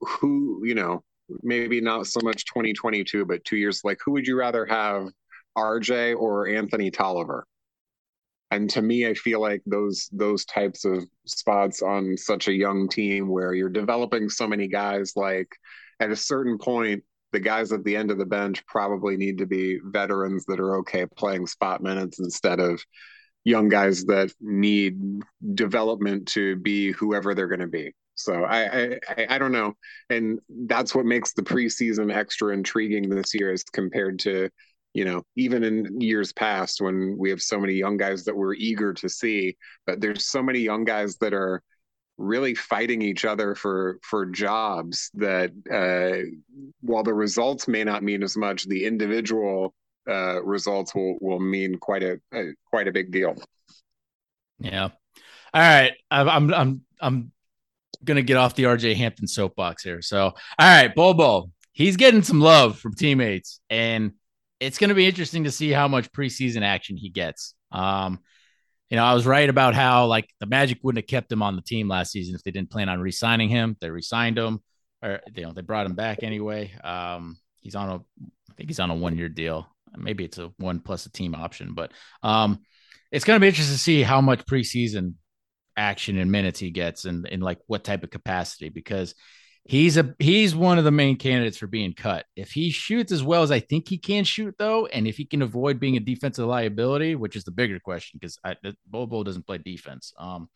[0.00, 1.02] who, you know,
[1.42, 5.08] maybe not so much 2022, but two years, like who would you rather have,
[5.56, 7.46] RJ or Anthony Tolliver?
[8.50, 12.88] And to me, I feel like those those types of spots on such a young
[12.88, 15.48] team where you're developing so many guys, like
[16.00, 19.46] at a certain point, the guys at the end of the bench probably need to
[19.46, 22.82] be veterans that are okay playing spot minutes instead of
[23.44, 24.98] young guys that need
[25.54, 27.94] development to be whoever they're going to be.
[28.14, 29.74] So I, I I don't know,
[30.10, 34.50] and that's what makes the preseason extra intriguing this year as compared to
[34.92, 38.54] you know even in years past when we have so many young guys that we're
[38.54, 39.56] eager to see,
[39.86, 41.62] but there's so many young guys that are
[42.18, 46.28] really fighting each other for for jobs that uh,
[46.82, 49.74] while the results may not mean as much, the individual
[50.08, 53.36] uh, results will will mean quite a, a quite a big deal.
[54.58, 54.88] Yeah.
[55.52, 55.92] All right.
[56.10, 57.32] I'm I'm I'm
[58.04, 60.02] gonna get off the RJ Hampton soapbox here.
[60.02, 64.12] So, all right, Bobo, he's getting some love from teammates, and
[64.58, 67.54] it's gonna be interesting to see how much preseason action he gets.
[67.72, 68.20] Um,
[68.88, 71.56] you know, I was right about how like the Magic wouldn't have kept him on
[71.56, 73.76] the team last season if they didn't plan on re-signing him.
[73.80, 74.60] They re-signed him,
[75.02, 76.72] or you know, they brought him back anyway.
[76.82, 79.68] Um, he's on a, I think he's on a one-year deal.
[79.96, 81.92] Maybe it's a one plus a team option, but
[82.22, 82.60] um,
[83.10, 85.14] it's going to be interesting to see how much preseason
[85.76, 89.14] action and minutes he gets and in like what type of capacity because
[89.64, 92.26] he's a he's one of the main candidates for being cut.
[92.36, 95.24] If he shoots as well as I think he can shoot though, and if he
[95.24, 98.38] can avoid being a defensive liability, which is the bigger question because
[98.86, 100.12] Bobo doesn't play defense.
[100.18, 100.48] Um,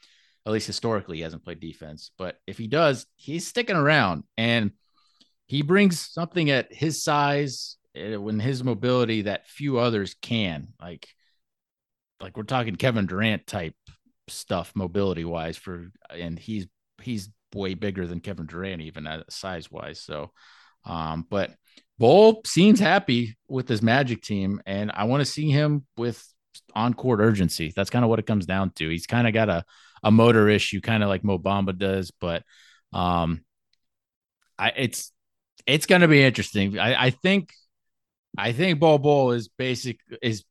[0.46, 4.72] at least historically he hasn't played defense, but if he does, he's sticking around and
[5.46, 10.68] he brings something at his size when his mobility that few others can.
[10.80, 11.08] Like
[12.20, 13.74] like we're talking Kevin Durant type
[14.28, 16.66] stuff mobility wise for and he's
[17.02, 20.32] he's way bigger than Kevin Durant even uh, size wise so
[20.84, 21.54] um but
[21.98, 26.26] Bol seems happy with his magic team and I want to see him with
[26.74, 29.48] on court urgency that's kind of what it comes down to he's kind of got
[29.48, 29.64] a
[30.02, 32.42] a motor issue kind of like Mo Bamba does but
[32.92, 33.44] um
[34.58, 35.12] I it's
[35.66, 37.50] it's going to be interesting I I think
[38.36, 40.44] I think Bol Bol is basic is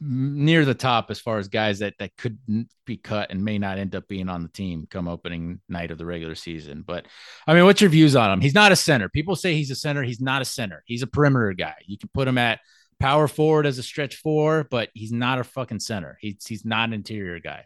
[0.00, 2.38] near the top as far as guys that that could
[2.84, 5.98] be cut and may not end up being on the team come opening night of
[5.98, 6.84] the regular season.
[6.86, 7.06] But
[7.46, 8.40] I mean, what's your views on him?
[8.40, 9.08] He's not a center.
[9.08, 10.02] People say he's a center.
[10.02, 10.82] He's not a center.
[10.86, 11.74] He's a perimeter guy.
[11.86, 12.60] You can put him at
[13.00, 16.16] power forward as a stretch four, but he's not a fucking center.
[16.20, 17.64] He's he's not an interior guy.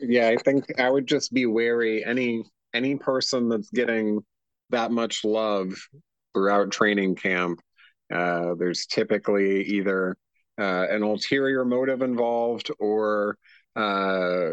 [0.00, 4.24] Yeah, I think I would just be wary any any person that's getting
[4.70, 5.74] that much love
[6.34, 7.60] throughout training camp
[8.12, 10.16] uh, there's typically either
[10.60, 13.38] uh, an ulterior motive involved or,
[13.74, 14.52] uh,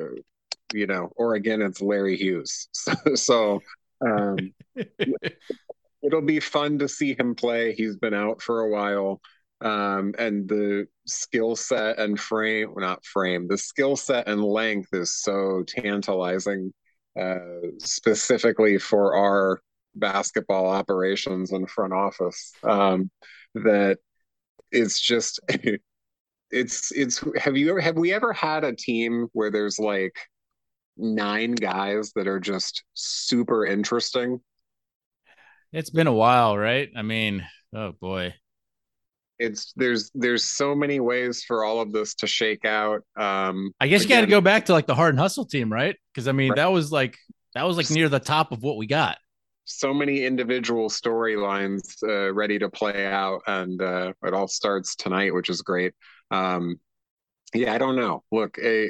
[0.74, 2.70] you know, or again, it's Larry Hughes.
[3.16, 3.60] So, so
[4.06, 4.38] um,
[6.02, 7.74] it'll be fun to see him play.
[7.74, 9.20] He's been out for a while.
[9.62, 14.88] Um, and the skill set and frame, well, not frame, the skill set and length
[14.94, 16.72] is so tantalizing,
[17.20, 17.40] uh,
[17.80, 19.60] specifically for our
[19.96, 22.54] basketball operations and front office.
[22.64, 23.12] Um,
[23.56, 24.00] that
[24.72, 25.40] it's just
[26.52, 30.16] it's it's have you ever have we ever had a team where there's like
[30.98, 34.42] nine guys that are just super interesting
[35.72, 38.34] it's been a while right i mean Oh boy.
[39.38, 43.04] It's there's there's so many ways for all of this to shake out.
[43.16, 45.72] Um I guess you got to go back to like the heart and hustle team,
[45.72, 45.96] right?
[46.14, 46.58] Because I mean, Right.
[46.58, 47.16] that was like
[47.56, 49.18] that was like near the top of what we got.
[49.70, 55.34] So many individual storylines uh, ready to play out, and uh, it all starts tonight,
[55.34, 55.94] which is great.
[56.32, 56.80] Um,
[57.54, 58.24] yeah, I don't know.
[58.32, 58.86] Look, uh,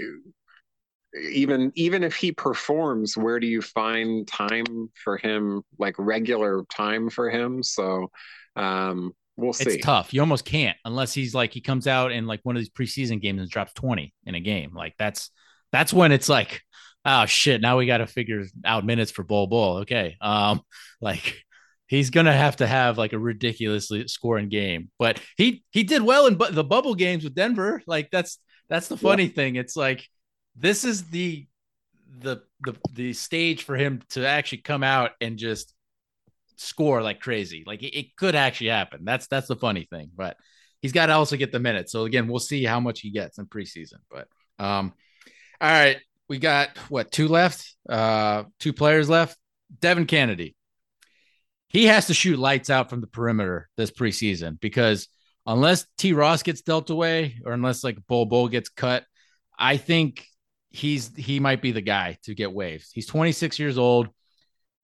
[1.32, 5.64] even even if he performs, where do you find time for him?
[5.78, 7.62] Like regular time for him?
[7.62, 8.10] So
[8.56, 9.72] um, we'll see.
[9.72, 10.14] It's tough.
[10.14, 13.22] You almost can't unless he's like he comes out in like one of these preseason
[13.22, 14.74] games and drops 20 in a game.
[14.74, 15.30] Like that's
[15.72, 16.62] that's when it's like,
[17.06, 19.78] oh shit, now we got to figure out minutes for Bol Bol.
[19.80, 20.18] Okay.
[20.22, 20.62] Um,
[21.02, 21.44] like
[21.88, 24.90] he's gonna have to have like a ridiculously scoring game.
[24.98, 27.82] But he he did well in bu- the bubble games with Denver.
[27.88, 28.40] Like that's
[28.70, 29.56] that's the funny thing.
[29.56, 30.08] It's like
[30.56, 31.48] this is the
[32.20, 35.74] the the the stage for him to actually come out and just
[36.58, 37.64] score like crazy.
[37.66, 39.02] Like it, it could actually happen.
[39.04, 40.12] That's that's the funny thing.
[40.16, 40.38] But
[40.82, 41.92] he's got to also get the minutes.
[41.92, 44.00] So again, we'll see how much he gets in preseason.
[44.10, 44.28] But
[44.60, 44.94] um,
[45.62, 45.98] all right,
[46.30, 47.76] we got what two left?
[47.90, 49.38] Uh, two players left.
[49.80, 50.56] Devin Cannady.
[51.68, 55.08] He has to shoot lights out from the perimeter this preseason because
[55.46, 59.04] unless T Ross gets dealt away or unless like Bol Bol gets cut,
[59.58, 60.26] I think
[60.70, 62.92] he's he might be the guy to get waves.
[62.94, 64.10] He's 26 years old.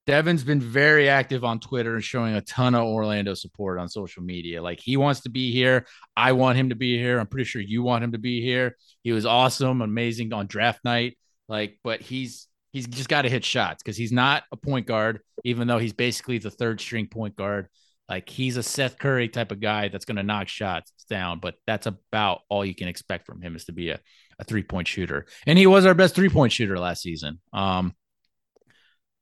[0.06, 4.22] Devin's been very active on Twitter and showing a ton of Orlando support on social
[4.22, 4.62] media.
[4.62, 5.84] Like he wants to be here.
[6.16, 7.18] I want him to be here.
[7.18, 8.76] I'm pretty sure you want him to be here.
[9.02, 11.18] He was awesome, amazing on draft night.
[11.48, 15.20] Like, but he's he's just got to hit shots because he's not a point guard,
[15.44, 17.68] even though he's basically the third string point guard.
[18.08, 21.56] Like he's a Seth Curry type of guy that's going to knock shots down, but
[21.66, 24.00] that's about all you can expect from him is to be a,
[24.38, 25.26] a three point shooter.
[25.46, 27.40] And he was our best three point shooter last season.
[27.52, 27.94] Um,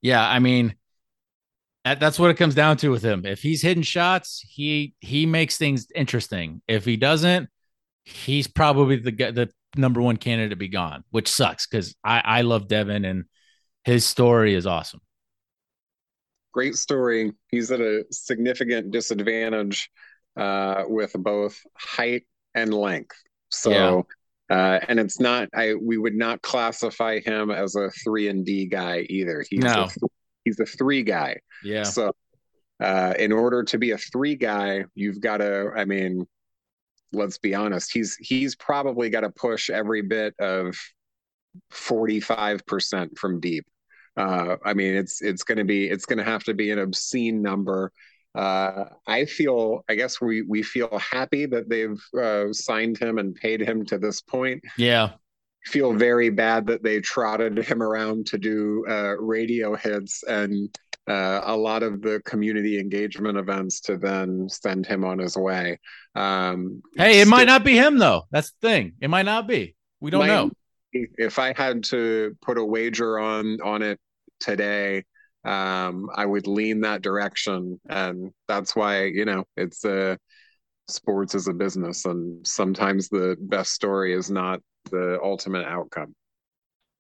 [0.03, 0.75] yeah, I mean,
[1.85, 3.25] that, that's what it comes down to with him.
[3.25, 6.61] If he's hitting shots, he he makes things interesting.
[6.69, 7.49] If he doesn't,
[8.05, 12.41] he's probably the the number one candidate to be gone, which sucks because I I
[12.43, 13.25] love Devin and
[13.85, 15.01] his story is awesome.
[16.53, 17.33] Great story.
[17.49, 19.91] He's at a significant disadvantage
[20.37, 22.25] uh, with both height
[22.55, 23.17] and length.
[23.51, 24.07] So,
[24.51, 25.49] uh, and it's not.
[25.55, 29.45] I we would not classify him as a three and D guy either.
[29.51, 29.85] He's No.
[29.85, 30.07] a,
[30.45, 31.39] he's a three guy.
[31.65, 32.13] Yeah, So,
[32.81, 35.73] uh, in order to be a three guy, you've got to.
[35.77, 36.27] I mean,
[37.13, 37.93] let's be honest.
[37.93, 40.77] He's he's probably got to push every bit of
[41.71, 43.67] forty five percent from deep.
[44.17, 46.79] Uh, I mean, it's it's going to be it's going to have to be an
[46.79, 47.93] obscene number.
[48.35, 53.35] Uh, I feel, I guess we we feel happy that they've uh, signed him and
[53.35, 55.11] paid him to this point yeah,
[55.65, 60.77] feel very bad that they trotted him around to do uh, radio hits and
[61.07, 65.79] uh, a lot of the community engagement events to then send him on his way.
[66.15, 68.23] Um, Hey, it might not be him though.
[68.31, 68.93] That's the thing.
[69.01, 69.75] It might not be.
[70.01, 70.51] We don't might- know.
[70.93, 73.99] If I had to put a wager on on it
[74.39, 75.03] today,
[75.45, 80.17] um, I would lean that direction, and that's why you know it's a
[80.89, 84.61] sports is a business, and sometimes the best story is not
[84.93, 86.15] the ultimate outcome.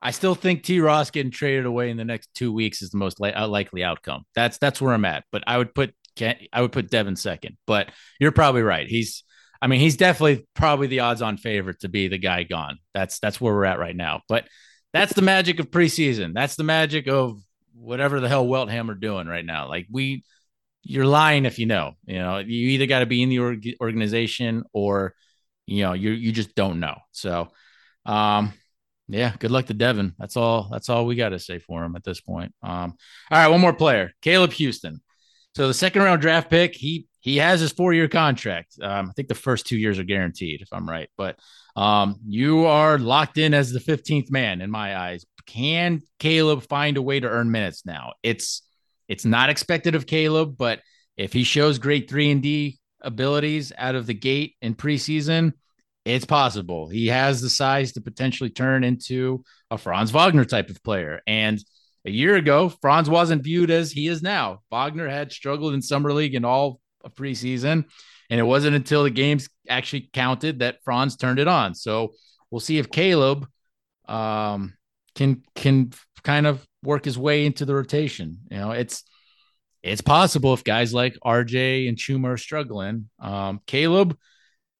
[0.04, 2.98] I still think T Ross getting traded away in the next two weeks is the
[2.98, 4.24] most li- uh, likely outcome.
[4.34, 5.24] That's that's where I'm at.
[5.32, 7.56] But I would put I would put Devin second.
[7.66, 7.90] But
[8.20, 8.86] you're probably right.
[8.86, 9.24] He's
[9.62, 12.78] I mean he's definitely probably the odds on favorite to be the guy gone.
[12.92, 14.20] That's that's where we're at right now.
[14.28, 14.46] But
[14.92, 16.34] that's the magic of preseason.
[16.34, 17.40] That's the magic of
[17.74, 19.68] whatever the hell Weltman are doing right now.
[19.68, 20.22] Like we,
[20.82, 21.94] you're lying if you know.
[22.04, 25.14] You know you either got to be in the org- organization or
[25.66, 26.98] you know you you just don't know.
[27.12, 27.48] So.
[28.04, 28.52] Um,
[29.08, 30.14] yeah, good luck to Devin.
[30.18, 30.68] That's all.
[30.70, 32.54] That's all we got to say for him at this point.
[32.62, 32.94] Um,
[33.30, 34.98] all right, one more player, Caleb Houstan.
[35.56, 38.76] So the second round draft pick, he he has his four year contract.
[38.82, 41.08] Um, I think the first two years are guaranteed, if I'm right.
[41.16, 41.38] But
[41.76, 45.24] um, you are locked in as the 15th man in my eyes.
[45.46, 48.14] Can Caleb find a way to earn minutes now?
[48.22, 48.62] It's
[49.08, 50.80] it's not expected of Caleb, but
[51.16, 55.52] if he shows great three and D abilities out of the gate in preseason,
[56.04, 56.88] it's possible.
[56.88, 61.20] He has the size to potentially turn into a Franz Wagner type of player.
[61.26, 61.58] And
[62.04, 64.60] a year ago, Franz wasn't viewed as he is now.
[64.70, 67.84] Wagner had struggled in summer league and all of preseason,
[68.30, 71.74] and it wasn't until the games actually counted that Franz turned it on.
[71.74, 72.12] So
[72.50, 73.46] we'll see if Caleb
[74.06, 74.74] um,
[75.14, 78.40] can can kind of work his way into the rotation.
[78.50, 79.02] You know, it's
[79.82, 83.08] it's possible if guys like RJ and Chuma are struggling.
[83.18, 84.16] Um, Caleb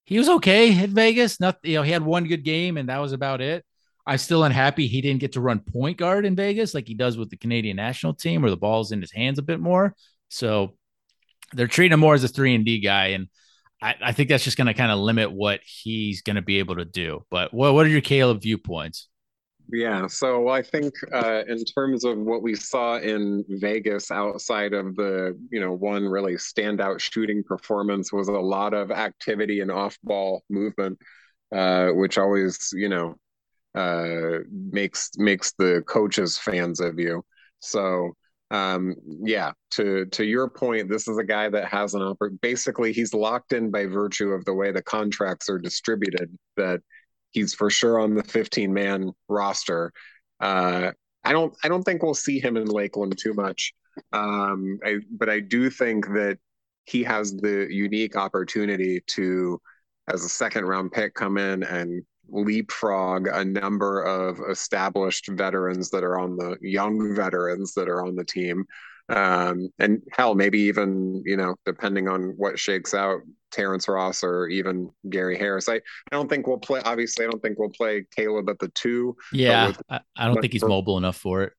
[0.05, 1.39] he was okay at Vegas.
[1.39, 3.65] Nothing, you know, he had one good game and that was about it.
[4.07, 7.17] I'm still unhappy he didn't get to run point guard in Vegas like he does
[7.17, 9.95] with the Canadian national team where the ball's in his hands a bit more.
[10.29, 10.77] So
[11.53, 13.27] they're treating him more as a three and D guy, and
[13.81, 16.59] I, I think that's just going to kind of limit what he's going to be
[16.59, 17.25] able to do.
[17.29, 19.07] But what what are your Caleb viewpoints?
[19.71, 24.95] Yeah, so I think uh, in terms of what we saw in Vegas, outside of
[24.95, 30.43] the you know one really standout shooting performance, was a lot of activity and off-ball
[30.49, 30.99] movement,
[31.53, 33.15] uh, which always you know
[33.75, 37.23] uh, makes makes the coaches fans of you.
[37.59, 38.13] So
[38.51, 42.29] um, yeah, to to your point, this is a guy that has an offer.
[42.41, 46.37] Basically, he's locked in by virtue of the way the contracts are distributed.
[46.57, 46.81] That
[47.35, 49.91] he's for sure on the 15 man roster.
[50.39, 50.91] Uh,
[51.23, 53.73] I don't I don't think we'll see him in Lakeland too much.
[54.13, 56.39] Um, I, but I do think that
[56.85, 59.59] he has the unique opportunity to,
[60.07, 66.03] as a second round pick, come in and leapfrog a number of established veterans that
[66.03, 68.65] are on the young veterans that are on the team
[69.09, 73.21] um, and hell, maybe even you know, depending on what shakes out,
[73.51, 75.69] Terrence Ross or even Gary Harris.
[75.69, 76.81] I, I don't think we'll play.
[76.83, 79.15] Obviously, I don't think we'll play Caleb at the two.
[79.31, 81.53] Yeah, I, I don't think he's mobile enough for it.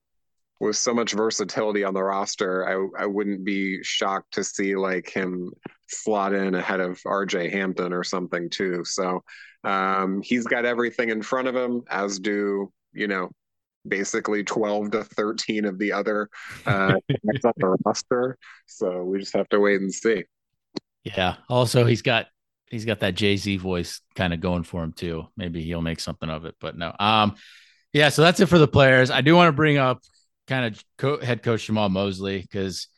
[0.58, 5.08] With so much versatility on the roster, I I wouldn't be shocked to see like
[5.08, 5.52] him
[5.86, 8.84] slot in ahead of RJ Hampton or something too.
[8.84, 9.22] So
[9.64, 13.30] um, he's got everything in front of him, as do you know
[13.88, 16.28] basically 12 to 13 of the other
[16.66, 18.38] uh, on the roster.
[18.66, 20.24] So we just have to wait and see.
[21.04, 21.36] Yeah.
[21.48, 22.26] Also, he's got
[22.70, 25.26] he's got that Jay Z voice kind of going for him too.
[25.36, 26.94] Maybe he'll make something of it, but no.
[26.98, 27.36] Um,
[27.92, 28.08] yeah.
[28.08, 29.10] So that's it for the players.
[29.10, 30.00] I do want to bring up
[30.46, 32.88] kind of co- head coach Jamahl Mosley because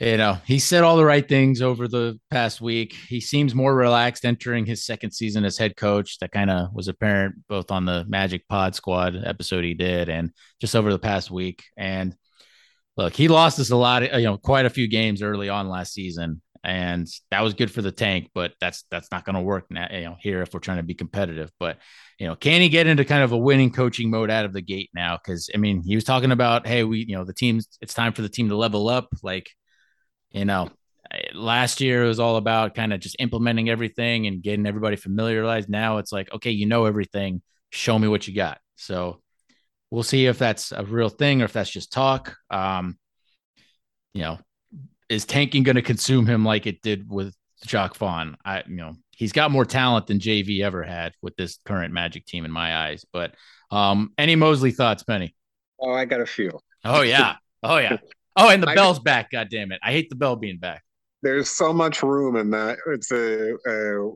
[0.00, 2.94] you know, he said all the right things over the past week.
[2.94, 6.18] He seems more relaxed entering his second season as head coach.
[6.20, 10.30] That kind of was apparent both on the Magic Pod Squad episode he did and
[10.58, 11.64] just over the past week.
[11.76, 12.16] And
[12.96, 15.92] look, he lost us a lot, you know, quite a few games early on last
[15.92, 18.30] season, and that was good for the tank.
[18.34, 20.82] But that's that's not going to work now, you know, here if we're trying to
[20.82, 21.50] be competitive.
[21.60, 21.76] But
[22.18, 24.62] you know, can he get into kind of a winning coaching mode out of the
[24.62, 25.18] gate now?
[25.22, 28.14] Because I mean, he was talking about, hey, we, you know, the teams, it's time
[28.14, 29.50] for the team to level up, like
[30.30, 30.70] you know,
[31.34, 35.68] last year it was all about kind of just implementing everything and getting everybody familiarized.
[35.68, 37.42] Now it's like, okay, you know everything.
[37.70, 38.58] Show me what you got.
[38.76, 39.20] So
[39.90, 42.36] we'll see if that's a real thing or if that's just talk.
[42.50, 42.98] Um,
[44.14, 44.38] you know,
[45.08, 47.34] is tanking going to consume him like it did with
[47.66, 48.36] Jacque Vaughn?
[48.44, 52.26] I, you know, he's got more talent than JV ever had with this current Magic
[52.26, 53.04] team in my eyes.
[53.12, 53.34] But
[53.70, 55.34] um, any Mosley thoughts, Penny?
[55.80, 56.58] Oh, I got a few.
[56.84, 57.36] Oh yeah.
[57.62, 57.98] Oh yeah.
[58.40, 59.30] Oh, and the I, bell's back.
[59.30, 59.80] God damn it!
[59.82, 60.82] I hate the bell being back.
[61.22, 62.78] There's so much room in that.
[62.86, 64.10] It's a, a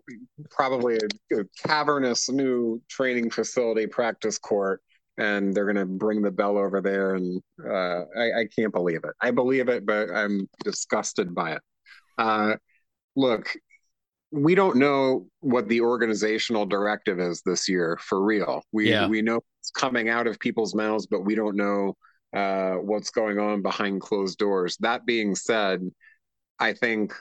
[0.51, 4.81] probably a, a, cavernous new training facility, practice court,
[5.19, 9.13] and they're gonna bring the bell over there, and uh, I, I, can't believe it.
[9.21, 11.63] I believe it, but I'm disgusted by it.
[12.17, 12.55] Uh,
[13.17, 13.55] look,
[14.31, 18.63] we don't know what the organizational directive is this year for real.
[18.73, 19.07] We yeah.
[19.07, 21.95] we know it's coming out of people's mouths, but we don't know
[22.35, 24.77] uh, what's going on behind closed doors.
[24.81, 25.81] That being said,
[26.59, 27.15] I think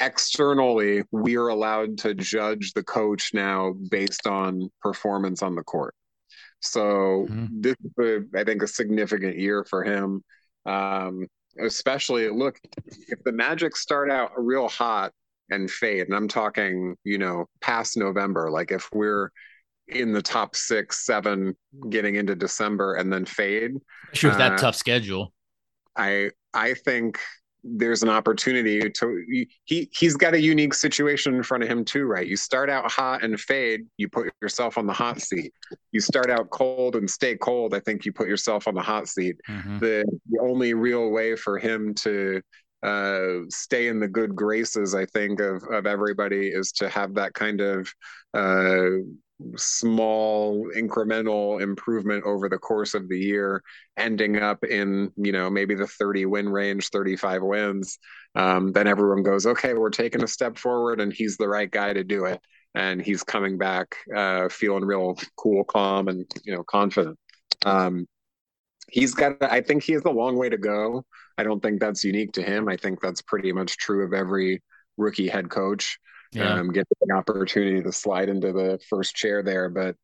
[0.00, 5.94] externally we are allowed to judge the coach now based on performance on the court.
[6.60, 7.60] So mm-hmm.
[7.60, 10.22] this is, a, I think, a significant year for him.
[10.66, 11.26] Um,
[11.60, 15.12] especially, look, if the Magic start out real hot
[15.50, 19.30] and fade, and I'm talking, you know, past November, like if we're
[19.88, 21.56] in the top six, seven,
[21.90, 23.72] getting into December, and then fade.
[24.12, 25.32] Sure, uh, that tough schedule.
[25.96, 27.18] I I think
[27.66, 32.04] there's an opportunity to he he's got a unique situation in front of him too,
[32.04, 32.26] right?
[32.26, 35.52] You start out hot and fade, you put yourself on the hot seat.
[35.90, 39.08] You start out cold and stay cold, I think you put yourself on the hot
[39.08, 39.36] seat.
[39.48, 39.78] Mm-hmm.
[39.78, 42.42] The the only real way for him to
[42.82, 47.32] uh, stay in the good graces, I think, of of everybody is to have that
[47.32, 47.90] kind of
[48.34, 49.00] uh,
[49.56, 53.62] small incremental improvement over the course of the year
[53.96, 57.98] ending up in you know maybe the 30 win range 35 wins
[58.34, 61.92] um, then everyone goes okay we're taking a step forward and he's the right guy
[61.92, 62.40] to do it.
[62.74, 67.16] And he's coming back uh, feeling real cool calm and you know confident.
[67.64, 68.06] Um,
[68.90, 71.04] he's got i think he has a long way to go.
[71.38, 72.68] I don't think that's unique to him.
[72.68, 74.62] I think that's pretty much true of every
[74.96, 75.98] rookie head coach
[76.34, 76.54] yeah.
[76.54, 79.68] um, get the opportunity to slide into the first chair there.
[79.68, 79.96] But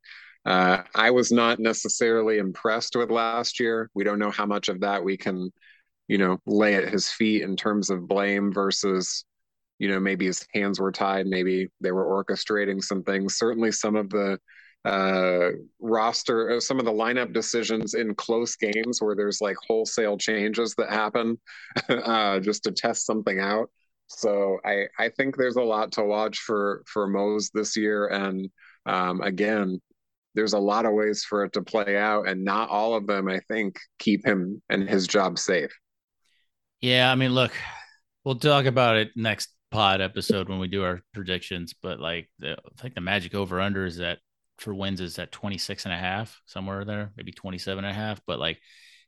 [0.44, 3.90] uh, I was not necessarily impressed with last year.
[3.94, 5.52] We don't know how much of that we can,
[6.08, 9.24] you know, lay at his feet in terms of blame versus,
[9.78, 13.36] you know, maybe his hands were tied, maybe they were orchestrating some things.
[13.36, 14.38] Certainly, some of the
[14.84, 20.16] uh, roster, uh, some of the lineup decisions in close games where there's like wholesale
[20.16, 21.38] changes that happen
[21.88, 23.70] uh, just to test something out.
[24.10, 28.50] So I I think there's a lot to watch for for Mose this year, and
[28.86, 29.80] um, again,
[30.34, 33.28] there's a lot of ways for it to play out, and not all of them
[33.28, 35.70] I think keep him and his job safe.
[36.80, 37.52] Yeah, I mean, look,
[38.24, 42.52] we'll talk about it next pod episode when we do our predictions, but like the,
[42.52, 44.18] I think the magic over under is that
[44.58, 48.20] for wins is at 26 and a half, somewhere there, maybe 27 and a half.
[48.26, 48.58] But like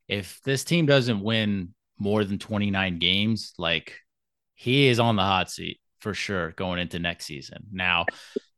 [0.06, 3.98] if this team doesn't win more than 29 games, like
[4.54, 7.64] he is on the hot seat for sure going into next season.
[7.72, 8.06] Now,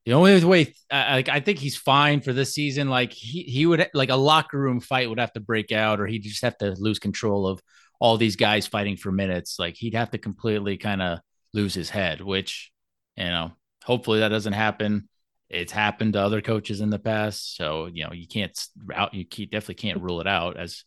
[0.04, 2.88] the only way, like, I think he's fine for this season.
[2.88, 6.06] Like, he, he would, like, a locker room fight would have to break out, or
[6.06, 7.60] he'd just have to lose control of
[8.00, 9.58] all these guys fighting for minutes.
[9.58, 11.20] Like, he'd have to completely kind of
[11.52, 12.70] lose his head, which,
[13.16, 13.52] you know,
[13.84, 15.08] hopefully that doesn't happen.
[15.50, 18.58] It's happened to other coaches in the past, so you know you can't
[18.92, 20.56] out you definitely can't rule it out.
[20.56, 20.84] As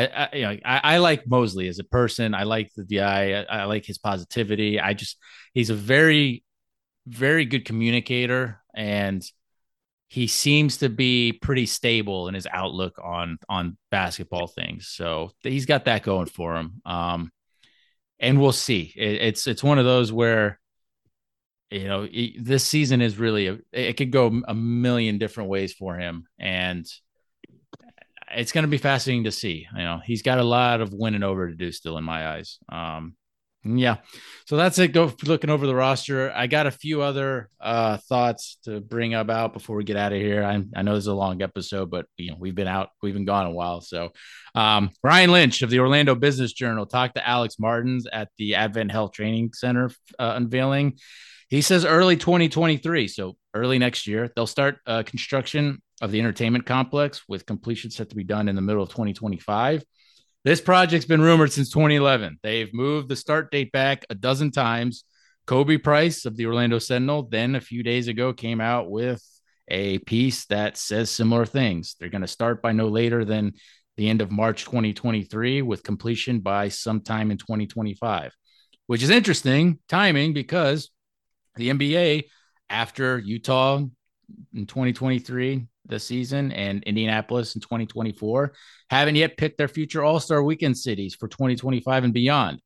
[0.00, 2.34] I, you know, I, I, like Mosley as a person.
[2.34, 3.44] I like the guy.
[3.48, 4.80] I, I like his positivity.
[4.80, 5.18] I just
[5.52, 6.44] he's a very,
[7.06, 9.22] very good communicator, and
[10.08, 14.88] he seems to be pretty stable in his outlook on on basketball things.
[14.88, 16.82] So he's got that going for him.
[16.84, 17.30] Um,
[18.20, 18.92] and we'll see.
[18.96, 20.60] It, it's it's one of those where
[21.70, 25.72] you know it, this season is really a, it could go a million different ways
[25.72, 26.86] for him and
[28.34, 30.00] it's going to be fascinating to see you know?
[30.04, 32.58] He's got a lot of winning over to do still in my eyes.
[32.68, 33.16] Um
[33.64, 33.98] yeah.
[34.46, 34.88] So that's it.
[34.88, 36.32] Go looking over the roster.
[36.32, 40.18] I got a few other uh thoughts to bring about before we get out of
[40.18, 40.42] here.
[40.42, 43.14] I, I know this is a long episode but you know we've been out we've
[43.14, 43.80] been gone a while.
[43.80, 44.10] So
[44.54, 48.90] um ryan lynch of the orlando business journal talked to alex martins at the advent
[48.90, 50.98] health training center uh, unveiling.
[51.52, 56.66] He says early 2023, so early next year, they'll start uh, construction of the entertainment
[56.66, 59.84] complex with completion set to be done in the middle of 2025.
[60.44, 62.40] This project's been rumored since 2011.
[62.42, 65.04] They've moved the start date back a dozen times.
[65.46, 69.22] Khobi Price of the Orlando Sentinel then a few days ago came out with
[69.68, 71.94] a piece that says similar things.
[71.98, 73.52] They're going to start by no later than
[73.96, 78.34] the end of March 2023 with completion by sometime in 2025,
[78.88, 80.90] which is interesting timing because
[81.54, 82.24] the NBA
[82.68, 83.76] after Utah
[84.52, 88.52] in 2023 this season and Indianapolis in 2024
[88.90, 92.60] haven't yet picked their future All-Star weekend cities for 2025 and beyond.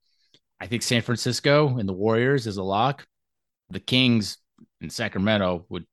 [0.60, 3.06] I think San Francisco and the Warriors is a lock.
[3.70, 4.38] The Kings
[4.80, 5.86] in Sacramento would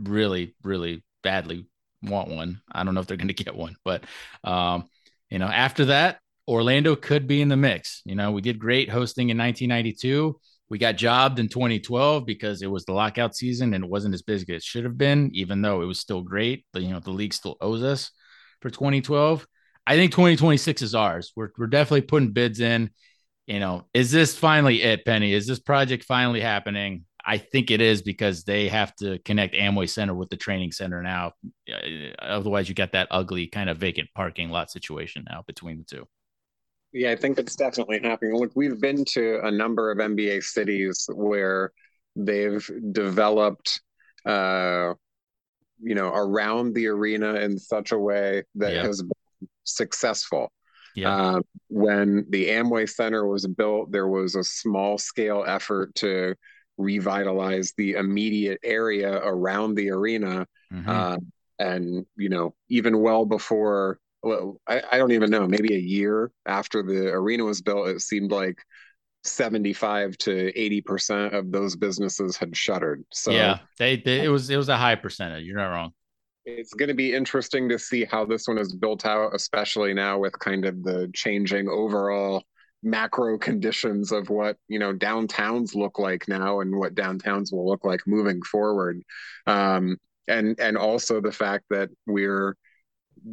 [0.00, 1.66] really, really badly
[2.02, 2.60] want one.
[2.70, 4.04] I don't know if they're going to get one, but
[4.42, 4.84] um,
[5.30, 8.02] you know, after that, Orlando could be in the mix.
[8.04, 10.38] You know, we did great hosting in 1992
[10.70, 14.22] we got jobbed in 2012 because it was the lockout season and it wasn't as
[14.22, 16.64] big as it should have been, even though it was still great.
[16.72, 18.10] But, you know, the league still owes us
[18.60, 19.46] for 2012.
[19.86, 21.32] I think 2026 is ours.
[21.36, 22.90] We're, we're definitely putting bids in.
[23.46, 25.34] You know, is this finally it, Penny?
[25.34, 27.04] Is this project finally happening?
[27.26, 31.02] I think it is because they have to connect Amway Center with the training center
[31.02, 31.32] now.
[32.18, 36.06] Otherwise, you got that ugly kind of vacant parking lot situation now between the two.
[36.94, 38.36] Yeah, I think it's definitely happening.
[38.36, 41.72] Look, we've been to a number of NBA cities where
[42.14, 43.80] they've developed,
[44.24, 44.94] uh,
[45.82, 48.82] you know, around the arena in such a way that yeah.
[48.84, 50.52] has been successful.
[50.94, 51.16] Yeah.
[51.16, 56.36] Uh, when the Amway Center was built, there was a small scale effort to
[56.78, 60.46] revitalize the immediate area around the arena.
[60.72, 60.88] Mm-hmm.
[60.88, 61.16] Uh,
[61.58, 66.30] and, you know, even well before well, I, I don't even know, maybe a year
[66.46, 68.58] after the arena was built, it seemed like
[69.24, 73.04] 75 to 80% of those businesses had shuttered.
[73.12, 75.44] So yeah, they, they it was it was a high percentage.
[75.44, 75.92] You're not wrong.
[76.46, 80.18] It's going to be interesting to see how this one is built out, especially now
[80.18, 82.44] with kind of the changing overall
[82.82, 87.82] macro conditions of what you know downtowns look like now and what downtowns will look
[87.82, 89.00] like moving forward
[89.46, 89.96] um,
[90.28, 92.54] and and also the fact that we're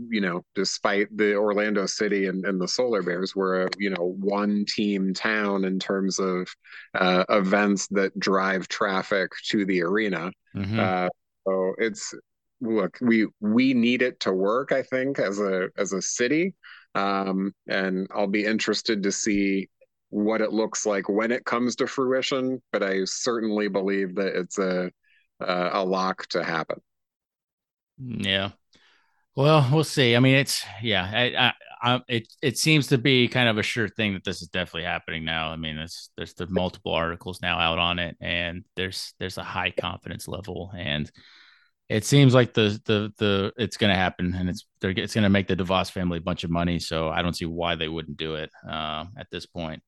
[0.10, 4.16] you know, despite the Orlando City and, and the Solar Bears were a, you know,
[4.20, 6.48] one team town in terms of
[6.94, 10.32] uh, events that drive traffic to the arena.
[10.56, 10.80] Mm-hmm.
[10.80, 11.10] Uh,
[11.46, 12.14] so it's,
[12.62, 16.54] look, we, we need it to work, I think, as a, as a city.
[16.96, 19.70] Um, and I'll be interested to see
[20.10, 24.58] what it looks like when it comes to fruition, but I certainly believe that it's
[24.58, 24.92] a,
[25.40, 26.82] a lock to happen.
[27.98, 28.52] Yeah.
[29.36, 30.16] Well, we'll see.
[30.16, 33.64] I mean, it's yeah, I, I, I, it it seems to be kind of a
[33.64, 35.52] sure thing that this is definitely happening now.
[35.52, 39.44] I mean, it's there's the multiple articles now out on it, and there's there's a
[39.44, 41.10] high confidence level, and
[41.90, 45.24] it seems like the the the it's going to happen, and it's they're it's going
[45.24, 46.80] to make the DeVos family a bunch of money.
[46.80, 49.84] So I don't see why they wouldn't do it uh, at this point.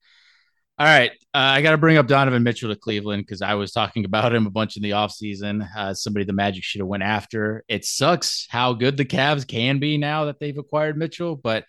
[0.84, 3.72] All right, uh, I got to bring up Donovan Mitchell to Cleveland because I was
[3.72, 5.66] talking about him a bunch in the offseason.
[5.74, 7.64] Uh, somebody the Magic should have went after.
[7.70, 11.64] It sucks how good the Cavs can be now that they've acquired Mitchell, but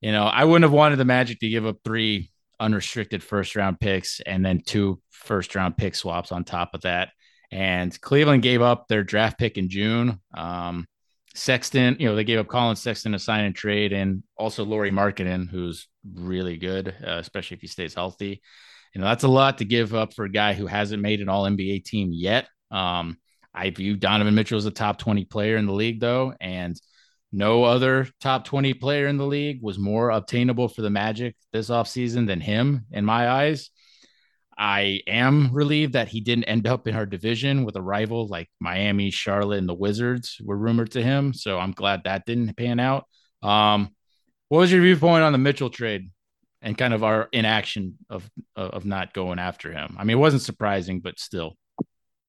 [0.00, 3.78] you know I wouldn't have wanted the Magic to give up three unrestricted first round
[3.78, 7.10] picks and then two first round pick swaps on top of that.
[7.52, 10.18] And Cleveland gave up their draft pick in June.
[10.36, 10.88] Um,
[11.36, 14.90] Sexton, you know, they gave up Collin Sexton to sign and trade, and also Lauri
[14.90, 18.42] Markkanen, who's really good, uh, especially if he stays healthy.
[18.94, 21.28] You know, that's a lot to give up for a guy who hasn't made an
[21.28, 22.46] All NBA team yet.
[22.70, 23.18] Um,
[23.52, 26.80] I view Donovan Mitchell as a top 20 player in the league, though, and
[27.32, 31.68] no other top 20 player in the league was more obtainable for the Magic this
[31.68, 33.70] offseason than him, in my eyes.
[34.56, 38.48] I am relieved that he didn't end up in our division with a rival like
[38.60, 41.34] Miami, Charlotte, and the Wizards were rumored to him.
[41.34, 43.06] So I'm glad that didn't pan out.
[43.42, 43.90] Um,
[44.48, 46.10] what was your viewpoint on the Mitchell trade
[46.62, 49.96] and kind of our inaction of of not going after him?
[49.98, 51.56] I mean, it wasn't surprising, but still.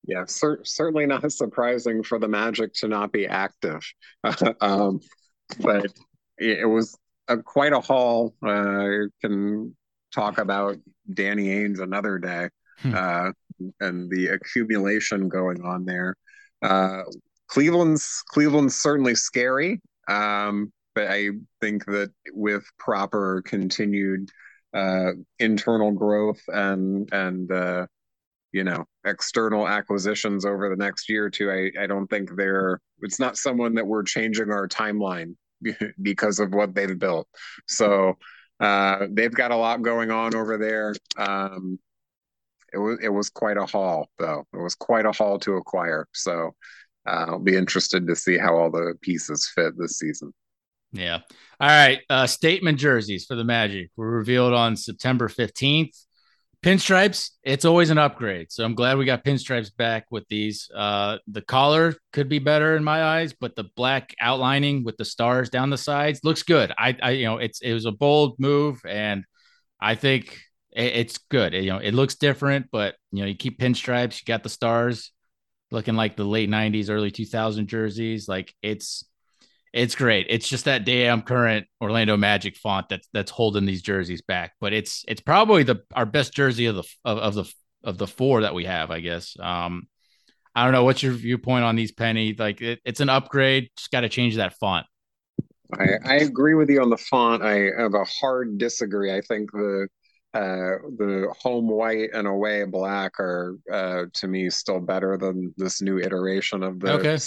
[0.07, 3.81] Yeah, cer- certainly not surprising for the Magic to not be active,
[4.61, 4.99] um,
[5.59, 5.91] but
[6.37, 6.97] it was
[7.27, 8.35] a, quite a haul.
[8.45, 9.75] Uh, can
[10.13, 10.77] talk about
[11.13, 12.93] Danny Ainge another day hmm.
[12.95, 13.31] uh,
[13.79, 16.15] and the accumulation going on there.
[16.61, 17.03] Uh,
[17.47, 21.29] Cleveland's Cleveland's certainly scary, um, but I
[21.61, 24.31] think that with proper continued
[24.73, 27.85] uh, internal growth and and uh,
[28.53, 32.79] you know external acquisitions over the next year or two, I, I don't think they're.
[33.01, 35.35] It's not someone that we're changing our timeline
[36.01, 37.27] because of what they've built.
[37.67, 38.15] So
[38.59, 40.95] uh, they've got a lot going on over there.
[41.17, 41.77] Um,
[42.73, 44.45] it was it was quite a haul, though.
[44.53, 46.07] It was quite a haul to acquire.
[46.13, 46.55] So
[47.05, 50.33] uh, I'll be interested to see how all the pieces fit this season.
[50.95, 51.19] Yeah.
[51.59, 51.99] All right.
[52.09, 56.05] Uh, statement jerseys for the Magic were revealed on September 15th
[56.65, 61.15] pinstripes it's always an upgrade so i'm glad we got pinstripes back with these uh
[61.27, 65.51] the collar could be better in my eyes but the black outlining with the stars
[65.51, 68.81] down the sides looks good i i you know it's it was a bold move
[68.83, 69.25] and
[69.79, 70.39] i think
[70.71, 74.19] it, it's good it, you know it looks different but you know you keep pinstripes
[74.19, 75.11] you got the stars
[75.69, 79.05] looking like the late 90s early 2000 jerseys like it's
[79.75, 80.27] it's great.
[80.29, 84.53] It's just that damn current Orlando Magic font that's that's holding these jerseys back.
[84.61, 87.53] But it's it's probably the our best jersey of the of, of the
[87.83, 89.35] of the four that we have, I guess.
[89.37, 89.87] Um,
[90.55, 90.85] I don't know.
[90.85, 92.33] What's your viewpoint on these penny?
[92.39, 93.69] Like it, it's an upgrade.
[93.75, 94.85] Just got to change that font.
[95.77, 97.43] I, I agree with you on the font.
[97.43, 99.13] I have a hard disagree.
[99.13, 99.89] I think the
[100.33, 105.81] uh, the home white and away black are uh, to me still better than this
[105.81, 107.17] new iteration of the okay.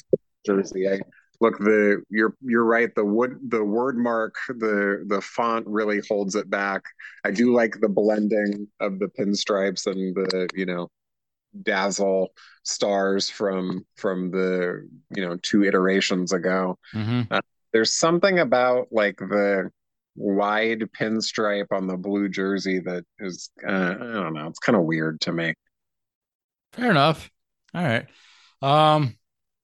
[0.46, 0.88] jersey.
[0.88, 1.00] I,
[1.40, 2.94] look the you're you're right.
[2.94, 6.82] The wood the word mark the the font really holds it back.
[7.24, 10.88] I do like the blending of the pinstripes and the you know
[11.62, 12.28] dazzle
[12.64, 16.78] stars from from the you know two iterations ago.
[16.94, 17.32] Mm-hmm.
[17.32, 17.40] uh,
[17.72, 19.70] there's something about like the
[20.16, 24.82] wide pinstripe on the blue jersey that is uh, i don't know it's kind of
[24.82, 25.54] weird to me.
[26.72, 27.30] Fair enough.
[27.74, 28.06] All right.
[28.60, 29.16] Um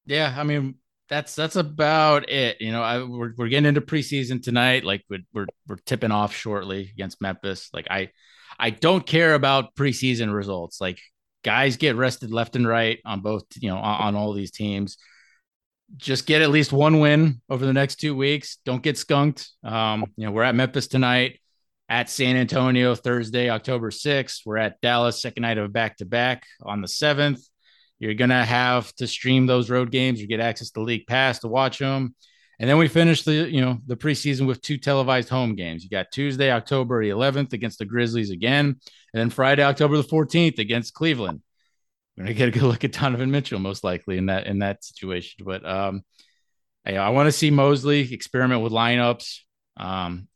[0.06, 0.76] yeah i mean
[1.09, 2.60] that's that's about it.
[2.60, 4.85] You know, I, we're we're getting into preseason tonight.
[4.85, 7.68] Like we're, we're tipping off shortly against Memphis.
[7.72, 8.10] Like I
[8.59, 10.81] I don't care about preseason results.
[10.81, 10.98] Like
[11.43, 13.44] guys get rested left and right on both.
[13.56, 14.97] You know, on, on all these teams.
[15.97, 18.59] Just get at least one win over the next two weeks.
[18.64, 19.51] Don't get skunked.
[19.62, 21.40] Um, you know, we're at Memphis tonight,
[21.89, 24.40] at San Antonio Thursday, October 6th.
[24.47, 27.47] We're at Dallas, second night of back to back on the 7th.
[27.98, 30.20] You're gonna have to stream those road games.
[30.20, 32.14] You get access to League Pass to watch them.
[32.58, 35.82] And then we finish the you know the preseason with two televised home games.
[35.82, 38.80] You got Tuesday, October 11th against the Grizzlies again, and
[39.12, 41.42] then Friday, October the 14th against Cleveland.
[42.16, 44.84] We're gonna get a good look at Donovan Mitchell most likely in that in that
[44.84, 45.44] situation.
[45.44, 46.02] But um,
[46.86, 49.40] I, I want to see Mosley experiment with lineups.
[49.76, 50.28] Um,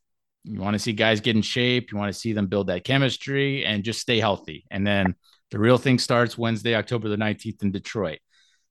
[0.43, 1.91] you want to see guys get in shape.
[1.91, 4.65] You want to see them build that chemistry and just stay healthy.
[4.71, 5.15] And then
[5.51, 8.19] the real thing starts Wednesday, October the 19th in Detroit.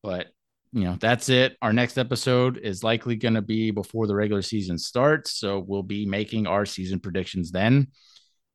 [0.03, 0.29] But,
[0.73, 1.57] you know, that's it.
[1.61, 5.33] Our next episode is likely going to be before the regular season starts.
[5.33, 7.89] So we'll be making our season predictions then.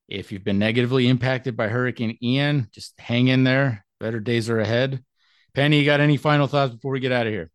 [0.07, 3.85] If you've been negatively impacted by Hurricane Ian, just hang in there.
[3.99, 5.03] Better days are ahead.
[5.53, 7.49] Penny, you got any final thoughts before we get out of here?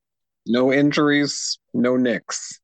[0.46, 2.60] No injuries, no nicks.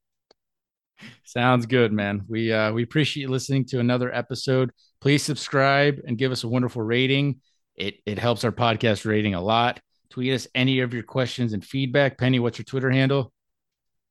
[1.24, 2.22] Sounds good, man.
[2.28, 4.70] We uh, we appreciate you listening to another episode.
[5.00, 7.40] Please subscribe and give us a wonderful rating.
[7.76, 9.80] It it helps our podcast rating a lot.
[10.10, 12.18] Tweet us any of your questions and feedback.
[12.18, 13.32] Penny, what's your Twitter handle?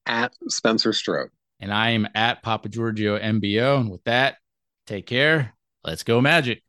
[0.06, 1.30] At Spencer Strode.
[1.60, 3.80] And I am at Papa Giorgio MBO.
[3.80, 4.38] And with that,
[4.86, 5.54] take care.
[5.84, 6.64] Let's go, Magic.